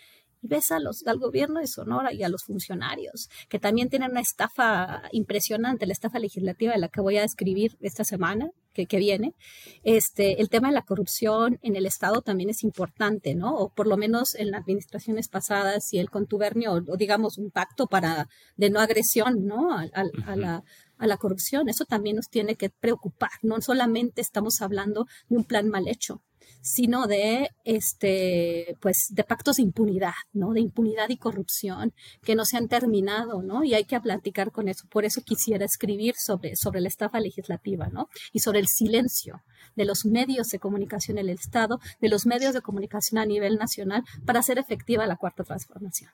y 0.41 0.47
ves 0.47 0.71
a 0.71 0.79
los, 0.79 1.07
al 1.07 1.19
gobierno 1.19 1.61
de 1.61 1.67
Sonora 1.67 2.13
y 2.13 2.23
a 2.23 2.29
los 2.29 2.43
funcionarios, 2.43 3.29
que 3.47 3.59
también 3.59 3.89
tienen 3.89 4.11
una 4.11 4.19
estafa 4.19 5.03
impresionante, 5.13 5.85
la 5.85 5.93
estafa 5.93 6.19
legislativa 6.19 6.73
de 6.73 6.79
la 6.79 6.89
que 6.89 7.01
voy 7.01 7.17
a 7.17 7.21
describir 7.21 7.77
esta 7.79 8.03
semana 8.03 8.49
que, 8.73 8.85
que, 8.85 8.97
viene. 8.97 9.35
Este, 9.83 10.41
el 10.41 10.49
tema 10.49 10.67
de 10.67 10.73
la 10.73 10.81
corrupción 10.81 11.59
en 11.61 11.75
el 11.75 11.85
Estado 11.85 12.21
también 12.21 12.49
es 12.49 12.63
importante, 12.63 13.35
¿no? 13.35 13.55
O 13.55 13.69
por 13.69 13.87
lo 13.87 13.95
menos 13.95 14.35
en 14.35 14.51
las 14.51 14.61
administraciones 14.61 15.29
pasadas 15.29 15.93
y 15.93 15.99
el 15.99 16.09
contubernio, 16.09 16.73
o, 16.73 16.97
digamos 16.97 17.37
un 17.37 17.51
pacto 17.51 17.87
para 17.87 18.27
de 18.57 18.69
no 18.69 18.79
agresión, 18.79 19.45
¿no? 19.45 19.71
a, 19.71 19.85
a 20.25 20.35
la 20.35 20.63
a 21.03 21.07
la 21.07 21.17
corrupción. 21.17 21.69
Eso 21.69 21.85
también 21.85 22.15
nos 22.15 22.29
tiene 22.29 22.55
que 22.55 22.69
preocupar. 22.69 23.31
No 23.41 23.61
solamente 23.61 24.21
estamos 24.21 24.61
hablando 24.61 25.05
de 25.27 25.37
un 25.37 25.43
plan 25.43 25.67
mal 25.67 25.87
hecho, 25.87 26.21
sino 26.63 27.07
de 27.07 27.49
este 27.65 28.77
pues 28.79 29.07
de 29.09 29.23
pactos 29.25 29.57
de 29.57 29.63
impunidad, 29.63 30.13
¿no? 30.31 30.53
De 30.53 30.61
impunidad 30.61 31.09
y 31.09 31.17
corrupción 31.17 31.93
que 32.23 32.35
no 32.35 32.45
se 32.45 32.55
han 32.55 32.69
terminado, 32.69 33.43
¿no? 33.43 33.65
Y 33.65 33.73
hay 33.73 33.83
que 33.83 33.99
platicar 33.99 34.51
con 34.51 34.69
eso. 34.69 34.87
Por 34.89 35.03
eso 35.03 35.21
quisiera 35.21 35.65
escribir 35.65 36.15
sobre 36.15 36.55
sobre 36.55 36.79
la 36.79 36.87
estafa 36.87 37.19
legislativa, 37.19 37.89
¿no? 37.89 38.07
Y 38.31 38.39
sobre 38.39 38.59
el 38.59 38.67
silencio 38.67 39.43
de 39.75 39.85
los 39.85 40.05
medios 40.05 40.47
de 40.49 40.59
comunicación 40.59 41.17
en 41.17 41.29
el 41.29 41.37
Estado, 41.37 41.79
de 41.99 42.07
los 42.07 42.25
medios 42.25 42.53
de 42.53 42.61
comunicación 42.61 43.19
a 43.19 43.25
nivel 43.25 43.57
nacional 43.57 44.03
para 44.25 44.39
hacer 44.39 44.57
efectiva 44.57 45.05
la 45.05 45.17
cuarta 45.17 45.43
transformación. 45.43 46.11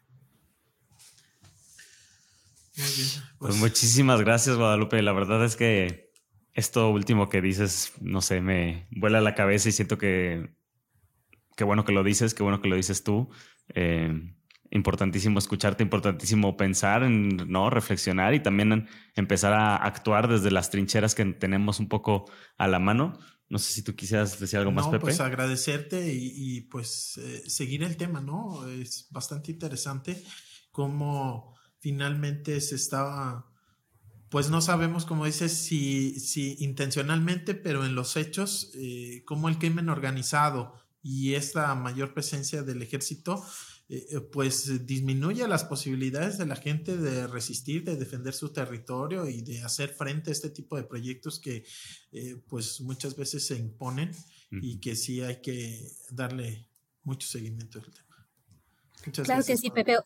Pues, 2.75 3.21
pues 3.37 3.55
muchísimas 3.57 4.21
gracias, 4.21 4.55
Guadalupe. 4.55 5.01
La 5.03 5.13
verdad 5.13 5.45
es 5.45 5.55
que 5.55 6.08
esto 6.59 6.89
último 6.91 7.29
que 7.29 7.41
dices, 7.41 7.93
no 7.99 8.21
sé, 8.21 8.41
me 8.41 8.87
vuela 8.91 9.21
la 9.21 9.33
cabeza 9.33 9.69
y 9.69 9.71
siento 9.71 9.97
que 9.97 10.51
qué 11.55 11.63
bueno 11.63 11.83
que 11.83 11.91
lo 11.91 12.03
dices, 12.03 12.33
qué 12.33 12.43
bueno 12.43 12.61
que 12.61 12.69
lo 12.69 12.75
dices 12.75 13.03
tú. 13.03 13.29
Eh, 13.73 14.33
importantísimo 14.71 15.39
escucharte, 15.39 15.83
importantísimo 15.83 16.55
pensar, 16.55 17.09
¿no? 17.09 17.69
reflexionar 17.69 18.33
y 18.33 18.39
también 18.39 18.87
empezar 19.15 19.53
a 19.53 19.75
actuar 19.75 20.27
desde 20.27 20.51
las 20.51 20.69
trincheras 20.69 21.15
que 21.15 21.25
tenemos 21.25 21.79
un 21.79 21.89
poco 21.89 22.25
a 22.57 22.67
la 22.67 22.79
mano. 22.79 23.17
No 23.49 23.57
sé 23.57 23.73
si 23.73 23.83
tú 23.83 23.95
quisieras 23.95 24.39
decir 24.39 24.59
algo 24.59 24.71
más, 24.71 24.87
Pepe. 24.87 24.99
Pues 24.99 25.19
agradecerte 25.19 26.13
y, 26.13 26.61
pues 26.61 27.17
eh, 27.17 27.49
seguir 27.49 27.83
el 27.83 27.97
tema, 27.97 28.21
¿no? 28.21 28.67
Es 28.69 29.07
bastante 29.09 29.51
interesante 29.51 30.23
cómo 30.71 31.57
finalmente 31.79 32.61
se 32.61 32.75
estaba, 32.75 33.48
pues 34.29 34.49
no 34.49 34.61
sabemos, 34.61 35.05
como 35.05 35.25
dices, 35.25 35.51
si, 35.51 36.19
si 36.19 36.55
intencionalmente, 36.59 37.55
pero 37.55 37.83
en 37.85 37.95
los 37.95 38.15
hechos, 38.15 38.71
eh, 38.75 39.23
como 39.25 39.49
el 39.49 39.57
crimen 39.57 39.89
organizado 39.89 40.75
y 41.01 41.33
esta 41.33 41.73
mayor 41.73 42.13
presencia 42.13 42.61
del 42.61 42.81
ejército, 42.83 43.43
eh, 43.89 44.05
eh, 44.11 44.19
pues 44.19 44.85
disminuye 44.85 45.47
las 45.47 45.63
posibilidades 45.63 46.37
de 46.37 46.45
la 46.45 46.55
gente 46.55 46.95
de 46.95 47.25
resistir, 47.25 47.83
de 47.83 47.95
defender 47.95 48.33
su 48.33 48.53
territorio 48.53 49.27
y 49.27 49.41
de 49.41 49.63
hacer 49.63 49.89
frente 49.89 50.29
a 50.29 50.33
este 50.33 50.51
tipo 50.51 50.77
de 50.77 50.83
proyectos 50.83 51.39
que 51.39 51.63
pues 52.47 52.81
muchas 52.81 53.15
veces 53.15 53.47
se 53.47 53.55
imponen 53.55 54.11
y 54.51 54.79
que 54.79 54.95
sí 54.95 55.21
hay 55.21 55.41
que 55.41 55.91
darle 56.11 56.67
mucho 57.03 57.27
seguimiento 57.27 57.79
al 57.79 57.91
tema. 57.91 58.27
Muchas 59.05 59.25
claro 59.25 59.43
que 59.43 59.57
sí, 59.57 59.71
Pepe 59.71 59.97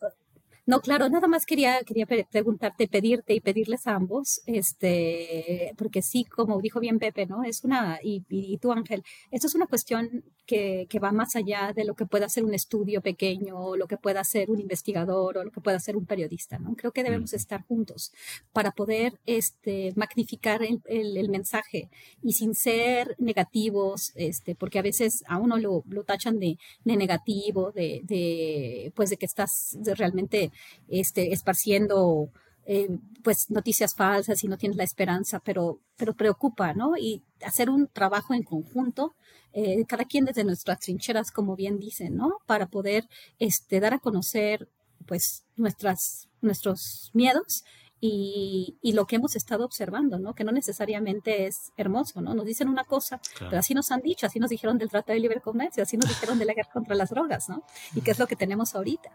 No, 0.65 0.79
claro, 0.79 1.09
nada 1.09 1.27
más 1.27 1.45
quería, 1.45 1.83
quería 1.83 2.05
preguntarte, 2.05 2.87
pedirte 2.87 3.33
y 3.33 3.41
pedirles 3.41 3.85
a 3.85 3.95
ambos, 3.95 4.41
este, 4.45 5.73
porque 5.77 6.01
sí, 6.01 6.23
como 6.23 6.61
dijo 6.61 6.79
bien 6.79 6.99
Pepe, 6.99 7.25
¿no? 7.25 7.43
Es 7.43 7.65
una, 7.65 7.99
y, 8.01 8.23
y 8.29 8.57
tú 8.59 8.71
Ángel, 8.71 9.03
esto 9.31 9.47
es 9.47 9.55
una 9.55 9.67
cuestión 9.67 10.23
que, 10.45 10.87
que, 10.89 10.99
va 10.99 11.11
más 11.11 11.35
allá 11.35 11.73
de 11.75 11.85
lo 11.85 11.95
que 11.95 12.05
pueda 12.05 12.25
hacer 12.25 12.43
un 12.43 12.53
estudio 12.53 13.01
pequeño, 13.01 13.57
o 13.57 13.77
lo 13.77 13.87
que 13.87 13.97
pueda 13.97 14.21
hacer 14.21 14.49
un 14.49 14.59
investigador, 14.59 15.37
o 15.37 15.43
lo 15.43 15.51
que 15.51 15.61
pueda 15.61 15.77
hacer 15.77 15.95
un 15.95 16.05
periodista, 16.05 16.59
¿no? 16.59 16.75
Creo 16.75 16.91
que 16.91 17.03
debemos 17.03 17.33
estar 17.33 17.63
juntos 17.63 18.11
para 18.51 18.71
poder, 18.71 19.19
este, 19.25 19.93
magnificar 19.95 20.61
el, 20.63 20.81
el, 20.85 21.29
mensaje 21.29 21.89
y 22.21 22.33
sin 22.33 22.55
ser 22.55 23.15
negativos, 23.19 24.11
este, 24.15 24.55
porque 24.55 24.79
a 24.79 24.83
veces 24.83 25.23
a 25.27 25.37
uno 25.37 25.57
lo, 25.57 25.83
lo 25.89 26.03
tachan 26.03 26.39
de, 26.39 26.57
de 26.83 26.97
negativo, 26.97 27.71
de, 27.71 28.01
de, 28.03 28.91
pues 28.95 29.09
de 29.09 29.17
que 29.17 29.25
estás 29.25 29.77
realmente 29.97 30.51
este, 30.89 31.33
esparciendo 31.33 32.29
eh, 32.65 32.89
pues 33.23 33.49
noticias 33.49 33.93
falsas 33.93 34.43
y 34.43 34.47
no 34.47 34.57
tienes 34.57 34.77
la 34.77 34.83
esperanza, 34.85 35.39
pero, 35.39 35.79
pero 35.97 36.13
preocupa, 36.13 36.73
¿no? 36.73 36.97
Y 36.97 37.23
hacer 37.45 37.69
un 37.69 37.87
trabajo 37.87 38.33
en 38.33 38.43
conjunto, 38.43 39.15
eh, 39.53 39.85
cada 39.85 40.05
quien 40.05 40.25
desde 40.25 40.43
nuestras 40.43 40.79
trincheras, 40.79 41.31
como 41.31 41.55
bien 41.55 41.79
dicen, 41.79 42.15
¿no? 42.15 42.39
Para 42.45 42.67
poder 42.67 43.07
este, 43.39 43.79
dar 43.79 43.93
a 43.93 43.99
conocer 43.99 44.69
pues 45.05 45.45
nuestras, 45.55 46.27
nuestros 46.41 47.11
miedos 47.13 47.63
y, 47.99 48.77
y, 48.81 48.93
lo 48.93 49.05
que 49.05 49.15
hemos 49.15 49.35
estado 49.35 49.63
observando, 49.63 50.19
¿no? 50.19 50.33
Que 50.33 50.43
no 50.43 50.51
necesariamente 50.51 51.45
es 51.45 51.71
hermoso, 51.77 52.19
¿no? 52.21 52.33
Nos 52.33 52.45
dicen 52.45 52.67
una 52.67 52.83
cosa, 52.83 53.21
pero 53.39 53.57
así 53.57 53.73
nos 53.73 53.91
han 53.91 54.01
dicho, 54.01 54.25
así 54.25 54.39
nos 54.39 54.49
dijeron 54.49 54.77
del 54.77 54.89
Tratado 54.89 55.13
de 55.13 55.21
Libre 55.21 55.39
Comercio, 55.39 55.83
así 55.83 55.95
nos 55.95 56.09
dijeron 56.09 56.37
de 56.37 56.45
la 56.45 56.53
guerra 56.53 56.71
contra 56.73 56.95
las 56.95 57.11
drogas, 57.11 57.47
¿no? 57.47 57.63
Y 57.95 58.01
qué 58.01 58.11
es 58.11 58.19
lo 58.19 58.27
que 58.27 58.35
tenemos 58.35 58.75
ahorita. 58.75 59.09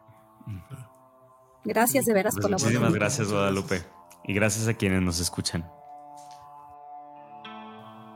Gracias 1.64 2.06
de 2.06 2.14
veras 2.14 2.34
por 2.36 2.50
la 2.50 2.56
Muchísimas 2.56 2.94
gracias, 2.94 3.30
Guadalupe. 3.30 3.82
Y 4.24 4.32
gracias 4.32 4.68
a 4.68 4.74
quienes 4.74 5.02
nos 5.02 5.20
escuchan. 5.20 5.70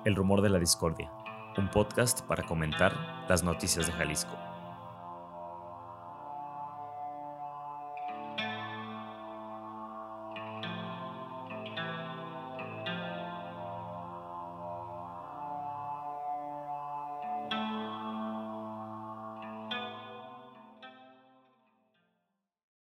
El 0.04 0.16
rumor 0.16 0.40
de 0.40 0.48
la 0.48 0.58
discordia, 0.58 1.10
un 1.58 1.68
podcast 1.68 2.22
para 2.22 2.42
comentar 2.42 3.24
las 3.28 3.42
noticias 3.42 3.86
de 3.86 3.92
Jalisco. 3.92 4.51